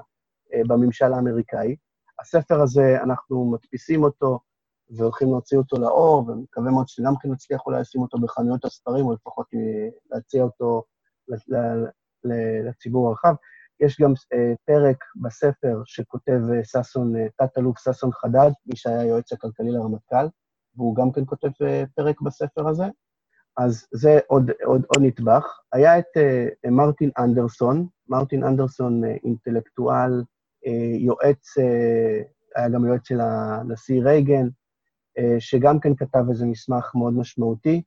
[0.54, 1.76] אה, בממשל האמריקאי,
[2.20, 4.40] הספר הזה, אנחנו מדפיסים אותו
[4.96, 9.12] והולכים להוציא אותו לאור, ומקווה מאוד שגם כן נצליח אולי לשים אותו בחנויות הספרים, או
[9.12, 10.82] לפחות אה, להציע אותו
[12.64, 13.34] לציבור הרחב.
[13.80, 19.70] יש גם אה, פרק בספר שכותב אה, ששון, תת-אלוף ששון חדד, מי שהיה היועץ הכלכלי
[19.70, 20.26] לרמטכ"ל,
[20.76, 21.48] והוא גם כן כותב
[21.94, 22.84] פרק בספר הזה.
[23.56, 25.58] אז זה עוד, עוד, עוד נדבך.
[25.72, 26.16] היה את
[26.70, 30.22] מרטין אנדרסון, מרטין אנדרסון אינטלקטואל,
[30.66, 32.22] אה, יועץ, אה,
[32.56, 34.50] היה גם יועץ של הנשיא רייגן, אה,
[35.38, 37.82] שגם כן כתב איזה מסמך מאוד משמעותי,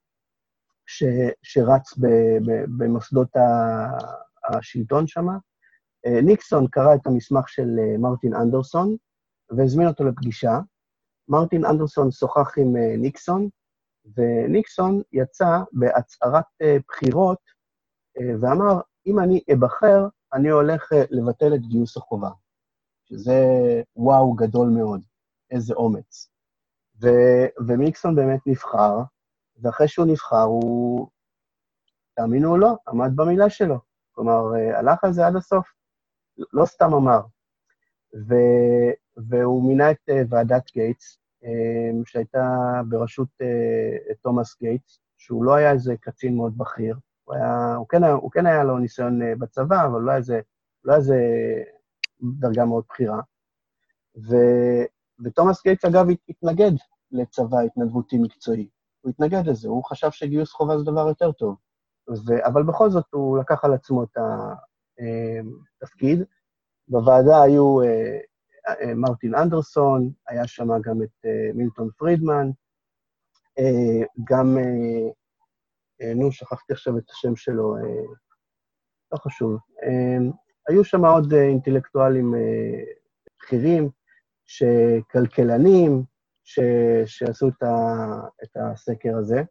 [0.86, 1.04] ש,
[1.44, 2.08] שרץ ב,
[2.46, 3.30] ב, במוסדות
[4.50, 5.28] השלטון שם.
[6.24, 7.70] ניקסון קרא את המסמך של
[8.00, 8.96] מרטין אנדרסון
[9.58, 10.60] והזמין אותו לפגישה.
[11.28, 13.50] מרטין אנדרסון שוחח עם ניקסון,
[14.18, 16.46] וניקסון יצא בהצהרת
[16.88, 17.40] בחירות
[18.42, 22.30] ואמר, אם אני אבחר, אני הולך לבטל את גיוס החובה.
[23.10, 23.42] שזה
[23.96, 25.02] וואו גדול מאוד,
[25.52, 26.30] איזה אומץ.
[27.02, 27.08] ו,
[27.68, 29.00] ומיקסון באמת נבחר,
[29.62, 31.08] ואחרי שהוא נבחר, הוא,
[32.16, 33.80] תאמינו או לא, עמד במילה שלו.
[34.12, 35.68] כלומר, אה, הלך על זה עד הסוף,
[36.54, 37.22] לא סתם אמר.
[38.28, 38.36] ו,
[39.30, 41.48] והוא מינה את uh, ועדת גייטס, um,
[42.06, 42.48] שהייתה
[42.90, 43.28] בראשות
[44.22, 48.46] תומאס גייטס, שהוא לא היה איזה קצין מאוד בכיר, הוא, היה, הוא, כן, הוא כן
[48.46, 50.42] היה לו ניסיון בצבא, אבל לא היה איזה,
[50.84, 50.96] לא
[52.40, 53.22] דרגה מאוד בכירה.
[54.18, 54.36] ו...
[55.24, 56.72] ותומאס גייטס, אגב, התנגד
[57.12, 58.68] לצבא התנדבותי מקצועי.
[59.02, 61.56] הוא התנגד לזה, הוא חשב שגיוס חובה זה דבר יותר טוב.
[62.10, 62.46] ו...
[62.46, 64.18] אבל בכל זאת הוא לקח על עצמו את
[65.82, 66.20] התפקיד.
[66.20, 66.26] אמ,
[66.88, 68.18] בוועדה היו אה,
[68.68, 72.50] אה, מרטין אנדרסון, היה שם גם את אה, מילטון פרידמן,
[74.30, 74.58] גם,
[76.16, 77.76] נו, שכחתי עכשיו את השם שלו,
[79.12, 79.58] לא חשוב.
[80.68, 82.84] היו שם עוד אה, אינטלקטואלים אה,
[83.40, 83.90] בכירים,
[84.46, 86.04] שכלכלנים,
[86.44, 86.60] ש,
[87.06, 87.76] שעשו את, ה,
[88.44, 89.44] את הסקר הזה,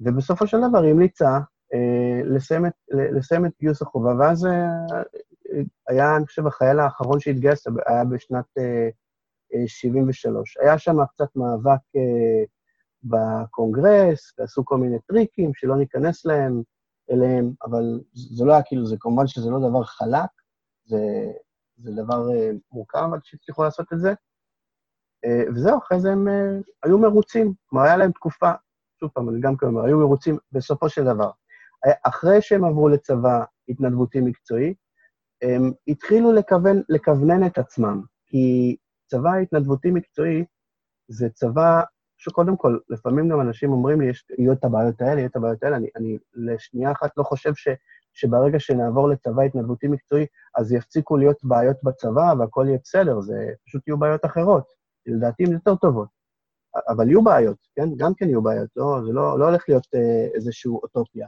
[0.00, 1.38] ובסופו של דבר היא המליצה
[1.74, 5.02] אה, לסיים, את, לסיים את גיוס החובה, ואז אה,
[5.88, 8.88] היה, אני חושב, החייל האחרון שהתגייס היה בשנת אה,
[9.66, 10.56] 73.
[10.56, 12.44] אה, היה שם קצת מאבק אה,
[13.04, 16.62] בקונגרס, ועשו כל מיני טריקים שלא ניכנס להם,
[17.10, 20.30] אליהם, אבל זה לא היה כאילו, זה כמובן שזה לא דבר חלק,
[20.84, 20.98] זה,
[21.82, 24.14] זה דבר אה, מורכב, אבל שהצליחו לעשות את זה.
[25.24, 28.52] אה, וזהו, אחרי זה הם אה, היו מרוצים, כלומר, היה להם תקופה,
[29.00, 31.30] שוב פעם, אני גם אומר, היו מרוצים בסופו של דבר.
[32.02, 34.74] אחרי שהם עברו לצבא התנדבותי מקצועי,
[35.42, 38.76] הם התחילו לכוון, לכוונן את עצמם, כי
[39.06, 40.44] צבא התנדבותי מקצועי
[41.08, 41.82] זה צבא
[42.16, 45.62] שקודם כל, לפעמים גם אנשים אומרים לי, יש, יהיו את הבעיות האלה, יהיו את הבעיות
[45.62, 47.68] האלה, אני, אני לשנייה אחת לא חושב ש,
[48.14, 50.26] שברגע שנעבור לצבא התנדבותי מקצועי,
[50.56, 54.64] אז יפסיקו להיות בעיות בצבא והכל יהיה בסדר, זה פשוט יהיו בעיות אחרות.
[55.06, 56.08] לדעתי הן יותר טובות.
[56.88, 57.88] אבל יהיו בעיות, כן?
[57.96, 61.26] גם כן יהיו בעיות, לא, זה לא, לא הולך להיות אה, איזושהי אוטופיה.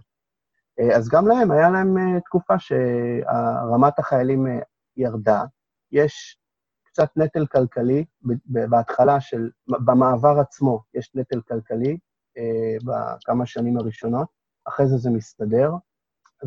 [0.80, 4.58] אה, אז גם להם, היה להם אה, תקופה שרמת החיילים אה,
[4.96, 5.44] ירדה.
[5.92, 6.38] יש
[6.84, 8.04] קצת נטל כלכלי
[8.46, 11.98] בהתחלה של, במעבר עצמו יש נטל כלכלי
[12.38, 14.28] אה, בכמה שנים הראשונות,
[14.68, 15.70] אחרי זה זה מסתדר,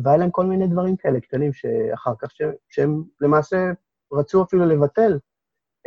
[0.04, 3.70] והיה להם כל מיני דברים כאלה קטנים שאחר כך, ש, שהם למעשה
[4.12, 5.18] רצו אפילו לבטל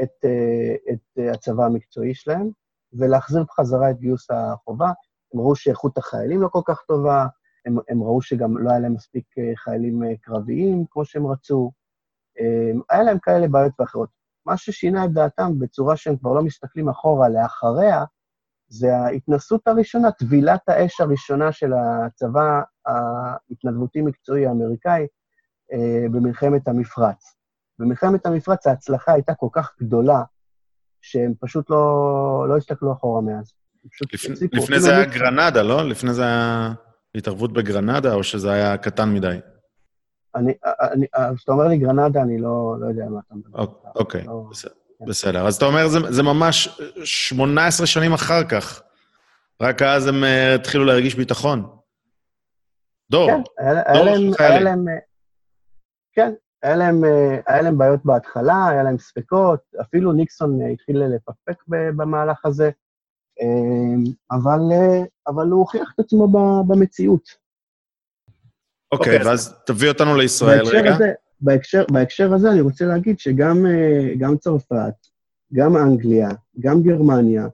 [0.04, 2.50] את, אה, את הצבא המקצועי שלהם,
[2.94, 4.92] ולהחזיר בחזרה את גיוס החובה.
[5.34, 7.28] הם ראו שאיכות החיילים לא כל כך טובה,
[7.66, 11.72] הם, הם ראו שגם לא היה להם מספיק אה, חיילים אה, קרביים כמו שהם רצו.
[12.40, 14.10] אה, היה להם כאלה בעיות ואחרות.
[14.46, 18.04] מה ששינה את דעתם בצורה שהם כבר לא מסתכלים אחורה לאחריה,
[18.72, 25.08] זה ההתנסות הראשונה, טבילת האש הראשונה של הצבא ההתנדבותי-מקצועי האמריקאי
[25.74, 27.36] אה, במלחמת המפרץ.
[27.80, 30.24] במלחמת המפרץ ההצלחה הייתה כל כך גדולה,
[31.02, 33.54] שהם פשוט לא, לא הסתכלו אחורה מאז.
[34.14, 35.90] לפני, לפני זה היה גרנדה, לא?
[35.90, 36.74] לפני זה היה
[37.16, 39.38] התערבות בגרנדה, או שזה היה קטן מדי?
[40.36, 43.66] אני, אני, כשאתה אומר לי גרנדה, אני לא, לא יודע מה אתה מדבר.
[43.96, 44.74] אוקיי, לא, בסדר.
[45.08, 45.48] בסדר.
[45.48, 48.82] אז אתה אומר, זה, זה ממש 18 שנים אחר כך.
[49.62, 51.78] רק אז הם uh, התחילו להרגיש ביטחון.
[53.12, 53.42] דור, כן,
[53.94, 54.86] דור להם, היה להם,
[56.14, 56.34] כן,
[56.64, 57.04] היה להם,
[57.48, 62.70] היה להם בעיות בהתחלה, היה להם ספקות, אפילו ניקסון התחיל לפקפק במהלך הזה,
[64.32, 64.60] אבל,
[65.28, 66.28] אבל הוא הוכיח את עצמו
[66.68, 67.30] במציאות.
[68.92, 70.96] אוקיי, okay, ואז תביא אותנו לישראל רגע.
[70.96, 74.94] הזה, בהקשר, בהקשר הזה אני רוצה להגיד שגם אה, צרפת,
[75.54, 77.48] גם אנגליה, גם גרמניה,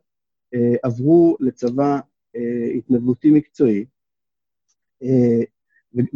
[0.53, 1.99] אה, עברו לצבא
[2.35, 3.85] אה, התנדבותי מקצועי,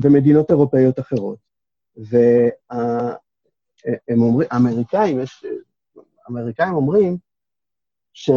[0.03, 1.37] ומדינות אירופאיות אחרות.
[1.97, 3.15] והם
[4.09, 5.45] אומרים, האמריקאים, יש,
[6.25, 7.17] האמריקאים אומרים
[8.13, 8.29] ש...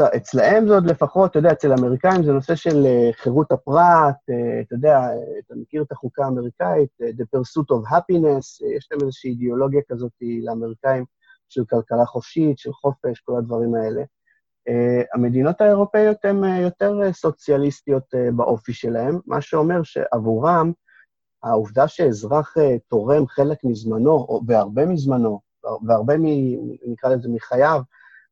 [0.00, 4.60] אצלהם זה עוד לפחות, אתה יודע, אצל האמריקאים זה נושא של אה, חירות הפרט, אה,
[4.60, 4.98] אתה יודע,
[5.46, 10.12] אתה מכיר את החוקה האמריקאית, אה, The Pursuit of Happiness, יש להם איזושהי אידיאולוגיה כזאת
[10.42, 11.04] לאמריקאים
[11.48, 14.02] של כלכלה חופשית, של חופש, כל הדברים האלה.
[15.14, 20.72] המדינות האירופאיות הן יותר סוציאליסטיות באופי שלהן, מה שאומר שעבורם,
[21.42, 22.54] העובדה שאזרח
[22.88, 25.40] תורם חלק מזמנו, והרבה מזמנו,
[25.86, 26.24] והרבה, מ,
[26.92, 27.80] נקרא לזה, מחייו,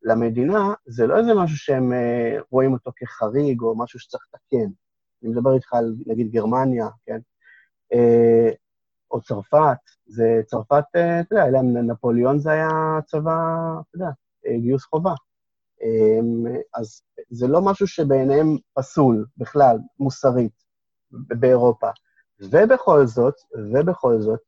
[0.03, 4.71] למדינה, זה לא איזה משהו שהם אה, רואים אותו כחריג או משהו שצריך לתקן.
[5.23, 7.19] אני מדבר איתך על, נגיד, גרמניה, כן?
[7.93, 8.51] אה,
[9.11, 12.69] או צרפת, זה צרפת, אה, אתה יודע, אלא נפוליאון זה היה
[13.07, 13.37] צבא,
[13.81, 14.11] אתה יודע,
[14.59, 15.15] גיוס חובה.
[16.75, 20.65] אז זה לא משהו שבעיניהם פסול בכלל, מוסרית,
[21.11, 21.89] באירופה.
[22.41, 23.35] ובכל זאת,
[23.73, 24.41] ובכל זאת,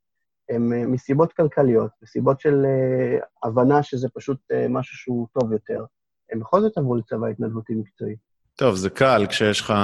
[0.55, 5.85] הם אה, מסיבות כלכליות, מסיבות של uh, הבנה שזה פשוט uh, משהו שהוא טוב יותר.
[6.33, 8.17] הם בכל זאת עברו לצבא התנדבותי מקצועי.
[8.57, 9.75] טוב, זה קל כשיש לך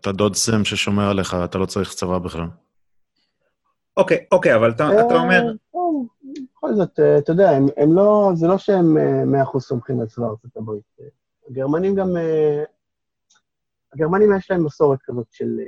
[0.00, 2.46] את הדוד סם ששומר עליך, אתה לא צריך צבא בכלל.
[3.96, 5.52] אוקיי, אוקיי, אבל אתה, אומר...
[6.54, 8.96] בכל זאת, אתה יודע, הם, הם לא, זה לא שהם
[9.54, 10.82] 100% סומכים על צבא ארצות הברית.
[11.50, 12.08] הגרמנים גם...
[13.94, 15.58] הגרמנים יש להם מסורת כזאת של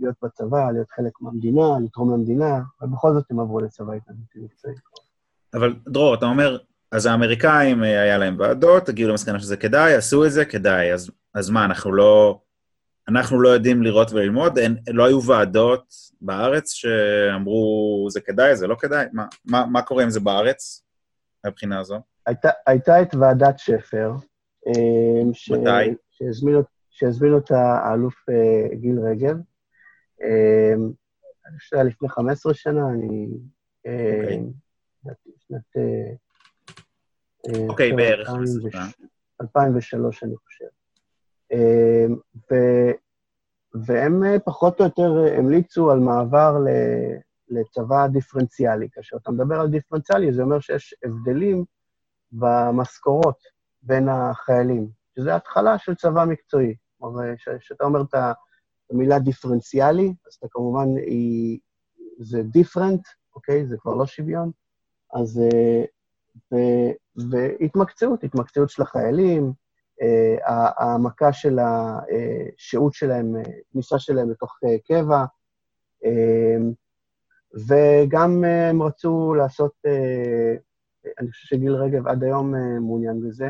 [0.00, 4.74] להיות בצבא, להיות חלק מהמדינה, לתרום למדינה, ובכל זאת הם עברו לצבא התנדבותי מקצועי.
[5.54, 6.58] אבל דרור, אתה אומר,
[6.92, 10.92] אז האמריקאים, אה, היה להם ועדות, הגיעו למסקנה שזה כדאי, עשו את זה, כדאי.
[10.92, 12.40] אז, אז מה, אנחנו לא...
[13.08, 14.58] אנחנו לא יודעים לראות וללמוד?
[14.58, 19.06] אין, לא היו ועדות בארץ שאמרו, זה כדאי, זה לא כדאי?
[19.12, 20.84] מה, מה, מה קורה עם זה בארץ,
[21.44, 22.00] מהבחינה הזו?
[22.26, 24.12] הייתה, הייתה את ועדת שפר,
[24.66, 25.50] אה, ש...
[25.50, 25.94] מתי?
[26.90, 29.36] שהזמין אותה האלוף אה, גיל רגב,
[31.46, 33.28] אני חושב שהיה לפני 15 שנה, אני...
[37.68, 38.28] אוקיי, אה, אה, בערך.
[39.40, 40.64] 2003, אני חושב.
[42.50, 42.54] ו,
[43.74, 46.56] והם אה, פחות או יותר המליצו על מעבר
[47.48, 48.88] לצבא דיפרנציאלי.
[48.92, 51.64] כאשר אתה מדבר על דיפרנציאלי, זה אומר שיש הבדלים
[52.32, 53.38] במשכורות
[53.82, 56.74] בין החיילים, שזה התחלה של צבא מקצועי.
[56.98, 57.22] כלומר,
[57.60, 58.14] כשאתה אומר את
[58.90, 61.58] המילה דיפרנציאלי, אז אתה כמובן, היא,
[62.18, 63.02] זה דיפרנט,
[63.34, 63.66] אוקיי?
[63.66, 64.50] זה כבר לא שוויון.
[65.14, 65.40] אז...
[66.52, 66.56] ו,
[67.30, 69.52] והתמקצעות, התמקצעות של החיילים,
[70.46, 73.34] העמקה של השהות שלהם,
[73.72, 74.58] כניסה שלהם לתוך
[74.88, 75.24] קבע,
[77.68, 79.72] וגם הם רצו לעשות,
[81.18, 83.48] אני חושב שגיל רגב עד היום מעוניין בזה,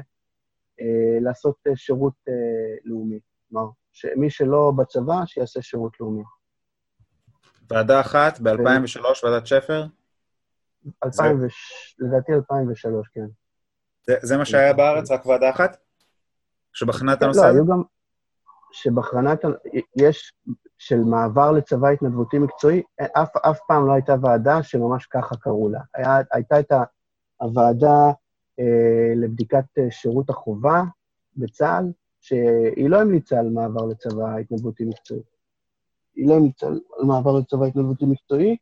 [1.21, 2.15] לעשות שירות
[2.85, 3.21] לאומי.
[3.49, 6.23] כלומר, שמי שלא בצבא, שיעשה שירות לאומי.
[7.71, 9.87] ועדה אחת, ב-2003, ועדת שפר?
[11.05, 11.39] 2000,
[11.99, 13.27] לדעתי 2003, כן.
[14.07, 15.77] זה, זה מה שהיה בארץ, רק ועדה אחת?
[16.73, 17.47] שבחנה את הנושא לא?
[17.47, 17.83] היו גם...
[18.73, 19.45] שבחנה את...
[19.97, 20.33] יש
[20.79, 25.81] של מעבר לצבא התנדבותי מקצועי, אף, אף פעם לא הייתה ועדה שממש ככה קראו לה.
[25.95, 26.73] היה, הייתה את
[27.41, 28.07] הוועדה
[28.61, 30.83] אה, לבדיקת אה, שירות החובה
[31.37, 31.85] בצה"ל,
[32.21, 35.23] שהיא לא המליצה על מעבר לצבא התנדבותי מקצועי.
[36.17, 38.57] היא לא המליצה על מעבר לצבא התנדבותי מקצועי,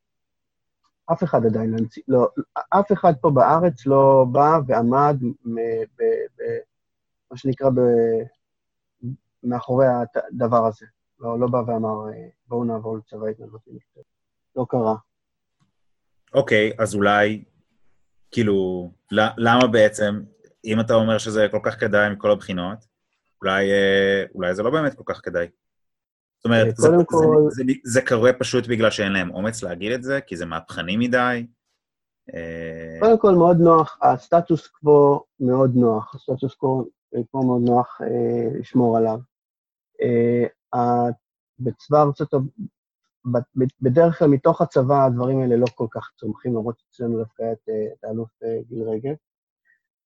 [1.13, 2.29] אף אחד עדיין לא המציא, לא,
[2.71, 5.17] אף אחד פה בארץ לא בא ועמד
[7.31, 7.81] מה שנקרא ב,
[9.43, 10.87] מאחורי הדבר הזה.
[11.21, 12.05] לא, לא בא ואמר,
[12.49, 14.05] בואו נעבור לצבא התנדבותי מקצועי.
[14.57, 14.95] לא קרה.
[16.35, 17.45] אוקיי, אז אולי,
[18.31, 20.21] כאילו, למה בעצם,
[20.65, 22.79] אם אתה אומר שזה כל כך כדאי מכל הבחינות,
[23.43, 25.47] אולי, אה, אולי זה לא באמת כל כך כדאי.
[26.39, 27.49] זאת אומרת, זה, כל...
[27.51, 30.97] זה, זה, זה קורה פשוט בגלל שאין להם אומץ להגיד את זה, כי זה מהפכני
[30.97, 31.47] מדי.
[32.35, 36.85] אה, קודם כל, מאוד נוח, הסטטוס קוו מאוד נוח, הסטטוס קוו
[37.35, 39.19] מאוד נוח אה, לשמור עליו.
[40.03, 41.11] אה,
[41.59, 47.19] בצבא ארצות הברית, בדרך כלל מתוך הצבא הדברים האלה לא כל כך צומחים, למרות שאצלנו
[47.19, 48.31] דווקא את, את האלוף
[48.69, 49.15] גיל רגב.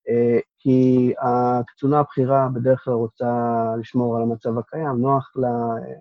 [0.09, 3.27] אה, כי הקצונה הבכירה בדרך כלל רוצה
[3.81, 5.49] לשמור על המצב הקיים, נוח לה,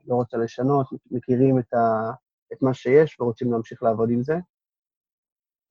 [0.07, 2.11] לא רוצה לשנות, מכירים את, ה,
[2.53, 4.33] את מה שיש ורוצים להמשיך לעבוד עם זה.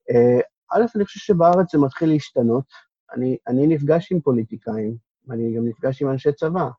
[0.09, 0.39] אה,
[0.71, 2.65] א', אני חושב שבארץ זה מתחיל להשתנות.
[3.13, 4.95] אני, אני נפגש עם פוליטיקאים,
[5.27, 6.69] ואני גם נפגש עם אנשי צבא,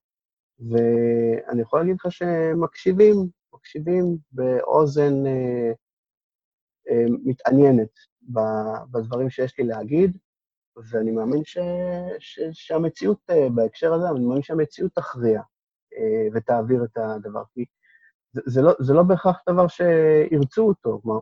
[0.71, 3.17] ואני יכול להגיד לך שמקשיבים,
[3.55, 5.73] מקשיבים באוזן אה,
[6.91, 7.91] אה, מתעניינת
[8.91, 10.19] בדברים שיש לי להגיד,
[10.77, 11.59] ואני מאמין ש,
[12.19, 15.43] ש, שהמציאות אה, בהקשר הזה, אני מאמין שהמציאות תכריע
[15.97, 17.43] אה, ותעביר את הדבר.
[17.55, 17.65] כי
[18.33, 21.21] זה, זה, לא, זה לא בהכרח דבר שירצו אותו, כלומר,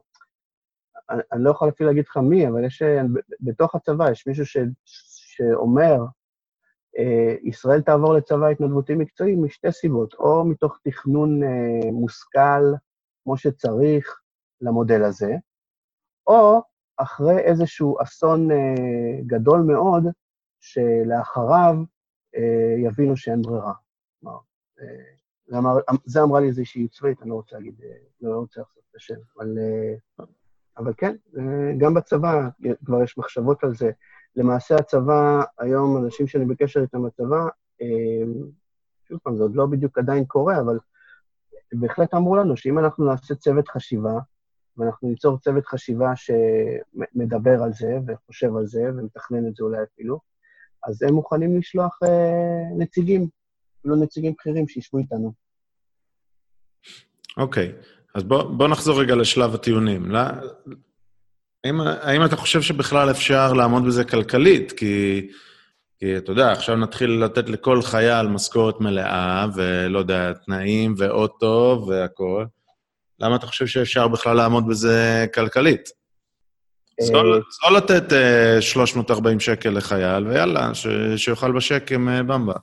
[1.11, 3.03] אני, אני לא יכול אפילו להגיד לך מי, אבל יש, אה,
[3.41, 6.05] בתוך הצבא יש מישהו ש, שאומר,
[7.43, 11.41] ישראל תעבור לצבא התנדבותי מקצועי משתי סיבות, או מתוך תכנון
[11.93, 12.73] מושכל,
[13.25, 14.21] כמו שצריך,
[14.61, 15.33] למודל הזה,
[16.27, 16.63] או
[17.03, 18.57] אחרי איזשהו אסון אה,
[19.27, 20.05] גדול מאוד,
[20.61, 21.75] שלאחריו
[22.37, 23.73] אה, יבינו שאין ברירה.
[24.21, 24.39] כלומר,
[24.81, 28.97] אה, זה אמרה לי איזושהי צבאית, אני לא רוצה להגיד, אה, לא רוצה לחשוף את
[28.97, 30.25] השם, אבל, אה,
[30.79, 32.49] אבל כן, אה, גם בצבא
[32.85, 33.91] כבר יש מחשבות על זה.
[34.37, 37.47] למעשה הצבא, היום אנשים שאני בקשר איתם בצבא,
[37.83, 38.33] אה,
[39.09, 40.79] שוב פעם, זה עוד לא בדיוק עדיין קורה, אבל
[41.73, 44.19] בהחלט אמרו לנו שאם אנחנו נעשה צוות חשיבה,
[44.81, 50.21] ואנחנו ניצור צוות חשיבה שמדבר על זה וחושב על זה ומתכנן את זה אולי אפילו,
[50.87, 53.29] אז הם מוכנים לשלוח אה, נציגים,
[53.81, 55.33] אפילו נציגים בכירים שישבו איתנו.
[57.37, 58.01] אוקיי, okay.
[58.15, 60.11] אז בוא, בוא נחזור רגע לשלב הטיעונים.
[60.11, 60.21] לא,
[61.65, 64.73] האם, האם אתה חושב שבכלל אפשר לעמוד בזה כלכלית?
[64.73, 65.29] כי,
[65.99, 72.47] כי אתה יודע, עכשיו נתחיל לתת לכל חייל משכורת מלאה, ולא יודע, תנאים ואוטו והכול.
[73.21, 75.89] למה אתה חושב שאפשר בכלל לעמוד בזה כלכלית?
[77.01, 78.03] זול אה, לתת
[78.61, 80.71] 340 אה, שקל לחייל, ויאללה,
[81.17, 82.55] שיאכל בשקם אה, במבה.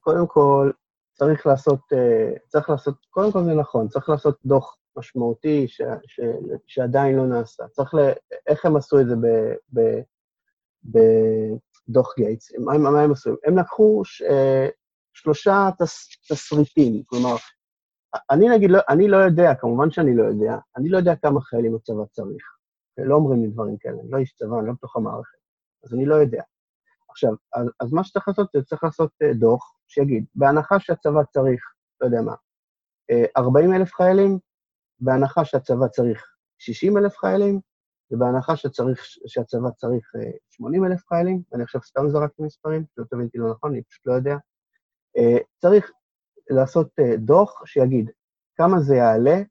[0.00, 0.70] קודם כל,
[1.12, 1.80] צריך לעשות,
[2.48, 6.20] צריך לעשות, קודם כל זה נכון, צריך לעשות דוח משמעותי ש, ש,
[6.66, 7.68] שעדיין לא נעשה.
[7.68, 7.98] צריך ל...
[8.46, 9.14] איך הם עשו את זה
[10.84, 12.52] בדוח גייטס?
[12.58, 13.30] מה, מה הם עשו?
[13.46, 14.22] הם לקחו ש,
[15.12, 17.36] שלושה תס, תסריטים, כלומר,
[18.30, 21.74] אני נגיד, לא, אני לא יודע, כמובן שאני לא יודע, אני לא יודע כמה חיילים
[21.74, 22.56] הצבא צריך.
[22.98, 25.38] לא אומרים לי דברים כאלה, אני לא איש צבא, אני לא בתוך המערכת,
[25.84, 26.42] אז אני לא יודע.
[27.10, 31.64] עכשיו, אז, אז מה שצריך לעשות, זה צריך לעשות uh, דוח שיגיד, בהנחה שהצבא צריך,
[32.00, 32.34] לא יודע מה,
[33.12, 34.38] uh, 40 אלף חיילים,
[35.00, 36.26] בהנחה שהצבא צריך
[36.58, 37.60] 60 אלף חיילים,
[38.10, 40.12] ובהנחה שצריך, שהצבא צריך
[40.50, 44.12] 80 אלף חיילים, אני עכשיו סתם זרקתי מספרים, שלא תבינתי לא נכון, אני פשוט לא
[44.12, 44.36] יודע,
[45.58, 45.90] צריך
[46.50, 48.10] לעשות דוח שיגיד
[48.56, 49.42] כמה זה יעלה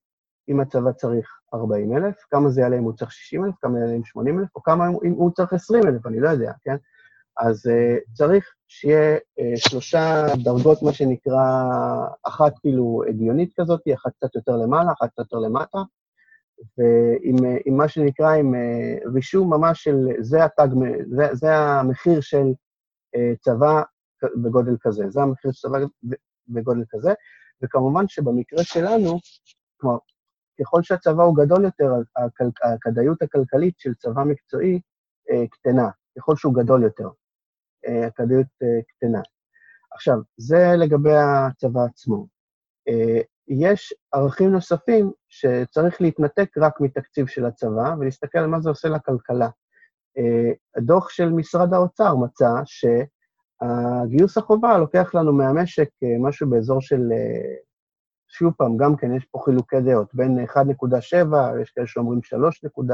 [0.49, 3.93] אם הצבא צריך 40 אלף, כמה זה יעלה אם הוא צריך 60 אלף, כמה יעלה
[3.93, 6.75] אם 80 אלף, או כמה אם הוא צריך 20 אלף, אני לא יודע, כן?
[7.37, 11.43] אז uh, צריך שיהיה uh, שלושה דרגות, מה שנקרא,
[12.23, 15.77] אחת כאילו הגיונית כזאת, אחת קצת יותר למעלה, אחת קצת יותר למטה,
[16.77, 20.67] ועם עם מה שנקרא, עם uh, רישום ממש של, זה, התג,
[21.09, 22.45] זה, זה המחיר של
[23.15, 23.81] uh, צבא
[24.35, 25.77] בגודל כזה, זה המחיר של צבא
[26.47, 27.13] בגודל כזה,
[27.61, 29.19] וכמובן שבמקרה שלנו,
[29.77, 29.97] כלומר,
[30.59, 31.93] ככל שהצבא הוא גדול יותר,
[32.63, 34.79] הכדאיות הכלכלית של צבא מקצועי
[35.31, 37.09] uh, קטנה, ככל שהוא גדול יותר.
[38.07, 39.21] הכדאיות אה, קטנה.
[39.91, 42.27] עכשיו, זה לגבי הצבא עצמו.
[42.87, 48.89] אה, יש ערכים נוספים שצריך להתנתק רק מתקציב של הצבא ולהסתכל על מה זה עושה
[48.89, 49.49] לכלכלה.
[50.17, 52.49] אה, הדוח של משרד האוצר מצא
[53.59, 57.01] שהגיוס החובה לוקח לנו מהמשק משהו באזור של,
[58.29, 60.57] שוב פעם, גם כן יש פה חילוקי דעות, בין 1.7,
[61.61, 62.93] יש כאלה שאומרים 3.5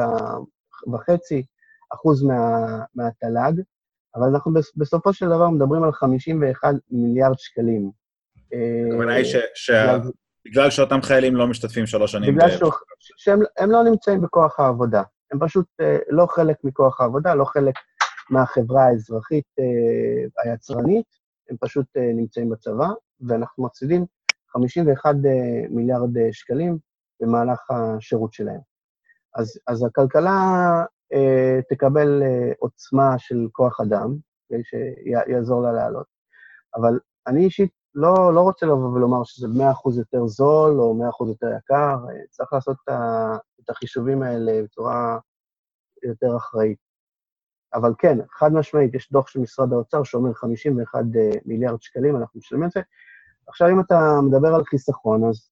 [1.93, 3.61] אחוז מה, מהתל"ג,
[4.15, 7.91] אבל אנחנו בסופו של דבר מדברים על 51 מיליארד שקלים.
[8.87, 9.25] הכוונה היא
[9.55, 12.35] שבגלל שאותם חיילים לא משתתפים שלוש שנים...
[12.35, 12.49] בגלל
[13.17, 15.03] שהם לא נמצאים בכוח העבודה.
[15.31, 17.75] הם פשוט אה, לא חלק מכוח העבודה, לא חלק
[18.31, 21.05] מהחברה האזרחית אה, היצרנית,
[21.49, 22.87] הם פשוט אה, נמצאים בצבא,
[23.27, 24.05] ואנחנו מפסידים
[24.49, 25.15] 51
[25.69, 26.77] מיליארד שקלים
[27.21, 28.59] במהלך השירות שלהם.
[29.35, 30.31] אז, אז הכלכלה
[31.13, 34.15] אה, תקבל אה, עוצמה של כוח אדם,
[34.63, 36.07] שיעזור לה לעלות.
[36.75, 41.47] אבל אני אישית לא, לא רוצה לבוא ולומר שזה 100% יותר זול או 100% יותר
[41.57, 42.77] יקר, אה, צריך לעשות
[43.63, 45.17] את החישובים האלה בצורה
[46.03, 46.90] יותר אחראית.
[47.73, 50.99] אבל כן, חד משמעית, יש דוח של משרד האוצר שאומר 51
[51.45, 52.81] מיליארד שקלים, אנחנו משלמים את זה.
[53.47, 55.51] עכשיו, אם אתה מדבר על חיסכון, אז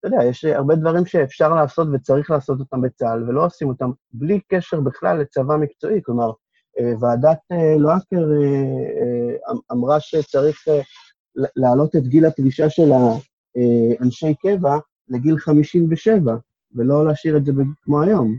[0.00, 4.40] אתה יודע, יש הרבה דברים שאפשר לעשות וצריך לעשות אותם בצה"ל, ולא עושים אותם בלי
[4.48, 6.00] קשר בכלל לצבא מקצועי.
[6.02, 6.32] כלומר,
[6.80, 10.64] אה, ועדת אה, לואקר אה, אמ-, אמרה שצריך
[11.56, 14.78] להעלות את גיל הפרישה של האנשי קבע
[15.08, 16.36] לגיל 57,
[16.74, 17.52] ולא להשאיר את זה
[17.82, 18.34] כמו היום,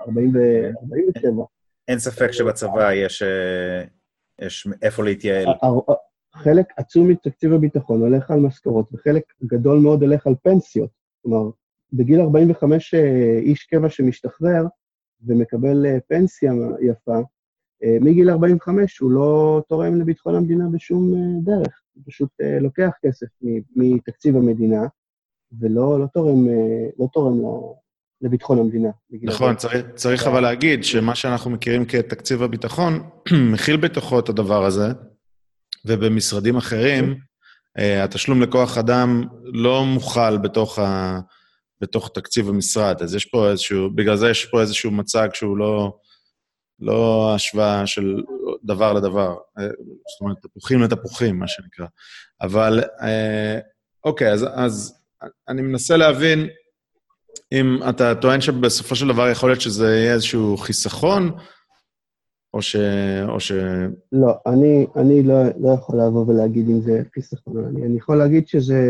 [0.00, 1.42] 47.
[1.88, 3.22] אין ספק שבצבא יש,
[4.40, 5.46] יש איפה להתייעל.
[6.34, 10.90] חלק עצום מתקציב הביטחון הולך על משכורות, וחלק גדול מאוד הולך על פנסיות.
[11.22, 11.50] כלומר,
[11.92, 14.66] בגיל 45 אה, איש קבע שמשתחרר
[15.26, 17.18] ומקבל אה, פנסיה יפה,
[17.84, 21.12] אה, מגיל 45 הוא לא תורם לביטחון המדינה בשום
[21.42, 23.26] דרך, הוא פשוט לוקח כסף
[23.76, 24.86] מתקציב המדינה,
[25.60, 26.46] ולא לא תורם,
[26.98, 27.40] לא תורם
[28.22, 28.88] לביטחון המדינה.
[29.22, 33.10] נכון, צריך, צריך אבל להגיד שמה שאנחנו מכירים כתקציב הביטחון,
[33.52, 34.86] מכיל בתוכו את הדבר הזה,
[35.86, 37.18] ובמשרדים אחרים,
[37.78, 41.18] אה, התשלום לכוח אדם לא מוכל בתוך, ה,
[41.80, 43.02] בתוך תקציב המשרד.
[43.02, 45.98] אז יש פה איזשהו, בגלל זה יש פה איזשהו מצג שהוא לא,
[46.80, 48.14] לא השוואה של
[48.64, 49.36] דבר לדבר.
[49.58, 51.86] אה, זאת אומרת, תפוחים לתפוחים, מה שנקרא.
[52.42, 53.58] אבל, אה,
[54.04, 54.94] אוקיי, אז, אז
[55.48, 56.48] אני מנסה להבין
[57.52, 61.30] אם אתה טוען שבסופו של דבר יכול להיות שזה יהיה איזשהו חיסכון,
[62.54, 62.76] או ש...
[63.28, 63.52] או ש...
[64.12, 67.64] לא, אני, אני לא, לא יכול לבוא ולהגיד אם זה חיסכון.
[67.64, 68.80] אני, אני יכול להגיד שזה...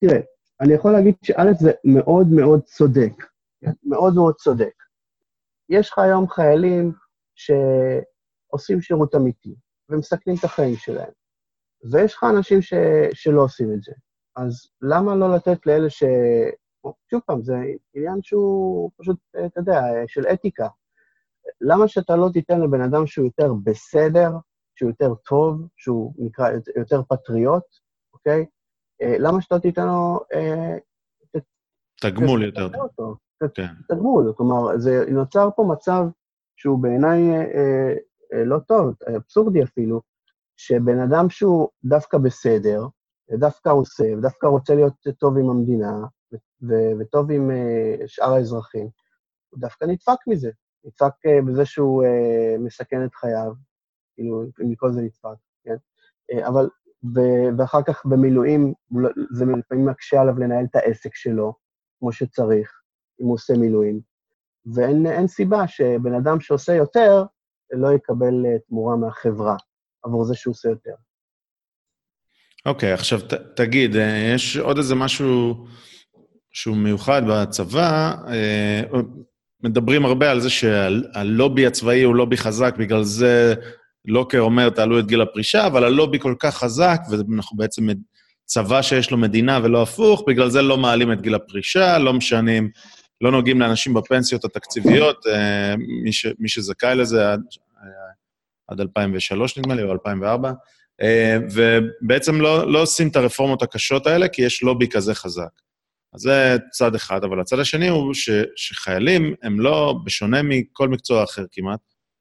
[0.00, 0.20] תראה,
[0.60, 3.12] אני יכול להגיד שא' זה מאוד מאוד צודק,
[3.84, 4.72] מאוד מאוד צודק.
[5.68, 6.92] יש לך היום חיילים
[7.34, 9.54] שעושים שירות אמיתי
[9.88, 11.10] ומסכנים את החיים שלהם,
[11.90, 12.74] ויש לך אנשים ש...
[13.12, 13.92] שלא עושים את זה.
[14.36, 16.02] אז למה לא לתת לאלה ש...
[17.10, 17.54] שוב פעם, זה
[17.94, 19.16] עניין שהוא פשוט,
[19.46, 20.68] אתה יודע, של אתיקה.
[21.60, 24.30] למה שאתה לא תיתן לבן אדם שהוא יותר בסדר,
[24.74, 27.64] שהוא יותר טוב, שהוא נקרא יותר פטריוט,
[28.12, 28.46] אוקיי?
[29.02, 30.20] אה, למה שאתה תיתן לו...
[30.34, 30.76] אה,
[32.00, 33.16] תגמול יותר טוב.
[33.54, 33.66] כן.
[33.88, 36.04] תגמול, כלומר, זה נוצר פה מצב
[36.56, 40.00] שהוא בעיניי אה, לא טוב, אבסורדי אפילו,
[40.56, 42.86] שבן אדם שהוא דווקא בסדר,
[43.32, 45.92] ודווקא עושה, ודווקא רוצה להיות טוב עם המדינה,
[47.00, 47.50] וטוב עם
[48.06, 48.88] שאר האזרחים,
[49.50, 50.50] הוא דווקא נדפק מזה.
[50.84, 53.52] נדפק אה, בזה שהוא אה, מסכן את חייו,
[54.14, 55.76] כאילו, מכל זה נדפק, כן?
[56.32, 56.68] אה, אבל,
[57.58, 61.54] ואחר כך במילואים, לא, זה לפעמים מקשה עליו לנהל את העסק שלו
[61.98, 62.80] כמו שצריך,
[63.20, 64.00] אם הוא עושה מילואים.
[64.74, 67.24] ואין סיבה שבן אדם שעושה יותר,
[67.72, 68.34] לא יקבל
[68.68, 69.56] תמורה מהחברה
[70.02, 70.94] עבור זה שהוא עושה יותר.
[72.66, 73.96] אוקיי, okay, עכשיו ת, תגיד,
[74.34, 75.66] יש עוד איזה משהו
[76.52, 78.14] שהוא מיוחד בצבא,
[79.62, 83.54] מדברים הרבה על זה שהלובי הצבאי הוא לובי חזק, בגלל זה
[84.04, 87.86] לוקר אומר, תעלו את גיל הפרישה, אבל הלובי כל כך חזק, ואנחנו בעצם
[88.44, 92.70] צבא שיש לו מדינה ולא הפוך, בגלל זה לא מעלים את גיל הפרישה, לא משנים,
[93.20, 95.74] לא נוגעים לאנשים בפנסיות התקציביות, אה,
[96.04, 97.40] מי, ש, מי שזכאי לזה עד,
[98.68, 100.52] עד 2003 נדמה לי, או 2004,
[101.02, 105.50] אה, ובעצם לא, לא עושים את הרפורמות הקשות האלה, כי יש לובי כזה חזק.
[106.14, 111.24] אז זה צד אחד, אבל הצד השני הוא ש, שחיילים הם לא, בשונה מכל מקצוע
[111.24, 111.80] אחר כמעט,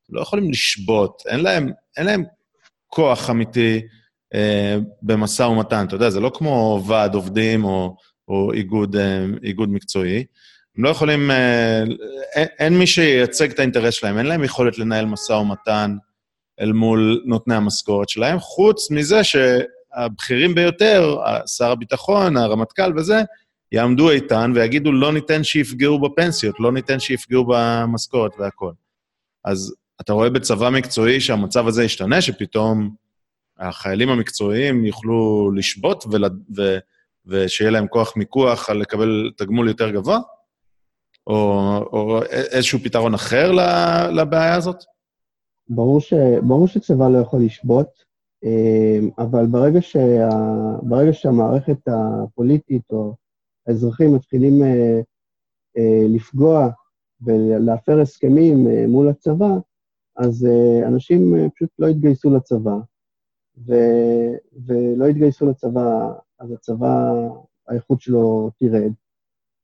[0.10, 2.24] לא יכולים לשבות, אין להם, אין להם
[2.88, 3.82] כוח אמיתי
[4.34, 5.86] אה, במשא ומתן.
[5.88, 7.96] אתה יודע, זה לא כמו ועד עובדים או,
[8.28, 10.26] או איגוד, אה, איגוד מקצועי.
[10.78, 11.84] הם לא יכולים, אה,
[12.36, 15.96] אין, אין מי שייצג את האינטרס שלהם, אין להם יכולת לנהל משא ומתן
[16.60, 21.18] אל מול נותני המשכורת שלהם, חוץ מזה שהבכירים ביותר,
[21.58, 23.22] שר הביטחון, הרמטכ"ל וזה,
[23.72, 28.74] יעמדו איתן ויגידו, לא ניתן שיפגעו בפנסיות, לא ניתן שיפגעו במשכורת והכול.
[29.46, 32.96] אז אתה רואה בצבא מקצועי שהמצב הזה ישתנה, שפתאום
[33.58, 36.26] החיילים המקצועיים יוכלו לשבות ול...
[36.58, 36.78] ו...
[37.26, 40.20] ושיהיה להם כוח מיקוח על לקבל תגמול יותר גבוה?
[41.28, 41.36] או,
[41.94, 43.52] או איזשהו פתרון אחר
[44.12, 44.84] לבעיה הזאת?
[45.70, 46.14] ברור, ש...
[46.48, 47.88] ברור שצבא לא יכול לשבות,
[48.44, 50.30] אה, אבל ברגע, שה...
[50.82, 53.16] ברגע שהמערכת הפוליטית או
[53.70, 55.00] האזרחים מתחילים אה,
[55.78, 56.70] אה, לפגוע
[57.22, 59.58] ולהפר הסכמים מול הצבא,
[60.18, 60.48] אז
[60.88, 62.76] אנשים פשוט לא יתגייסו לצבא,
[63.68, 63.74] ו,
[64.66, 67.12] ולא יתגייסו לצבא, אז הצבא,
[67.68, 68.92] האיכות שלו תרד,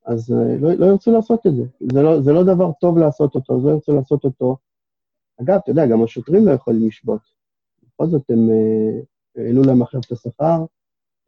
[0.06, 1.62] אז אה, לא, לא ירצו לעשות את זה.
[1.92, 4.56] זה לא, זה לא דבר טוב לעשות אותו, אז לא ירצו לעשות אותו.
[5.42, 7.20] אגב, אתה יודע, גם השוטרים לא יכולים לשבות.
[7.82, 9.00] בכל זאת, הם אה,
[9.44, 10.64] העלו להם עכשיו את השכר,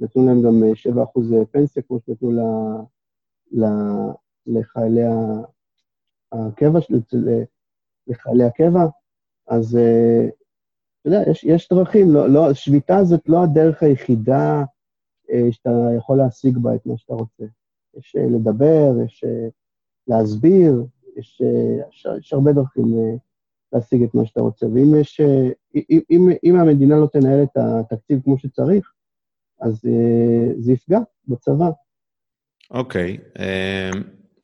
[0.01, 0.63] נתנו להם גם
[0.95, 0.99] 7%
[1.35, 2.41] אה, פנסיה, כמו שנתנו ל,
[3.53, 3.65] ל,
[4.47, 5.03] לחיילי
[6.33, 6.79] הקבע,
[8.07, 8.87] לחיילי הקבע,
[9.47, 9.79] אז
[11.01, 14.65] אתה יודע, יש, יש דרכים, לא, לא, שביתה זאת לא הדרך היחידה
[15.31, 17.45] אה, שאתה יכול להשיג בה את מה שאתה רוצה.
[17.97, 19.49] יש אה, לדבר, יש אה,
[20.07, 20.85] להסביר,
[21.17, 23.15] יש, אה, יש, יש הרבה דרכים אה,
[23.73, 24.67] להשיג את מה שאתה רוצה.
[24.67, 25.49] ואם יש, אה,
[25.91, 28.93] אם, אם, אם המדינה לא תנהל את התקציב כמו שצריך,
[29.61, 30.99] אז אה, זה יפגע
[31.29, 31.71] בצבא.
[32.71, 33.17] אוקיי.
[33.17, 33.91] Okay, אה,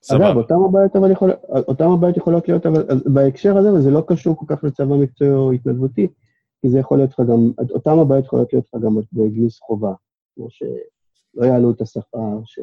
[0.02, 0.30] סבבה.
[0.30, 4.36] אגב, אותם הבעיות, אבל יכול, אותם הבעיות יכולות להיות, אבל בהקשר הזה, וזה לא קשור
[4.36, 6.08] כל כך לצבא מקצועי או התנדבותי,
[6.60, 9.92] כי זה יכול להיות לך גם, אותם הבעיות יכולות להיות לך גם בגיוס חובה,
[10.34, 12.58] כמו שלא יעלו את השכר, ש,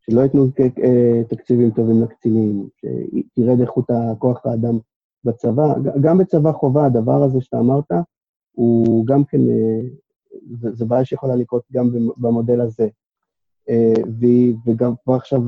[0.00, 3.86] שלא ייתנו אה, תקציבים טובים לקצינים, שתרד איכות
[4.18, 4.78] כוח האדם
[5.24, 5.74] בצבא.
[6.00, 7.92] גם בצבא חובה, הדבר הזה שאתה אמרת,
[8.52, 9.40] הוא גם כן,
[10.72, 12.88] זו בעיה שיכולה לקרות גם במודל הזה.
[13.68, 13.92] אה,
[14.66, 15.40] וגם כבר עכשיו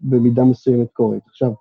[0.00, 1.22] במידה מסוימת קורית.
[1.26, 1.52] עכשיו,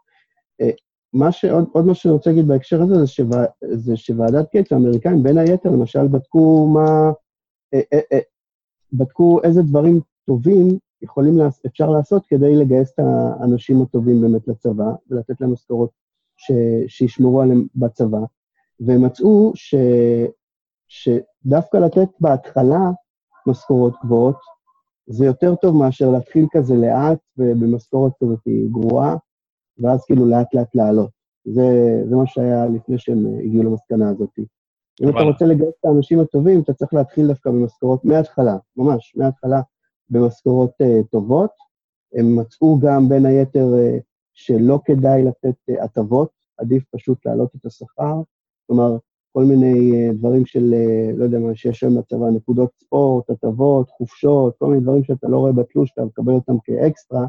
[1.14, 5.24] מה שעוד עוד מה שאני רוצה להגיד בהקשר הזה, זה, שווע, זה שוועדת קץ, האמריקאים,
[5.24, 7.12] בין היתר, למשל, בדקו מה...
[7.74, 8.20] אה, אה, אה,
[8.94, 10.68] בדקו איזה דברים טובים
[11.02, 15.90] יכולים, אפשר לעשות כדי לגייס את האנשים הטובים באמת לצבא, ולתת להם משכורות
[16.88, 18.20] שישמרו עליהם בצבא,
[18.80, 19.76] והם מצאו ש,
[20.90, 22.92] שדווקא לתת בהתחלה
[23.48, 24.36] משכורות גבוהות,
[25.08, 29.16] זה יותר טוב מאשר להתחיל כזה לאט ובמשכורת כזאת גרועה,
[29.78, 31.10] ואז כאילו לאט לאט לעלות.
[31.46, 34.30] זה, זה מה שהיה לפני שהם אה, הגיעו למסקנה הזאת.
[35.02, 39.62] אם אתה רוצה לגייס את האנשים הטובים, אתה צריך להתחיל דווקא במשכורות מההתחלה, ממש, מההתחלה,
[40.10, 41.52] במשכורות uh, טובות.
[42.14, 44.02] הם מצאו גם, בין היתר, uh,
[44.34, 48.22] שלא כדאי לתת uh, הטבות, עדיף פשוט להעלות את השכר.
[48.68, 48.98] כלומר,
[49.40, 53.90] כל מיני uh, דברים של, uh, לא יודע מה, שיש היום בצבא, נקודות ספורט, הטבות,
[53.90, 57.26] חופשות, כל מיני דברים שאתה לא רואה בתלוש, אתה מקבל אותם כאקסטרה,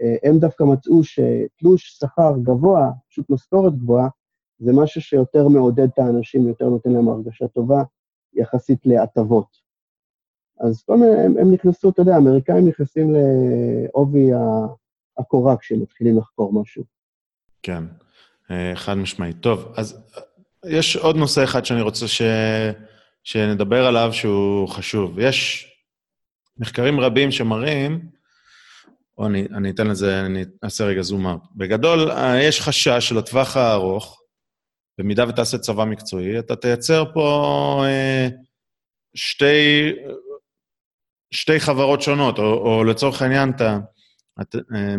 [0.00, 4.08] אה, הם דווקא מצאו שתלוש שכר גבוה, פשוט משכורת גבוהה,
[4.58, 7.82] זה משהו שיותר מעודד את האנשים, יותר נותן להם הרגשה טובה,
[8.34, 9.48] יחסית להטבות.
[10.60, 14.30] אז כל מיני, הם, הם נכנסו, אתה יודע, האמריקאים נכנסים לעובי
[15.18, 16.84] הקורה כשהם מתחילים לחקור משהו.
[17.62, 17.84] כן,
[18.50, 19.40] אה, חד משמעית.
[19.40, 20.04] טוב, אז
[20.66, 22.22] יש עוד נושא אחד שאני רוצה ש...
[23.24, 25.18] שנדבר עליו שהוא חשוב.
[25.18, 25.68] יש
[26.58, 28.08] מחקרים רבים שמראים
[29.18, 31.40] או אני, אני אתן לזה, אני אעשה רגע זום אאוט.
[31.56, 34.20] בגדול, אה, יש חשש של הטווח הארוך,
[34.98, 38.28] במידה ותעשה צבא מקצועי, אתה תייצר פה אה,
[39.14, 39.92] שתי,
[41.30, 43.78] שתי חברות שונות, או, או לצורך העניין, אתה,
[44.40, 44.94] את, אה,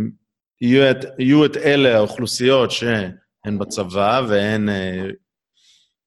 [0.62, 5.06] יהיו, את, יהיו את אלה האוכלוסיות שהן בצבא והן, אה,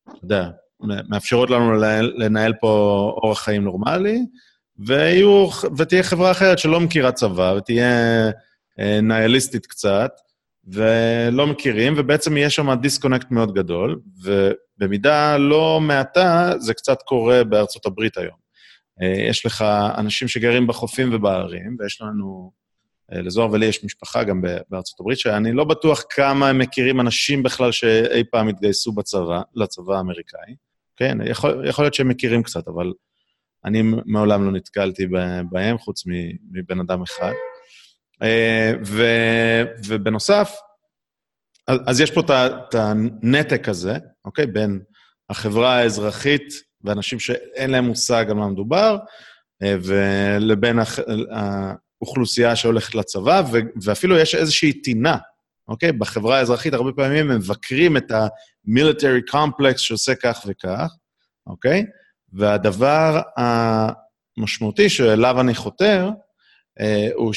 [0.08, 0.50] אתה יודע,
[1.08, 2.68] מאפשרות לנו לנהל, לנהל פה
[3.22, 4.18] אורח חיים נורמלי,
[4.78, 8.30] ויהיו, ותהיה חברה אחרת שלא מכירה צבא, ותהיה
[8.80, 10.10] אה, ניהליסטית קצת,
[10.66, 17.86] ולא מכירים, ובעצם יש שם דיסקונקט מאוד גדול, ובמידה לא מעטה זה קצת קורה בארצות
[17.86, 18.36] הברית היום.
[19.02, 19.64] אה, יש לך
[19.98, 22.50] אנשים שגרים בחופים ובערים, ויש לנו,
[23.12, 27.72] לזוהר ולי יש משפחה גם בארצות הברית, שאני לא בטוח כמה הם מכירים אנשים בכלל
[27.72, 30.54] שאי פעם התגייסו בצבא, לצבא האמריקאי.
[30.96, 32.92] כן, יכול, יכול להיות שהם מכירים קצת, אבל
[33.64, 35.06] אני מעולם לא נתקלתי
[35.50, 36.02] בהם, חוץ
[36.50, 37.32] מבן אדם אחד.
[38.22, 39.04] אה, ו,
[39.86, 40.56] ובנוסף,
[41.66, 44.46] אז יש פה את הנתק הזה, אוקיי?
[44.46, 44.80] בין
[45.30, 46.48] החברה האזרחית
[46.84, 48.98] ואנשים שאין להם מושג על מה מדובר,
[49.62, 50.78] אה, ולבין
[52.02, 53.42] האוכלוסייה שהולכת לצבא,
[53.82, 55.16] ואפילו יש איזושהי טינה,
[55.68, 55.92] אוקיי?
[55.92, 60.90] בחברה האזרחית הרבה פעמים הם מבקרים את ה-military complex שעושה כך וכך,
[61.46, 61.84] אוקיי?
[62.32, 66.10] והדבר המשמעותי שאליו אני חותר,
[66.80, 67.32] אה, הוא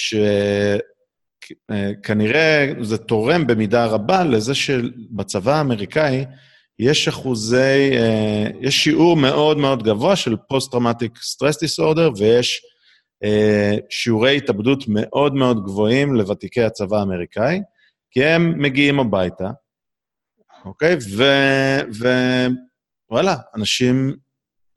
[1.71, 6.25] שכנראה זה תורם במידה רבה לזה שבצבא האמריקאי
[6.79, 12.69] יש אחוזי, אה, יש שיעור מאוד מאוד גבוה של post-traumatic stress disorder, ויש אה,
[13.89, 17.61] שיעורי התאבדות מאוד מאוד גבוהים לוותיקי הצבא האמריקאי,
[18.11, 19.49] כי הם מגיעים הביתה,
[20.65, 20.97] אוקיי?
[23.09, 24.15] ווואלה, אנשים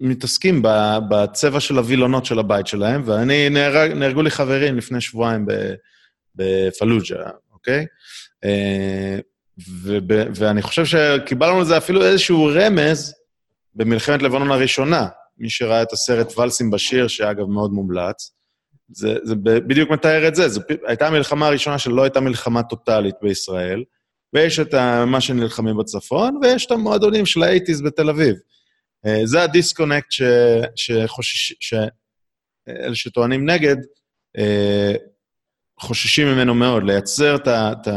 [0.00, 0.62] מתעסקים
[1.10, 5.46] בצבע של הווילונות של הבית שלהם, ואני, נהרג, נהרגו לי חברים לפני שבועיים
[6.34, 7.86] בפלוג'ה, אוקיי?
[8.44, 9.18] אה,
[9.82, 10.04] וב,
[10.34, 13.14] ואני חושב שקיבלנו לזה אפילו איזשהו רמז
[13.74, 15.08] במלחמת לבנון הראשונה.
[15.38, 18.34] מי שראה את הסרט ולסים בשיר, שאגב מאוד מומלץ,
[18.88, 20.48] זה, זה בדיוק מתאר את זה.
[20.48, 23.84] זו הייתה המלחמה הראשונה שלא הייתה מלחמה טוטאלית בישראל,
[24.32, 24.74] ויש את
[25.06, 28.36] מה שנלחמים בצפון, ויש את המועדונים של ה eighties בתל אביב.
[29.06, 30.22] אה, זה ה disconnect ש...
[30.76, 31.54] שחושש...
[31.60, 31.74] ש...
[32.68, 33.76] אלה שטוענים נגד,
[34.38, 34.94] אה,
[35.80, 37.88] חוששים ממנו מאוד, לייצר את,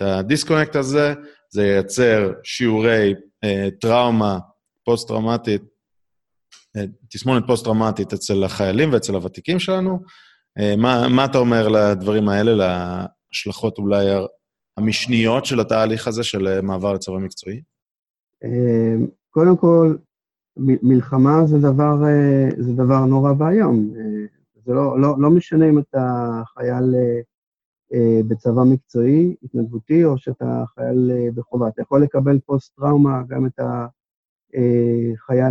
[0.00, 1.14] ה disconnect הזה,
[1.50, 3.14] זה ייצר שיעורי
[3.44, 4.38] אה, טראומה
[4.84, 5.62] פוסט-טראומטית,
[7.10, 10.02] תסמונת פוסט-טראומטית אצל החיילים ואצל הוותיקים שלנו.
[10.58, 14.06] אה, מה, מה אתה אומר לדברים האלה, להשלכות אולי
[14.76, 17.62] המשניות של התהליך הזה של מעבר לצבא מקצועי?
[19.30, 19.96] קודם כל,
[20.56, 21.96] מלחמה זה דבר,
[22.58, 23.90] זה דבר נורא ואיום.
[24.64, 26.94] זה לא, לא, לא משנה אם אתה חייל
[27.94, 31.68] אה, בצבא מקצועי, התנדבותי, או שאתה חייל אה, בחובה.
[31.68, 33.88] אתה יכול לקבל פוסט-טראומה, גם את החייל
[34.56, 35.48] אה,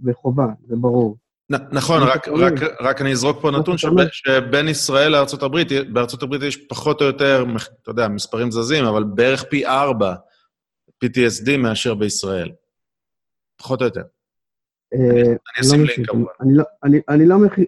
[0.00, 1.16] בחובה, זה ברור.
[1.50, 5.56] נכון, רק, רק, רק אני אזרוק פה נתון שבין ישראל לארה"ב,
[5.92, 7.44] בארה"ב יש פחות או יותר,
[7.82, 10.14] אתה יודע, מספרים זזים, אבל בערך פי ארבע
[11.04, 12.50] PTSD מאשר בישראל.
[13.56, 14.02] פחות או יותר.
[14.92, 16.30] אני אשים לא לינק כמובן.
[16.44, 16.98] לא, לא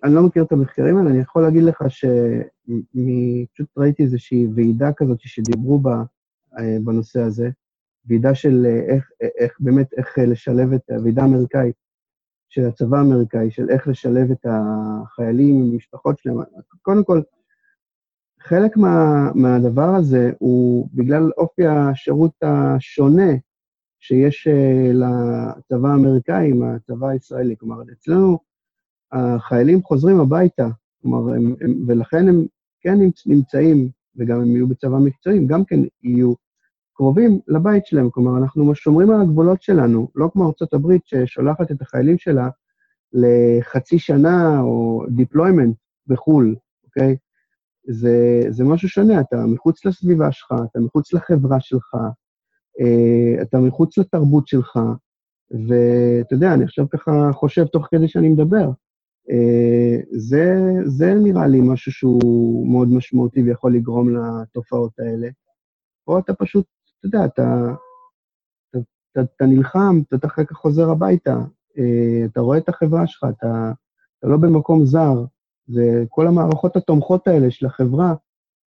[0.05, 5.21] אני לא מכיר את המחקרים האלה, אני יכול להגיד לך שפשוט ראיתי איזושהי ועידה כזאת
[5.21, 6.03] שדיברו בה
[6.59, 7.51] אה, בנושא הזה,
[8.09, 11.75] ועידה של אה, איך, איך באמת, איך לשלב את, הוועידה האמריקאית
[12.49, 16.37] של הצבא האמריקאי, של איך לשלב את החיילים עם המשפחות שלהם.
[16.83, 17.21] קודם כל,
[18.41, 23.33] חלק מה, מהדבר הזה הוא בגלל אופי השירות השונה
[24.01, 27.57] שיש אה, לצבא האמריקאי עם הצבא הישראלי.
[27.57, 28.39] כלומר, אצלנו
[29.13, 30.69] החיילים חוזרים הביתה,
[31.03, 32.47] כלומר, הם, הם, ולכן הם
[32.81, 36.35] כן נמצאים, וגם הם יהיו בצבא מקצועי, גם כן יהיו
[36.99, 38.11] קרובים לבית שלהם.
[38.11, 42.49] כלומר, אנחנו שומרים על הגבולות שלנו, לא כמו ארצות הברית ששולחת את החיילים שלה
[43.13, 45.73] לחצי שנה או deployment
[46.07, 47.17] בחו"ל, אוקיי?
[47.89, 51.95] זה, זה משהו שונה, אתה מחוץ לסביבה שלך, אתה מחוץ לחברה שלך,
[52.81, 54.79] אה, אתה מחוץ לתרבות שלך,
[55.51, 58.71] ואתה יודע, אני עכשיו ככה חושב תוך כדי שאני מדבר.
[59.31, 65.29] אה, זה, זה נראה לי משהו שהוא מאוד משמעותי ויכול לגרום לתופעות האלה.
[66.07, 66.67] או אתה פשוט,
[66.99, 67.75] אתה יודע, אתה,
[68.71, 68.79] אתה,
[69.13, 71.37] אתה, אתה נלחם, אתה אחר כך חוזר הביתה,
[71.79, 73.73] אה, אתה רואה את החברה שלך, אתה,
[74.19, 75.25] אתה לא במקום זר.
[75.67, 78.15] זה כל המערכות התומכות האלה של החברה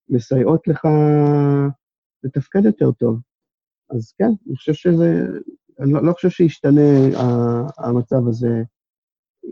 [0.10, 0.88] מסייעות לך
[2.24, 3.20] לתפקד יותר טוב.
[3.90, 5.26] אז כן, אני חושב שזה,
[5.80, 6.82] אני לא, לא חושב שישתנה
[7.78, 8.64] המצב הזה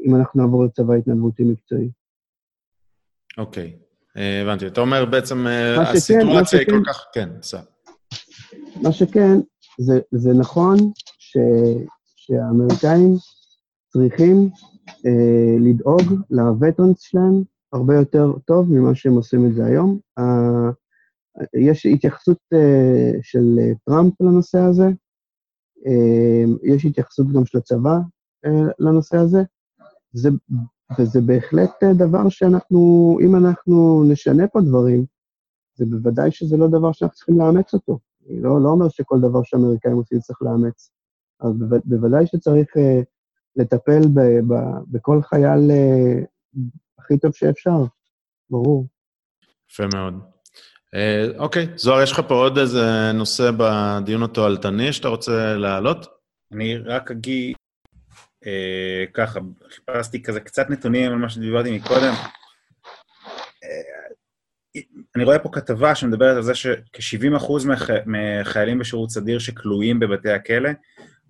[0.05, 1.91] אם אנחנו נעבור לצבא התנדבותי מקצועי.
[3.37, 3.79] אוקיי,
[4.17, 4.67] אה, הבנתי.
[4.67, 7.05] אתה אומר בעצם אה, הסיטואציה היא כל כך...
[7.13, 7.61] כן, בסדר.
[8.83, 9.39] מה שכן,
[9.79, 10.77] זה, זה נכון
[11.17, 11.37] ש,
[12.15, 13.15] שהאמריקאים
[13.87, 14.49] צריכים
[15.05, 17.43] אה, לדאוג לווטרנס שלהם
[17.73, 19.99] הרבה יותר טוב ממה שהם עושים את זה היום.
[21.53, 24.87] יש התייחסות uh, של טראמפ לנושא הזה,
[25.77, 27.97] uh, יש התייחסות גם של הצבא
[28.45, 28.49] uh,
[28.79, 29.43] לנושא הזה,
[30.13, 30.29] זה,
[30.99, 35.05] וזה בהחלט uh, דבר שאנחנו, אם אנחנו נשנה פה דברים,
[35.75, 37.99] זה בוודאי שזה לא דבר שאנחנו צריכים לאמץ אותו.
[38.29, 40.91] אני לא, לא אומר שכל דבר שאמריקאים עושים צריך לאמץ,
[41.41, 43.03] אבל בו, בוודאי שצריך uh,
[43.55, 44.53] לטפל ב, ב,
[44.87, 46.25] בכל חייל uh,
[46.99, 47.77] הכי טוב שאפשר,
[48.49, 48.87] ברור.
[49.71, 50.13] יפה מאוד.
[50.95, 56.07] Uh, אוקיי, זוהר, יש לך פה עוד איזה נושא בדיון התועלתני שאתה רוצה להעלות?
[56.53, 57.55] אני רק אגיד
[58.45, 59.39] אה, ככה,
[59.69, 62.13] חיפשתי כזה קצת נתונים על מה שדיברתי מקודם.
[65.09, 67.89] אה, אני רואה פה כתבה שמדברת על זה שכ-70% מח...
[68.05, 70.69] מחיילים בשירות סדיר שכלואים בבתי הכלא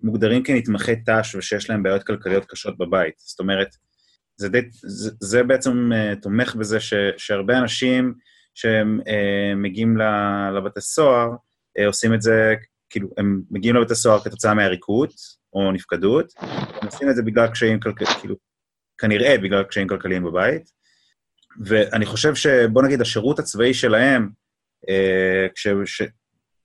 [0.02, 3.14] מוגדרים כנתמכי ת"ש ושיש להם בעיות כלכליות קשות בבית.
[3.18, 3.68] זאת אומרת,
[4.36, 8.14] זה, די, זה, זה בעצם uh, תומך בזה ש, שהרבה אנשים
[8.54, 9.96] שהם uh, מגיעים
[10.56, 11.30] לבתי סוהר,
[11.78, 12.54] uh, עושים את זה,
[12.90, 15.12] כאילו, הם מגיעים לבתי סוהר כתוצאה מהעריקות,
[15.52, 18.36] או נפקדות, הם עושים את זה בגלל קשיים כלכליים, כאילו,
[18.98, 20.79] כנראה בגלל קשיים כלכליים בבית.
[21.60, 24.28] ואני חושב שבוא נגיד השירות הצבאי שלהם,
[24.88, 26.02] אה, כש, ש,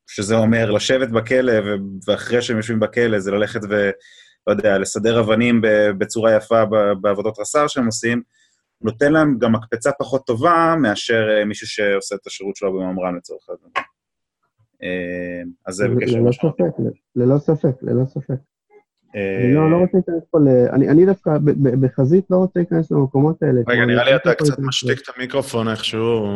[0.07, 1.53] שזה אומר לשבת בכלא,
[2.07, 3.89] ואחרי שהם יושבים בכלא זה ללכת ו...
[4.47, 5.61] לא יודע, לסדר אבנים
[5.97, 6.65] בצורה יפה
[7.01, 8.21] בעבודות רס"ר שהם עושים,
[8.81, 13.49] נותן להם גם מקפצה פחות טובה מאשר אה, מישהו שעושה את השירות שלו בממר"ם לצורך
[13.49, 13.71] העניין.
[14.83, 16.63] אה, אז זה בקשר למה שאמרתי.
[17.15, 18.35] ללא ספק, ללא ספק.
[19.15, 20.47] אני לא, לא רוצה להיכנס פה ל...
[20.47, 21.37] אני, אני דווקא
[21.81, 23.61] בחזית לא רוצה להיכנס למקומות האלה.
[23.67, 26.27] רגע, נראה לי אתה קצת משתיק את המיקרופון איכשהו,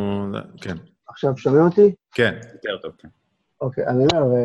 [0.61, 0.75] כן.
[1.07, 1.95] עכשיו, שומעים אותי?
[2.11, 2.39] כן.
[2.53, 3.07] יותר טוב, כן.
[3.61, 4.37] אוקיי, אני אומר,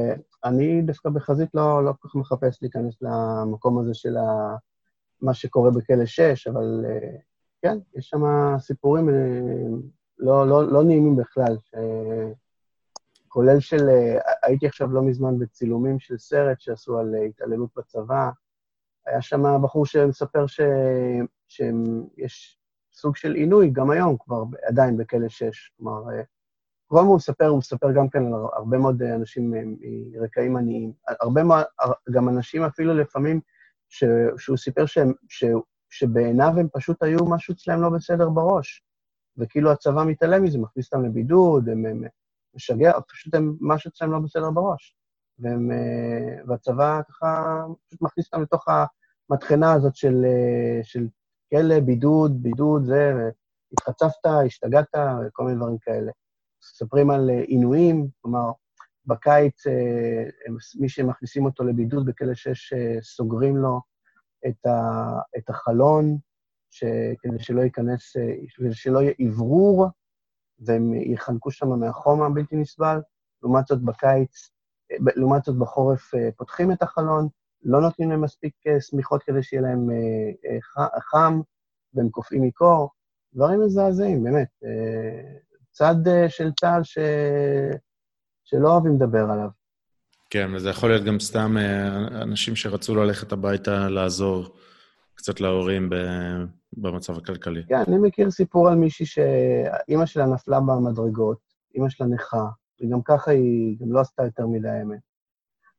[0.44, 4.14] אני דווקא בחזית לא, לא כל כך מחפש להיכנס למקום הזה של.
[5.22, 6.84] מה שקורה בכלא 6, אבל
[7.62, 8.22] כן, יש שם
[8.58, 9.08] סיפורים
[10.18, 11.56] לא, לא, לא נעימים בכלל.
[13.34, 18.30] כולל של, אה, הייתי עכשיו לא מזמן בצילומים של סרט שעשו על אה, התעללות בצבא.
[19.06, 20.60] היה שם בחור שמספר ש...
[21.48, 22.58] שיש
[22.92, 25.72] סוג של עינוי, גם היום, כבר עדיין בכלא 6.
[25.76, 26.22] כלומר, אה,
[26.90, 29.54] הזמן הוא מספר, הוא מספר גם כן על הרבה מאוד אנשים
[30.12, 30.92] מרקעים עניים.
[31.20, 31.64] הרבה מאוד,
[32.10, 33.40] גם אנשים אפילו לפעמים,
[33.88, 34.04] ש...
[34.38, 35.44] שהוא סיפר שהם, ש...
[35.90, 38.82] שבעיניו הם פשוט היו משהו אצלם לא בסדר בראש.
[39.36, 42.04] וכאילו הצבא מתעלם מזה, מכניס אותם לבידוד, הם, הם
[42.54, 44.96] משגע, פשוט הם, משהו אצלם לא בסדר בראש.
[45.38, 48.64] והם, אה, והצבא ככה פשוט מכניס אותם לתוך
[49.30, 51.06] המטחנה הזאת של, אה, של
[51.50, 53.30] כלא, בידוד, בידוד, זה,
[53.72, 54.94] התחצפת, השתגעת,
[55.26, 56.12] וכל מיני דברים כאלה.
[56.62, 58.50] מספרים על אה, עינויים, כלומר,
[59.06, 59.66] בקיץ
[60.80, 62.72] מי שמכניסים אותו לבידוד בכלא 6
[63.02, 63.80] סוגרים לו
[64.46, 65.08] את, ה,
[65.38, 66.18] את החלון,
[66.70, 66.84] ש,
[67.18, 68.16] כדי שלא ייכנס,
[68.56, 69.86] כדי שלא יהיה אוורור
[70.64, 72.98] והם יחנקו שם מהחום הבלתי נסבל.
[73.42, 74.50] לעומת זאת בקיץ,
[75.16, 77.28] לעומת זאת בחורף אה, פותחים את החלון,
[77.62, 81.40] לא נותנים להם מספיק אה, שמיכות כדי שיהיה להם אה, חם,
[81.94, 82.90] והם קופאים מקור.
[83.34, 84.48] דברים מזעזעים, באמת.
[85.72, 85.94] צד
[86.28, 86.98] של צה"ל ש...
[88.44, 89.48] שלא אוהבים לדבר עליו.
[90.30, 91.56] כן, וזה יכול להיות גם סתם
[92.22, 94.56] אנשים שרצו ללכת הביתה לעזור
[95.14, 95.90] קצת להורים
[96.72, 97.62] במצב הכלכלי.
[97.68, 101.38] כן, אני מכיר סיפור על מישהי שאימא שלה נפלה במדרגות,
[101.74, 102.46] אימא שלה נכה,
[102.82, 105.00] וגם ככה היא גם לא עשתה יותר מדי האמת.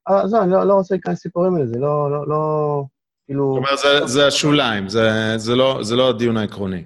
[0.08, 2.84] אז לא, אני לא, לא רוצה להיכנס סיפורים האלה, זה לא, לא, לא,
[3.26, 3.54] כאילו...
[3.54, 6.84] זאת אומרת, זה, זה השוליים, זה, זה, לא, זה לא הדיון העקרוני.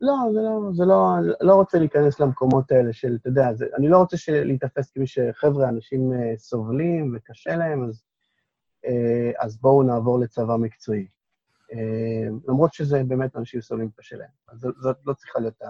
[0.00, 3.88] לא, זה לא, זה לא, לא רוצה להיכנס למקומות האלה של, אתה יודע, זה, אני
[3.88, 8.02] לא רוצה להיתפס כמי שחבר'ה, אנשים uh, סובלים וקשה להם, אז,
[8.86, 8.90] uh,
[9.38, 11.06] אז בואו נעבור לצבא מקצועי.
[11.72, 14.28] אה, למרות שזה באמת אנשים סובלים קשה להם.
[14.48, 15.66] אז זאת לא צריכה להיות ה...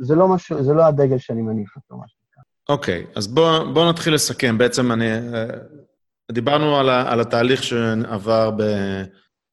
[0.00, 2.42] זה לא משהו, זה לא הדגל שאני מניף אותו, מה שנקרא.
[2.68, 4.58] אוקיי, אז בואו בוא נתחיל לסכם.
[4.58, 5.12] בעצם אני...
[5.12, 5.46] אה,
[6.32, 8.62] דיברנו על, ה, על התהליך שעבר ב,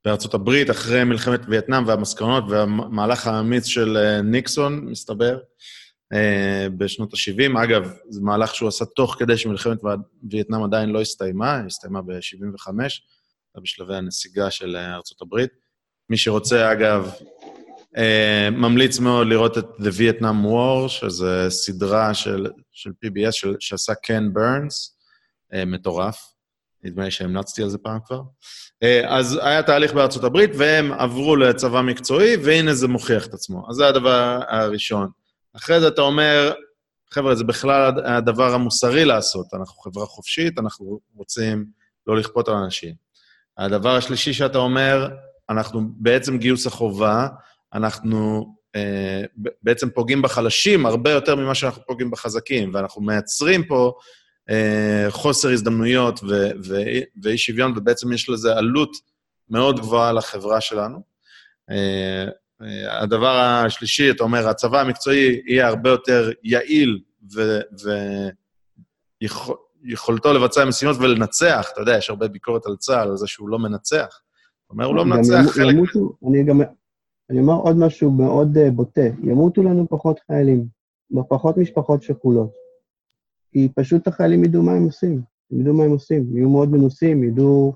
[0.05, 5.39] בארצות הברית אחרי מלחמת וייטנאם והמסקנות והמהלך האמיץ של אה, ניקסון, מסתבר,
[6.77, 7.63] בשנות ה-70.
[7.63, 9.77] אגב, זה מהלך שהוא עשה תוך כדי שמלחמת
[10.31, 12.67] וייטנאם עדיין לא הסתיימה, היא הסתיימה ב-75.
[13.59, 15.49] בשלבי הנסיגה של אה, ארצות הברית.
[16.09, 17.11] מי שרוצה, אגב,
[17.97, 23.93] אה, ממליץ מאוד לראות את The Vietnam War, שזה סדרה של, של PBS של, שעשה
[23.95, 24.97] קן ברנס,
[25.53, 26.33] אה, מטורף.
[26.83, 28.21] נדמה לי שהמלצתי על זה פעם כבר.
[29.07, 33.69] אז היה תהליך בארצות הברית, והם עברו לצבא מקצועי, והנה זה מוכיח את עצמו.
[33.69, 35.09] אז זה הדבר הראשון.
[35.53, 36.53] אחרי זה אתה אומר,
[37.11, 39.45] חבר'ה, זה בכלל הדבר המוסרי לעשות.
[39.53, 41.65] אנחנו חברה חופשית, אנחנו רוצים
[42.07, 42.95] לא לכפות על אנשים.
[43.57, 45.09] הדבר השלישי שאתה אומר,
[45.49, 47.27] אנחנו בעצם גיוס החובה,
[47.73, 49.23] אנחנו אה,
[49.63, 53.93] בעצם פוגעים בחלשים הרבה יותר ממה שאנחנו פוגעים בחזקים, ואנחנו מייצרים פה
[54.49, 56.19] אה, חוסר הזדמנויות
[57.23, 58.91] ואי שוויון, ובעצם יש לזה עלות
[59.49, 61.01] מאוד גבוהה לחברה שלנו.
[61.71, 62.25] אה,
[62.61, 66.99] אה, הדבר השלישי, אתה אומר, הצבא המקצועי יהיה הרבה יותר יעיל
[69.21, 69.70] ויכולתו ו-
[70.33, 71.69] לבצע משימות ולנצח.
[71.73, 74.21] אתה יודע, יש הרבה ביקורת על צה"ל, על זה שהוא לא מנצח.
[74.61, 75.75] זאת אומרת, הוא לא מנצח חלק...
[75.75, 76.61] ימותו, אני גם...
[77.31, 80.67] אני אומר עוד משהו מאוד uh, בוטה, ימותו לנו פחות חיילים,
[81.29, 82.51] פחות משפחות שכולות.
[83.51, 85.21] כי פשוט החיילים ידעו מה הם עושים,
[85.51, 87.73] הם ידעו מה הם עושים, יהיו מאוד מנוסים, ידעו...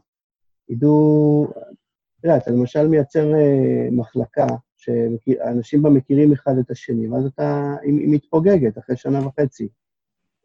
[0.70, 1.48] ידעו...
[2.22, 7.76] תראה, אתה למשל מייצר uh, מחלקה שאנשים בה מכירים אחד את השני, ואז אתה...
[7.82, 9.68] היא, מתפוגגת אחרי שנה וחצי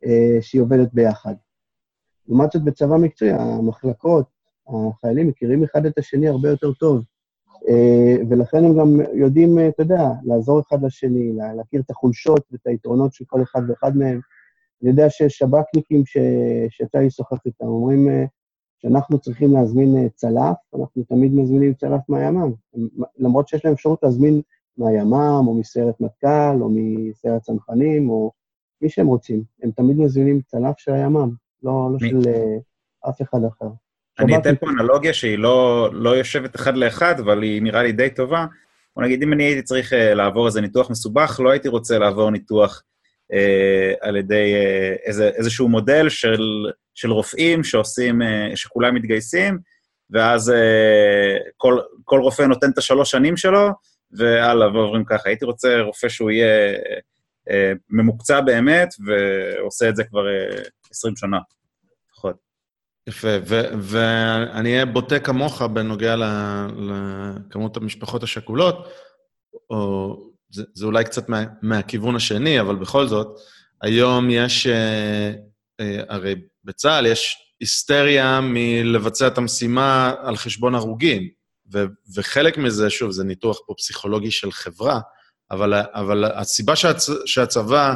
[0.04, 0.08] uh,
[0.40, 1.34] שהיא עובדת ביחד.
[2.30, 4.26] לעומת זאת, בצבא מקצועי, המחלקות,
[4.68, 7.04] החיילים מכירים אחד את השני הרבה יותר טוב.
[7.68, 12.66] אה, ולכן הם גם יודעים, אה, אתה יודע, לעזור אחד לשני, להכיר את החולשות ואת
[12.66, 14.20] היתרונות של כל אחד ואחד מהם.
[14.82, 16.02] אני יודע שיש שב"כניקים
[16.68, 18.24] שיצא לי לשוחח איתם, אומרים אה,
[18.78, 22.52] שאנחנו צריכים להזמין צלף, אנחנו תמיד מזמינים צלף מהימ"מ,
[23.18, 24.40] למרות שיש להם אפשרות להזמין
[24.78, 28.32] מהימ"מ, או מסיירת מטכ"ל, או מסיירת צנחנים, או
[28.82, 29.42] מי שהם רוצים.
[29.62, 31.30] הם תמיד מזמינים צלף של הימ"מ,
[31.62, 32.30] לא, לא של
[33.08, 33.66] אף אחד אחר.
[34.18, 38.10] אני אתן פה אנלוגיה שהיא לא, לא יושבת אחד לאחד, אבל היא נראה לי די
[38.10, 38.46] טובה.
[38.96, 42.30] בוא נגיד, אם אני הייתי צריך uh, לעבור איזה ניתוח מסובך, לא הייתי רוצה לעבור
[42.30, 42.82] ניתוח
[43.32, 43.36] uh,
[44.00, 49.58] על ידי uh, איזה, איזשהו מודל של, של רופאים שעושים, uh, שכולם מתגייסים,
[50.10, 53.68] ואז uh, כל, כל רופא נותן את השלוש שנים שלו,
[54.12, 55.28] והלאה, ועוברים ככה.
[55.28, 56.74] הייתי רוצה רופא שהוא יהיה
[57.48, 57.52] uh,
[57.90, 61.38] ממוקצע באמת, ועושה את זה כבר uh, 20 שנה.
[63.08, 63.28] יפה,
[63.80, 68.88] ואני אהיה בוטה כמוך בנוגע לכמות המשפחות השכולות,
[69.70, 70.16] או
[70.50, 73.26] זה, זה אולי קצת מה, מהכיוון השני, אבל בכל זאת,
[73.82, 75.32] היום יש, אה,
[75.80, 76.34] אה, הרי
[76.64, 81.28] בצה"ל יש היסטריה מלבצע את המשימה על חשבון הרוגים,
[81.72, 81.84] ו,
[82.16, 85.00] וחלק מזה, שוב, זה ניתוח פה פסיכולוגי של חברה,
[85.50, 87.94] אבל, אבל הסיבה שהצ, שהצבא,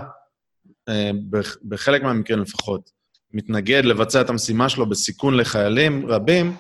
[1.69, 2.91] בחלק מהמקרים לפחות,
[3.33, 6.57] מתנגד לבצע את המשימה שלו בסיכון לחיילים רבים,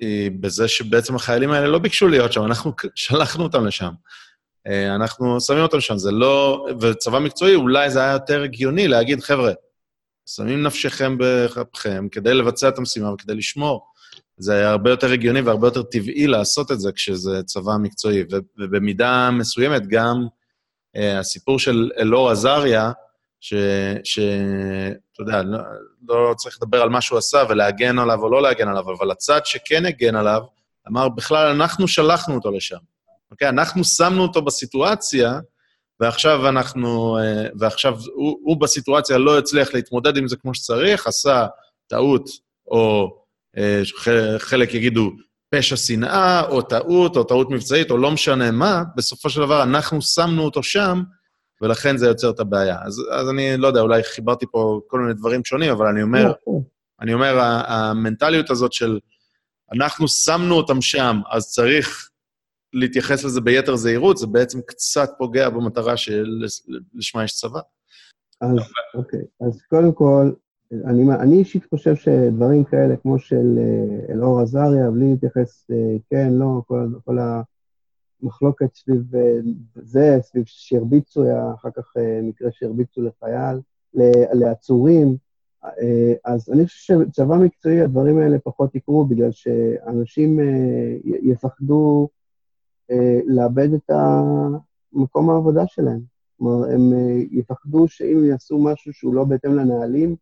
[0.00, 3.90] היא בזה שבעצם החיילים האלה לא ביקשו להיות שם, אנחנו שלחנו אותם לשם.
[4.66, 6.66] אה, אנחנו שמים אותם שם, זה לא...
[6.80, 9.52] וצבא מקצועי, אולי זה היה יותר הגיוני להגיד, חבר'ה,
[10.26, 13.86] שמים נפשכם בכפכם כדי לבצע את המשימה וכדי לשמור.
[14.36, 18.24] זה היה הרבה יותר הגיוני והרבה יותר טבעי לעשות את זה כשזה צבא מקצועי.
[18.58, 20.26] ובמידה מסוימת גם
[20.96, 22.92] אה, הסיפור של אלאור עזריה,
[24.04, 25.58] שאתה יודע, לא,
[26.08, 29.40] לא צריך לדבר על מה שהוא עשה ולהגן עליו או לא להגן עליו, אבל הצד
[29.44, 30.42] שכן הגן עליו,
[30.88, 32.76] אמר, בכלל, אנחנו שלחנו אותו לשם.
[33.30, 33.48] אוקיי?
[33.48, 35.38] אנחנו שמנו אותו בסיטואציה,
[36.00, 41.46] ועכשיו אנחנו, אה, ועכשיו הוא, הוא בסיטואציה לא הצליח להתמודד עם זה כמו שצריך, עשה
[41.86, 42.28] טעות,
[42.66, 43.16] או
[43.56, 43.82] אה,
[44.38, 45.10] חלק יגידו
[45.54, 50.02] פשע שנאה, או טעות, או טעות מבצעית, או לא משנה מה, בסופו של דבר אנחנו
[50.02, 51.02] שמנו אותו שם,
[51.62, 52.78] ולכן זה יוצר את הבעיה.
[52.82, 56.24] אז, אז אני לא יודע, אולי חיברתי פה כל מיני דברים שונים, אבל אני אומר,
[56.24, 56.60] לא, לא.
[57.00, 58.98] אני אומר, המנטליות הזאת של
[59.72, 62.10] אנחנו שמנו אותם שם, אז צריך
[62.72, 67.60] להתייחס לזה ביתר זהירות, זה בעצם קצת פוגע במטרה שלשמה יש צבא.
[68.40, 68.56] אז
[68.94, 70.32] אוקיי, אז קודם כל,
[70.72, 76.32] אני, אני אישית חושב שדברים כאלה, כמו של אה, אלאור עזריה, בלי להתייחס, אה, כן,
[76.32, 77.42] לא, כל, כל ה...
[78.24, 79.38] מחלוקת סביב אה,
[79.74, 83.60] זה, סביב שהרביצו, היה אחר כך אה, מקרה שהרביצו לחייל,
[84.32, 85.16] לעצורים.
[85.64, 90.38] אה, אז אני חושב שבצבא מקצועי הדברים האלה פחות יקרו, בגלל שאנשים
[91.04, 92.08] יפחדו
[93.26, 93.90] לאבד את
[94.92, 96.00] מקום העבודה שלהם.
[96.38, 96.92] כלומר, הם
[97.30, 100.16] יפחדו שאם יעשו משהו שהוא לא בהתאם לנהלים,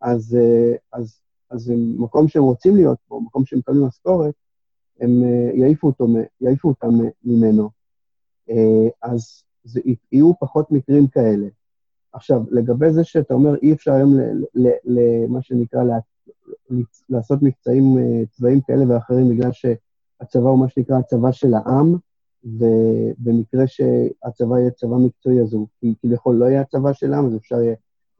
[0.00, 0.36] אז,
[0.92, 1.20] אז,
[1.50, 4.34] אז מקום שהם רוצים להיות בו, מקום שהם מקבלים משכורת,
[5.00, 6.06] הם אה, יעיפו, אותו,
[6.40, 6.88] יעיפו אותם
[7.24, 7.70] ממנו.
[8.50, 9.80] אה, אז זה,
[10.12, 11.46] יהיו פחות מקרים כאלה.
[12.12, 14.14] עכשיו, לגבי זה שאתה אומר, אי אפשר היום
[14.84, 15.98] למה שנקרא לה,
[17.08, 21.96] לעשות מבצעים אה, צבאיים כאלה ואחרים, בגלל שהצבא הוא מה שנקרא הצבא של העם,
[22.44, 25.66] ובמקרה שהצבא יהיה צבא מקצועי, אז הוא
[26.02, 27.74] כביכול לא יהיה הצבא של העם, אז אפשר יהיה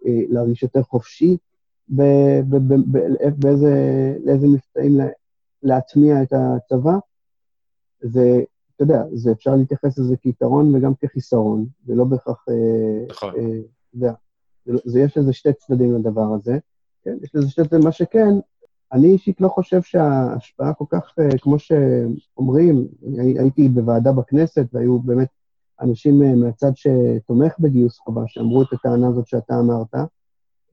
[0.05, 1.36] להרגיש יותר חופשי
[3.38, 5.01] באיזה מבצעים
[5.65, 6.93] להטמיע את הצבא,
[8.01, 8.41] זה,
[8.77, 12.45] אתה יודע, זה אפשר להתייחס לזה כיתרון וגם כחיסרון, זה לא בהכרח...
[12.49, 13.35] אה, נכון.
[13.36, 13.61] אה,
[13.93, 14.09] זה,
[14.66, 16.59] זה, זה, יש לזה שתי צדדים לדבר הזה.
[17.03, 17.85] כן, יש לזה שתי צדדים.
[17.85, 18.35] מה שכן,
[18.93, 22.86] אני אישית לא חושב שההשפעה כל כך, אה, כמו שאומרים,
[23.19, 25.28] אני הייתי בוועדה בכנסת, והיו באמת
[25.81, 29.95] אנשים אה, מהצד שתומך בגיוס חובה, שאמרו את הטענה הזאת שאתה אמרת,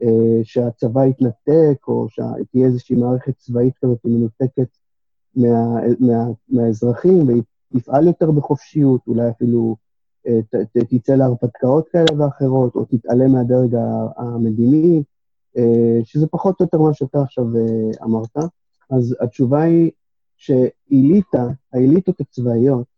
[0.04, 4.78] אה, שהצבא יתנתק, או שתהיה איזושהי מערכת צבאית כזאת מנותקת
[5.36, 7.41] מה, מה, מהאזרחים,
[7.74, 9.76] תפעל יותר בחופשיות, אולי אפילו
[10.28, 13.76] אה, ת, ת, תצא להרפתקאות כאלה ואחרות, או תתעלם מהדרג
[14.18, 15.03] המדיני,
[15.58, 18.38] אה, שזה פחות או יותר מה שאתה עכשיו אה, אמרת.
[18.90, 19.91] אז התשובה היא
[20.38, 22.91] שאליטה, האליטות הצבאיות,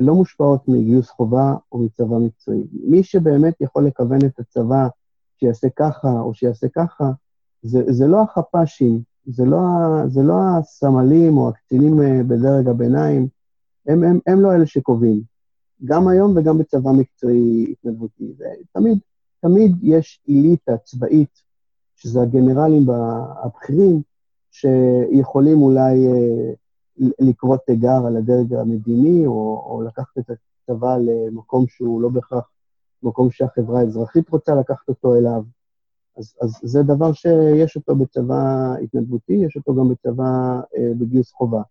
[0.00, 2.62] לא מושפעות מגיוס חובה או מצבא מקצועי.
[2.72, 4.88] מי שבאמת יכול לכוון את הצבא
[5.40, 7.10] שיעשה ככה או שיעשה ככה,
[7.62, 9.58] זה, זה לא החפ"שים, זה לא,
[10.06, 13.28] זה לא הסמלים או הקצינים בדרג הביניים,
[13.86, 15.22] הם, הם, הם לא אלה שקובעים.
[15.84, 18.32] גם היום וגם בצבא מקצועי התנדבותי.
[18.38, 18.98] ותמיד,
[19.40, 21.42] תמיד יש אליטה צבאית,
[21.96, 22.86] שזה הגנרלים
[23.44, 24.02] הבכירים,
[24.50, 26.52] שיכולים אולי אה,
[27.20, 32.50] לקרוא תיגר על הדרג המדיני, או, או לקחת את הצבא למקום שהוא לא בהכרח
[33.02, 35.42] מקום שהחברה האזרחית רוצה לקחת אותו אליו.
[36.18, 41.62] אז, אז זה דבר שיש אותו בצבא התנדבותי, יש אותו גם בצבא אה, בגיוס חובה.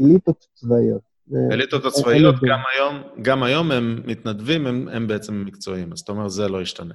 [0.00, 1.08] אליטות צבאיות.
[1.50, 6.28] האליטות הצבאיות, גם היום, גם היום הם מתנדבים, הם, הם בעצם מקצועיים, אז אתה אומר,
[6.28, 6.94] זה לא ישתנה.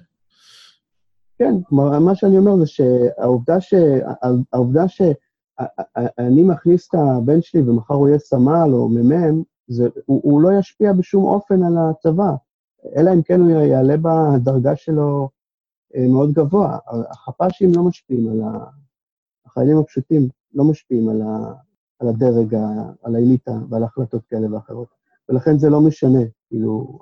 [1.40, 3.74] כן, כלומר, מה שאני אומר זה שהעובדה ש...
[4.54, 10.42] העובדה שאני מכניס את הבן שלי ומחר הוא יהיה סמל או מ"מ, זה, הוא, הוא
[10.42, 12.32] לא ישפיע בשום אופן על הצבא,
[12.98, 15.30] אלא אם כן הוא יעלה בדרגה שלו
[16.00, 16.78] מאוד גבוה.
[17.12, 18.66] החפ"שים לא משפיעים על ה...
[19.46, 21.54] החיילים הפשוטים לא משפיעים על, ה...
[22.00, 22.56] על הדרג,
[23.04, 24.88] על האליטה ועל החלטות כאלה ואחרות.
[25.30, 27.00] ולכן זה לא משנה, כאילו,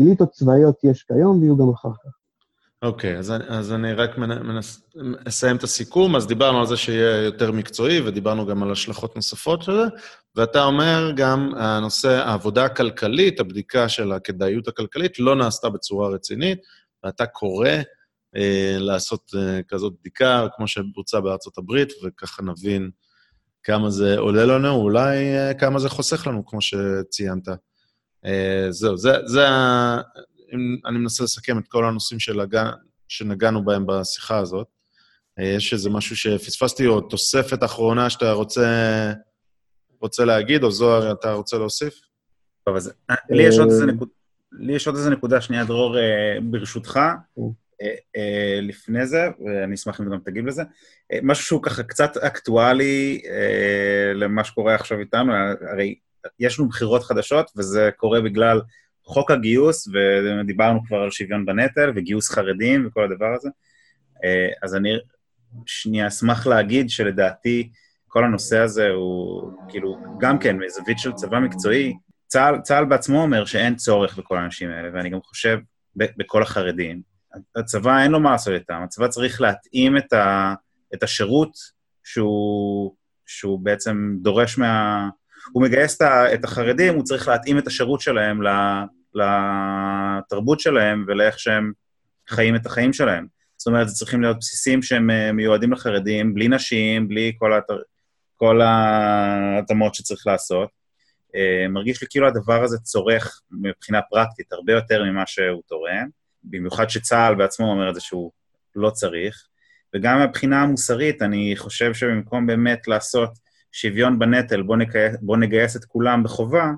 [0.00, 2.10] אליטות צבאיות יש כיום ויהיו גם אחר כך.
[2.82, 4.90] אוקיי, okay, אז, אז אני רק מנס,
[5.28, 6.16] אסיים את הסיכום.
[6.16, 9.84] אז דיברנו על זה שיהיה יותר מקצועי, ודיברנו גם על השלכות נוספות של זה,
[10.36, 16.58] ואתה אומר גם הנושא, העבודה הכלכלית, הבדיקה של הכדאיות הכלכלית, לא נעשתה בצורה רצינית,
[17.04, 17.82] ואתה קורא אה,
[18.78, 22.90] לעשות אה, כזאת בדיקה, כמו שבוצע בארצות הברית, וככה נבין
[23.66, 27.48] כמה זה עולה לנו, אולי אה, כמה זה חוסך לנו, כמו שציינת.
[28.24, 29.46] אה, זהו, זה, זה,
[30.86, 32.70] אני מנסה לסכם את כל הנושאים שלגע,
[33.08, 34.66] שנגענו בהם בשיחה הזאת.
[35.38, 38.66] אה, יש איזה משהו שפספסתי, או תוספת אחרונה שאתה רוצה,
[40.00, 42.00] רוצה להגיד, או זוהר, אתה רוצה להוסיף?
[42.64, 42.92] טוב, אז
[43.30, 44.12] לי יש עוד איזה נקודה,
[44.52, 45.96] לי יש עוד איזה נקודה, שנייה, דרור,
[46.42, 47.00] ברשותך.
[47.82, 50.62] אה, אה, לפני זה, ואני אשמח אם גם תגיב לזה.
[51.12, 53.22] אה, משהו שהוא ככה קצת אקטואלי
[54.14, 55.32] למה שקורה עכשיו איתנו,
[55.72, 55.94] הרי
[56.40, 58.60] יש לנו בחירות חדשות, וזה קורה בגלל
[59.04, 63.48] חוק הגיוס, ודיברנו כבר על שוויון בנטל, וגיוס חרדים וכל הדבר הזה.
[64.62, 64.98] אז אני
[65.66, 67.70] שנייה אשמח להגיד שלדעתי
[68.08, 71.94] כל הנושא הזה הוא כאילו, גם כן, מזווית של צבא מקצועי,
[72.26, 75.58] צה"ל, צה"ל בעצמו אומר שאין צורך בכל האנשים האלה, ואני גם חושב
[75.96, 77.02] בכל החרדים,
[77.56, 80.54] הצבא אין לו מה לעשות איתם, הצבא צריך להתאים את, ה,
[80.94, 81.52] את השירות
[82.04, 82.94] שהוא,
[83.26, 85.08] שהוא בעצם דורש מה...
[85.52, 86.02] הוא מגייס
[86.34, 88.40] את החרדים, הוא צריך להתאים את השירות שלהם
[89.14, 91.72] לתרבות שלהם ולאיך שהם
[92.28, 93.26] חיים את החיים שלהם.
[93.56, 97.66] זאת אומרת, זה צריכים להיות בסיסים שהם אה, מיועדים לחרדים, בלי נשים, בלי כל, הת...
[98.36, 100.68] כל ההתאמות שצריך לעשות.
[101.34, 106.08] אה, מרגיש לי כאילו הדבר הזה צורך מבחינה פרקטית הרבה יותר ממה שהוא תורם.
[106.46, 108.30] במיוחד שצה"ל בעצמו אומר את זה שהוא
[108.74, 109.46] לא צריך.
[109.94, 113.30] וגם מבחינה המוסרית, אני חושב שבמקום באמת לעשות
[113.72, 116.72] שוויון בנטל, בוא, נגייס, בוא נגייס את כולם בחובה,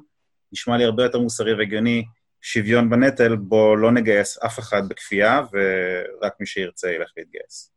[0.52, 2.04] נשמע לי הרבה יותר מוסרי והגיוני
[2.40, 7.70] שוויון בנטל, בוא לא נגייס אף אחד בכפייה, ורק מי שירצה ילך להתגייס.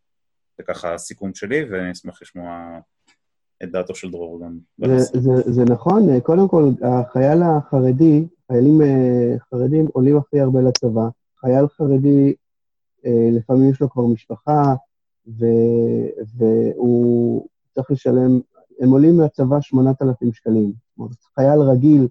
[0.58, 2.80] זה ככה הסיכום שלי, ואני אשמח לשמוע
[3.64, 4.58] את דעתו של דרור גם.
[4.78, 11.02] זה, זה, זה נכון, קודם כל, החייל החרדי, חיילים אה, חרדים עולים הכי הרבה לצבא,
[11.42, 12.34] חייל חרדי,
[13.06, 14.76] אה, לפעמים יש לו כבר משפחה,
[15.28, 15.46] ו,
[16.38, 18.40] והוא צריך לשלם,
[18.80, 20.74] הם עולים לצבא 8,000 שקלים.
[20.98, 22.08] אומרת, חייל רגיל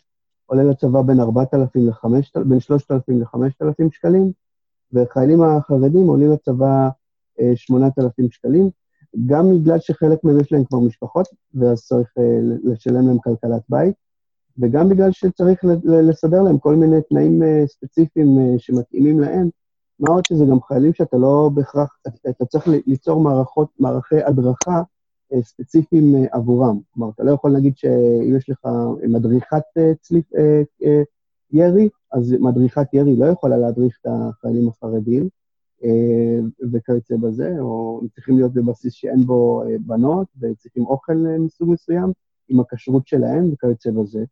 [0.47, 4.33] עולה לצבא בין 4,000 ל-5,000, בין 3,000 ל-5,000 שקלים,
[4.93, 6.89] וחיילים החרדים עולים לצבא
[7.55, 8.71] 8,000 אה, שקלים,
[9.27, 13.95] גם בגלל שחלק מהם יש להם כבר משפחות, ואז צריך אה, לשלם להם כלכלת בית,
[14.59, 19.49] וגם בגלל שצריך לסדר להם כל מיני תנאים אה, ספציפיים אה, שמתאימים להם.
[19.99, 21.99] מה עוד שזה גם חיילים שאתה לא בהכרח,
[22.29, 24.83] אתה צריך ליצור מערכות, מערכי הדרכה
[25.33, 26.79] אה, ספציפיים עבורם.
[26.91, 28.69] כלומר, אתה לא יכול להגיד שאם יש לך
[29.09, 29.63] מדריכת
[30.01, 30.25] צליף,
[31.53, 35.29] ירי, אז מדריכת ירי לא יכולה להדריך את החיילים החרדים,
[36.73, 42.13] וכיוצא בזה, או הם צריכים להיות בבסיס שאין בו בנות, וצריכים אוכל מסוג מסוים,
[42.49, 44.25] עם הכשרות שלהם וכיוצא בזה.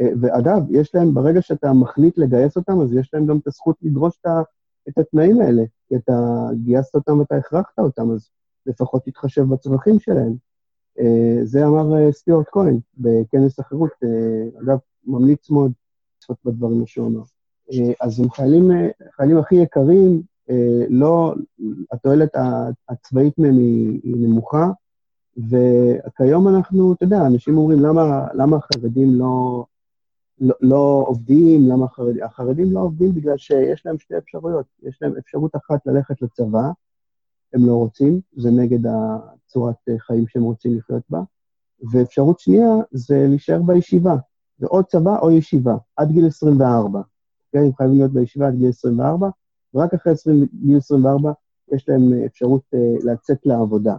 [0.00, 3.76] אה, ואגב, יש להם, ברגע שאתה מחליט לגייס אותם, אז יש להם גם את הזכות
[3.82, 4.20] לדרוש
[4.88, 8.30] את התנאים האלה, כי אתה גייסת אותם ואתה הכרחת אותם, אז
[8.66, 10.32] לפחות תתחשב בצרכים שלהם.
[11.00, 13.90] אה, זה אמר אה, סטיוארט כהן בכנס החירות.
[14.62, 15.72] אגב, ממליץ מאוד
[16.18, 17.22] לצפות בדברים שהוא אומר.
[17.72, 18.70] אה, אז הם חיילים,
[19.16, 20.22] חיילים הכי יקרים,
[20.88, 21.34] לא,
[21.92, 22.28] התועלת
[22.88, 24.70] הצבאית מהם היא, היא נמוכה,
[25.36, 29.64] וכיום אנחנו, אתה יודע, אנשים אומרים, למה, למה החרדים לא,
[30.40, 32.24] לא, לא עובדים, למה החרדים...
[32.24, 34.66] החרדים לא עובדים בגלל שיש להם שתי אפשרויות.
[34.82, 36.70] יש להם אפשרות אחת ללכת לצבא,
[37.54, 41.20] הם לא רוצים, זה נגד הצורת חיים שהם רוצים לחיות בה,
[41.92, 44.16] ואפשרות שנייה זה להישאר בישיבה.
[44.58, 47.00] זה או צבא או ישיבה, עד גיל 24.
[47.52, 49.28] כן, הם חייבים להיות בישיבה עד גיל 24,
[49.74, 51.32] ורק אחרי 20, גיל 24
[51.72, 53.96] יש להם אפשרות uh, לצאת לעבודה.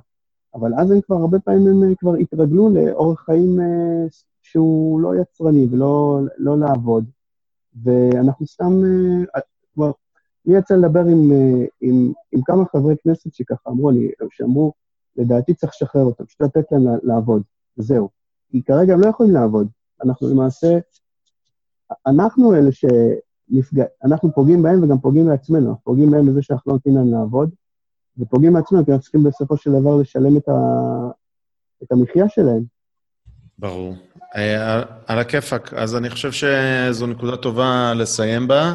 [0.53, 4.13] אבל אז הם כבר, הרבה פעמים הם כבר התרגלו לאורח חיים uh,
[4.51, 7.05] שהוא לא יצרני ולא לא לעבוד,
[7.83, 8.81] ואנחנו סתם,
[9.37, 9.39] uh,
[9.73, 9.91] כבר,
[10.45, 14.73] לי יצא לדבר עם, uh, עם, עם כמה חברי כנסת שככה אמרו לי, שאמרו,
[15.15, 17.43] לדעתי צריך לשחרר אותם, פשוט לתת להם לעבוד,
[17.77, 18.09] וזהו.
[18.51, 19.67] כי כרגע הם לא יכולים לעבוד.
[20.03, 20.77] אנחנו למעשה,
[22.07, 26.75] אנחנו אלה שנפגע, אנחנו פוגעים בהם וגם פוגעים בעצמנו, אנחנו פוגעים בהם בזה שאנחנו לא
[26.75, 27.49] נותנים להם לעבוד,
[28.17, 30.53] ופוגעים בעצמנו, כי אנחנו צריכים בסופו של דבר לשלם את, ה...
[31.83, 32.76] את המחיה שלהם.
[33.59, 33.95] ברור.
[34.35, 35.73] אה, על הכיפאק.
[35.73, 38.73] אז אני חושב שזו נקודה טובה לסיים בה.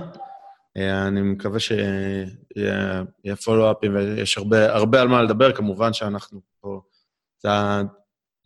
[0.77, 5.53] אה, אני מקווה שיהיה פולו-אפים ויש הרבה, הרבה על מה לדבר.
[5.53, 6.81] כמובן שאנחנו פה...
[7.43, 7.49] זה,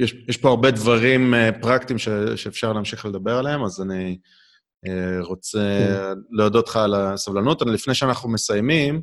[0.00, 4.18] יש, יש פה הרבה דברים אה, פרקטיים ש, שאפשר להמשיך לדבר עליהם, אז אני
[5.20, 5.58] רוצה.
[6.30, 7.62] להודות לך על הסבלנות.
[7.62, 9.02] לפני שאנחנו מסיימים,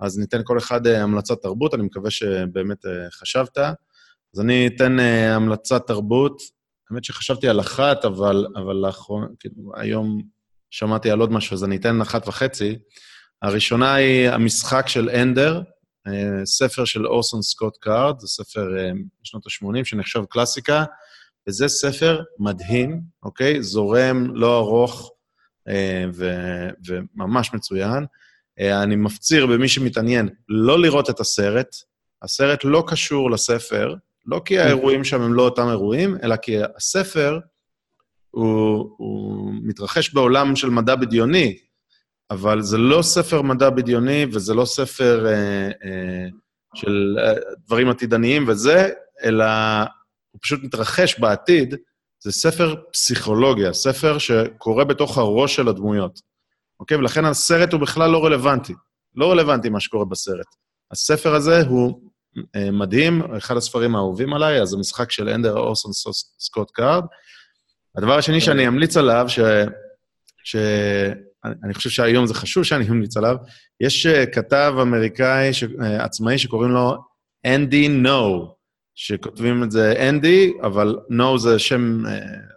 [0.00, 2.78] אז ניתן כל אחד המלצת תרבות, אני מקווה שבאמת
[3.12, 3.58] חשבת.
[4.34, 6.55] אז אני אתן המלצת תרבות.
[6.90, 10.22] האמת שחשבתי על אחת, אבל, אבל לאחרונה, כאילו, היום
[10.70, 12.78] שמעתי על עוד משהו, אז אני אתן אחת וחצי.
[13.42, 15.62] הראשונה היא המשחק של אנדר,
[16.06, 18.68] אה, ספר של אורסון סקוט קארד, זה ספר
[19.22, 20.84] משנות אה, ה-80 שנחשב קלאסיקה,
[21.48, 23.62] וזה ספר מדהים, אוקיי?
[23.62, 25.12] זורם, לא ארוך
[25.68, 28.06] אה, ו- וממש מצוין.
[28.60, 31.76] אני מפציר במי שמתעניין לא לראות את הסרט,
[32.22, 33.94] הסרט לא קשור לספר,
[34.26, 37.38] לא כי האירועים שם הם לא אותם אירועים, אלא כי הספר
[38.30, 41.56] הוא, הוא מתרחש בעולם של מדע בדיוני,
[42.30, 45.32] אבל זה לא ספר מדע בדיוני וזה לא ספר אה,
[45.84, 46.26] אה,
[46.74, 47.34] של אה,
[47.66, 48.88] דברים עתידניים וזה,
[49.24, 49.44] אלא
[50.30, 51.74] הוא פשוט מתרחש בעתיד.
[52.22, 56.20] זה ספר פסיכולוגיה, ספר שקורה בתוך הראש של הדמויות.
[56.80, 56.96] אוקיי?
[56.96, 58.74] ולכן הסרט הוא בכלל לא רלוונטי.
[59.14, 60.46] לא רלוונטי מה שקורה בסרט.
[60.90, 62.05] הספר הזה הוא
[62.72, 65.92] מדהים, אחד הספרים האהובים עליי, אז המשחק של אנדר אורסון
[66.38, 67.04] סקוט קארד.
[67.96, 69.40] הדבר השני שאני אמליץ עליו, ש...
[70.44, 70.56] ש...
[71.64, 73.36] אני חושב שהיום זה חשוב שאני אמליץ עליו,
[73.80, 75.64] יש אה, כתב אמריקאי ש...
[75.64, 76.96] אה, עצמאי שקוראים לו
[77.46, 78.54] אנדי נו,
[78.94, 82.02] שכותבים את זה אנדי, אבל נו זה שם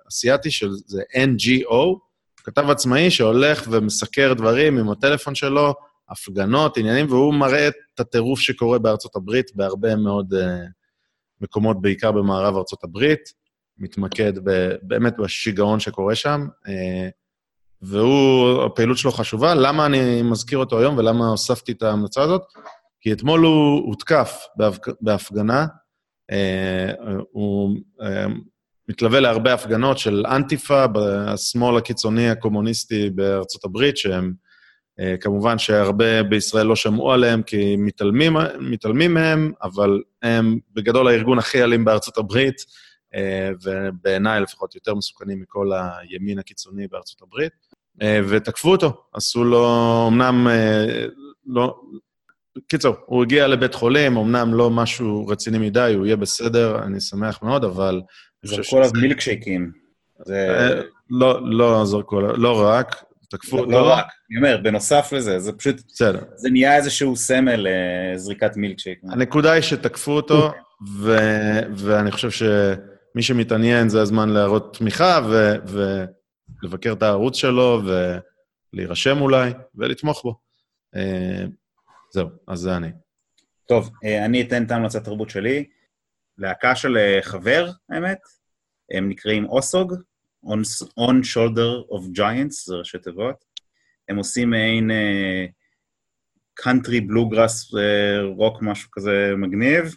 [0.10, 1.99] אסיאתי של זה NGO,
[2.43, 5.73] כתב עצמאי שהולך ומסקר דברים עם הטלפון שלו,
[6.10, 10.38] הפגנות, עניינים, והוא מראה את הטירוף שקורה בארצות הברית בהרבה מאוד uh,
[11.41, 13.19] מקומות, בעיקר במערב ארצות הברית,
[13.77, 16.69] מתמקד ב, באמת בשיגעון שקורה שם, uh,
[17.81, 19.56] והוא, הפעילות שלו חשובה.
[19.56, 22.41] למה אני מזכיר אותו היום ולמה הוספתי את ההמלצה הזאת?
[23.02, 24.45] כי אתמול הוא הותקף
[25.02, 25.65] בהפגנה,
[26.31, 27.76] uh, הוא
[28.90, 34.34] מתלווה להרבה הפגנות של אנטיפה, בשמאל הקיצוני הקומוניסטי בארצות הברית, שהם
[35.22, 41.64] כמובן שהרבה בישראל לא שמעו עליהם כי מתעלמים, מתעלמים מהם, אבל הם בגדול הארגון הכי
[41.64, 42.56] אלים בארצות הברית,
[43.16, 47.52] אה, ובעיניי לפחות יותר מסוכנים מכל הימין הקיצוני בארצות הברית,
[48.02, 49.04] אה, ותקפו אותו.
[49.14, 50.48] עשו לו, אמנם,
[51.46, 51.80] לא...
[52.68, 57.44] קיצור, הוא הגיע לבית חולים, אמנם לא משהו רציני מדי, הוא יהיה בסדר, אני שמח
[57.44, 58.02] מאוד, אבל...
[58.44, 59.72] זרקו עליו מילקשייקים.
[60.26, 60.82] זה...
[61.10, 62.96] לא, לא זרקו עליו, לא רק,
[63.30, 63.72] תקפו אותו.
[63.72, 65.81] לא רק, אני אומר, בנוסף לזה, זה פשוט...
[65.88, 66.19] בסדר.
[66.35, 68.99] זה נהיה איזשהו סמל לזריקת מילקשייק.
[69.11, 70.51] הנקודה היא שתקפו אותו,
[71.77, 75.22] ואני חושב שמי שמתעניין זה הזמן להראות תמיכה
[76.64, 77.81] ולבקר את הערוץ שלו
[78.73, 80.35] ולהירשם אולי ולתמוך בו.
[80.95, 81.45] אה,
[82.14, 82.91] זהו, אז זה אני.
[83.68, 85.65] טוב, אה, אני אתן את ההמלצת תרבות שלי.
[86.38, 88.19] להקה של אה, חבר, האמת,
[88.91, 89.93] הם נקראים אוסוג,
[90.45, 90.60] on,
[90.99, 93.36] on shoulder of giants, זה ראשי תיבות.
[94.10, 94.91] הם עושים מעין
[96.53, 97.72] קאנטרי בלוגראס
[98.36, 99.95] רוק, משהו כזה מגניב.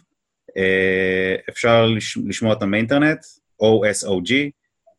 [0.49, 3.19] Uh, אפשר לש, לשמוע אותם באינטרנט,
[3.63, 4.31] OSOG.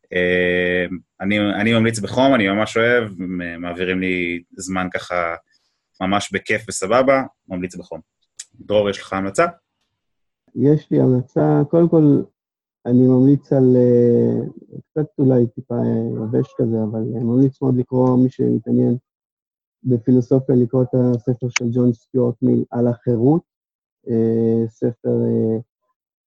[0.05, 3.11] Uh, אני, אני ממליץ בחום, אני ממש אוהב,
[3.59, 5.35] מעבירים לי זמן ככה
[6.01, 7.99] ממש בכיף וסבבה, ממליץ בחום.
[8.55, 9.45] דרור, יש לך המלצה?
[10.55, 12.21] יש לי המלצה, קודם כל,
[12.85, 14.39] אני ממליץ על, אה,
[14.89, 15.75] קצת אולי טיפה
[16.15, 18.97] יבש כזה, אבל אני ממליץ מאוד לקרוא, מי שמתעניין
[19.83, 23.41] בפילוסופיה, לקרוא את הספר של ג'ון סטיוארט מיל על החירות,
[24.67, 25.17] ספר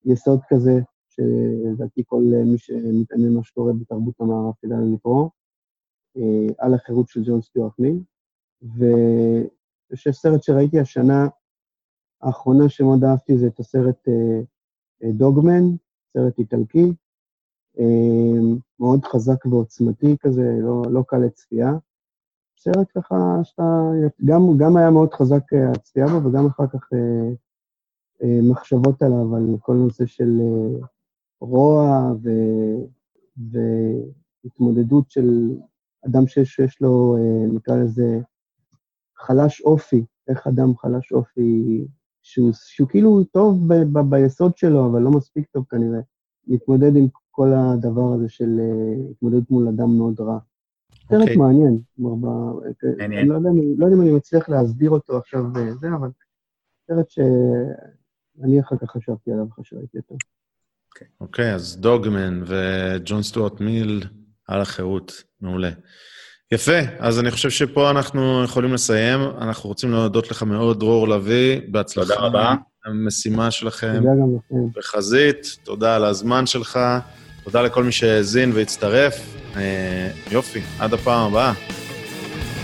[0.05, 5.29] יסוד כזה, שלדעתי כל מי שמתעניין מה שקורה בתרבות המערב כדאי לקרוא,
[6.59, 8.03] על החירות של ג'ון סטיוארט מיל.
[8.63, 11.29] ויש סרט שראיתי השנה
[12.23, 14.09] האחרונה שמאוד אהבתי, זה את הסרט
[15.05, 15.65] דוגמן,
[16.13, 16.93] סרט איטלקי,
[18.81, 21.73] מאוד חזק ועוצמתי כזה, לא, לא קל לצפייה.
[22.59, 23.91] סרט ככה שאתה,
[24.25, 25.43] גם, גם היה מאוד חזק
[25.75, 27.29] הצפייה בו, וגם אחר כך אה,
[28.23, 30.87] אה, מחשבות עליו, על כל נושא של אה,
[31.41, 32.31] רוע ו,
[34.45, 35.57] והתמודדות של
[36.07, 38.21] אדם שיש לו, אה, נקרא לזה,
[39.17, 41.85] חלש אופי, איך אדם חלש אופי,
[42.29, 46.01] שהוא, שהוא כאילו טוב ב, ב, ביסוד שלו, אבל לא מספיק טוב כנראה,
[46.47, 50.39] להתמודד עם כל הדבר הזה של uh, התמודדות מול אדם מאוד רע.
[50.39, 51.17] okay.
[51.21, 51.37] אוקיי.
[51.37, 52.53] מעניין, כלומר,
[53.01, 56.09] אני לא יודע, לא יודע אם אני מצליח להסביר אותו עכשיו וזה, אה, אבל
[56.87, 60.17] סרט שאני אחר כך חשבתי עליו אחרי שראיתי אותו.
[61.21, 64.05] אוקיי, okay, אז דוגמן וג'ון סטוארט מיל
[64.47, 65.71] על החירות, מעולה.
[66.53, 69.21] יפה, אז אני חושב שפה אנחנו יכולים לסיים.
[69.41, 72.15] אנחנו רוצים להודות לך מאוד, דרור לביא, בהצלחה.
[72.15, 72.55] תודה רבה.
[72.87, 74.03] המשימה שלכם
[74.77, 76.79] בחזית, תודה על הזמן שלך,
[77.45, 79.15] תודה לכל מי שהאזין והצטרף.
[79.57, 81.53] אה, יופי, עד הפעם הבאה.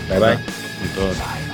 [0.09, 0.37] ביי ביי.
[0.83, 1.54] להתראות.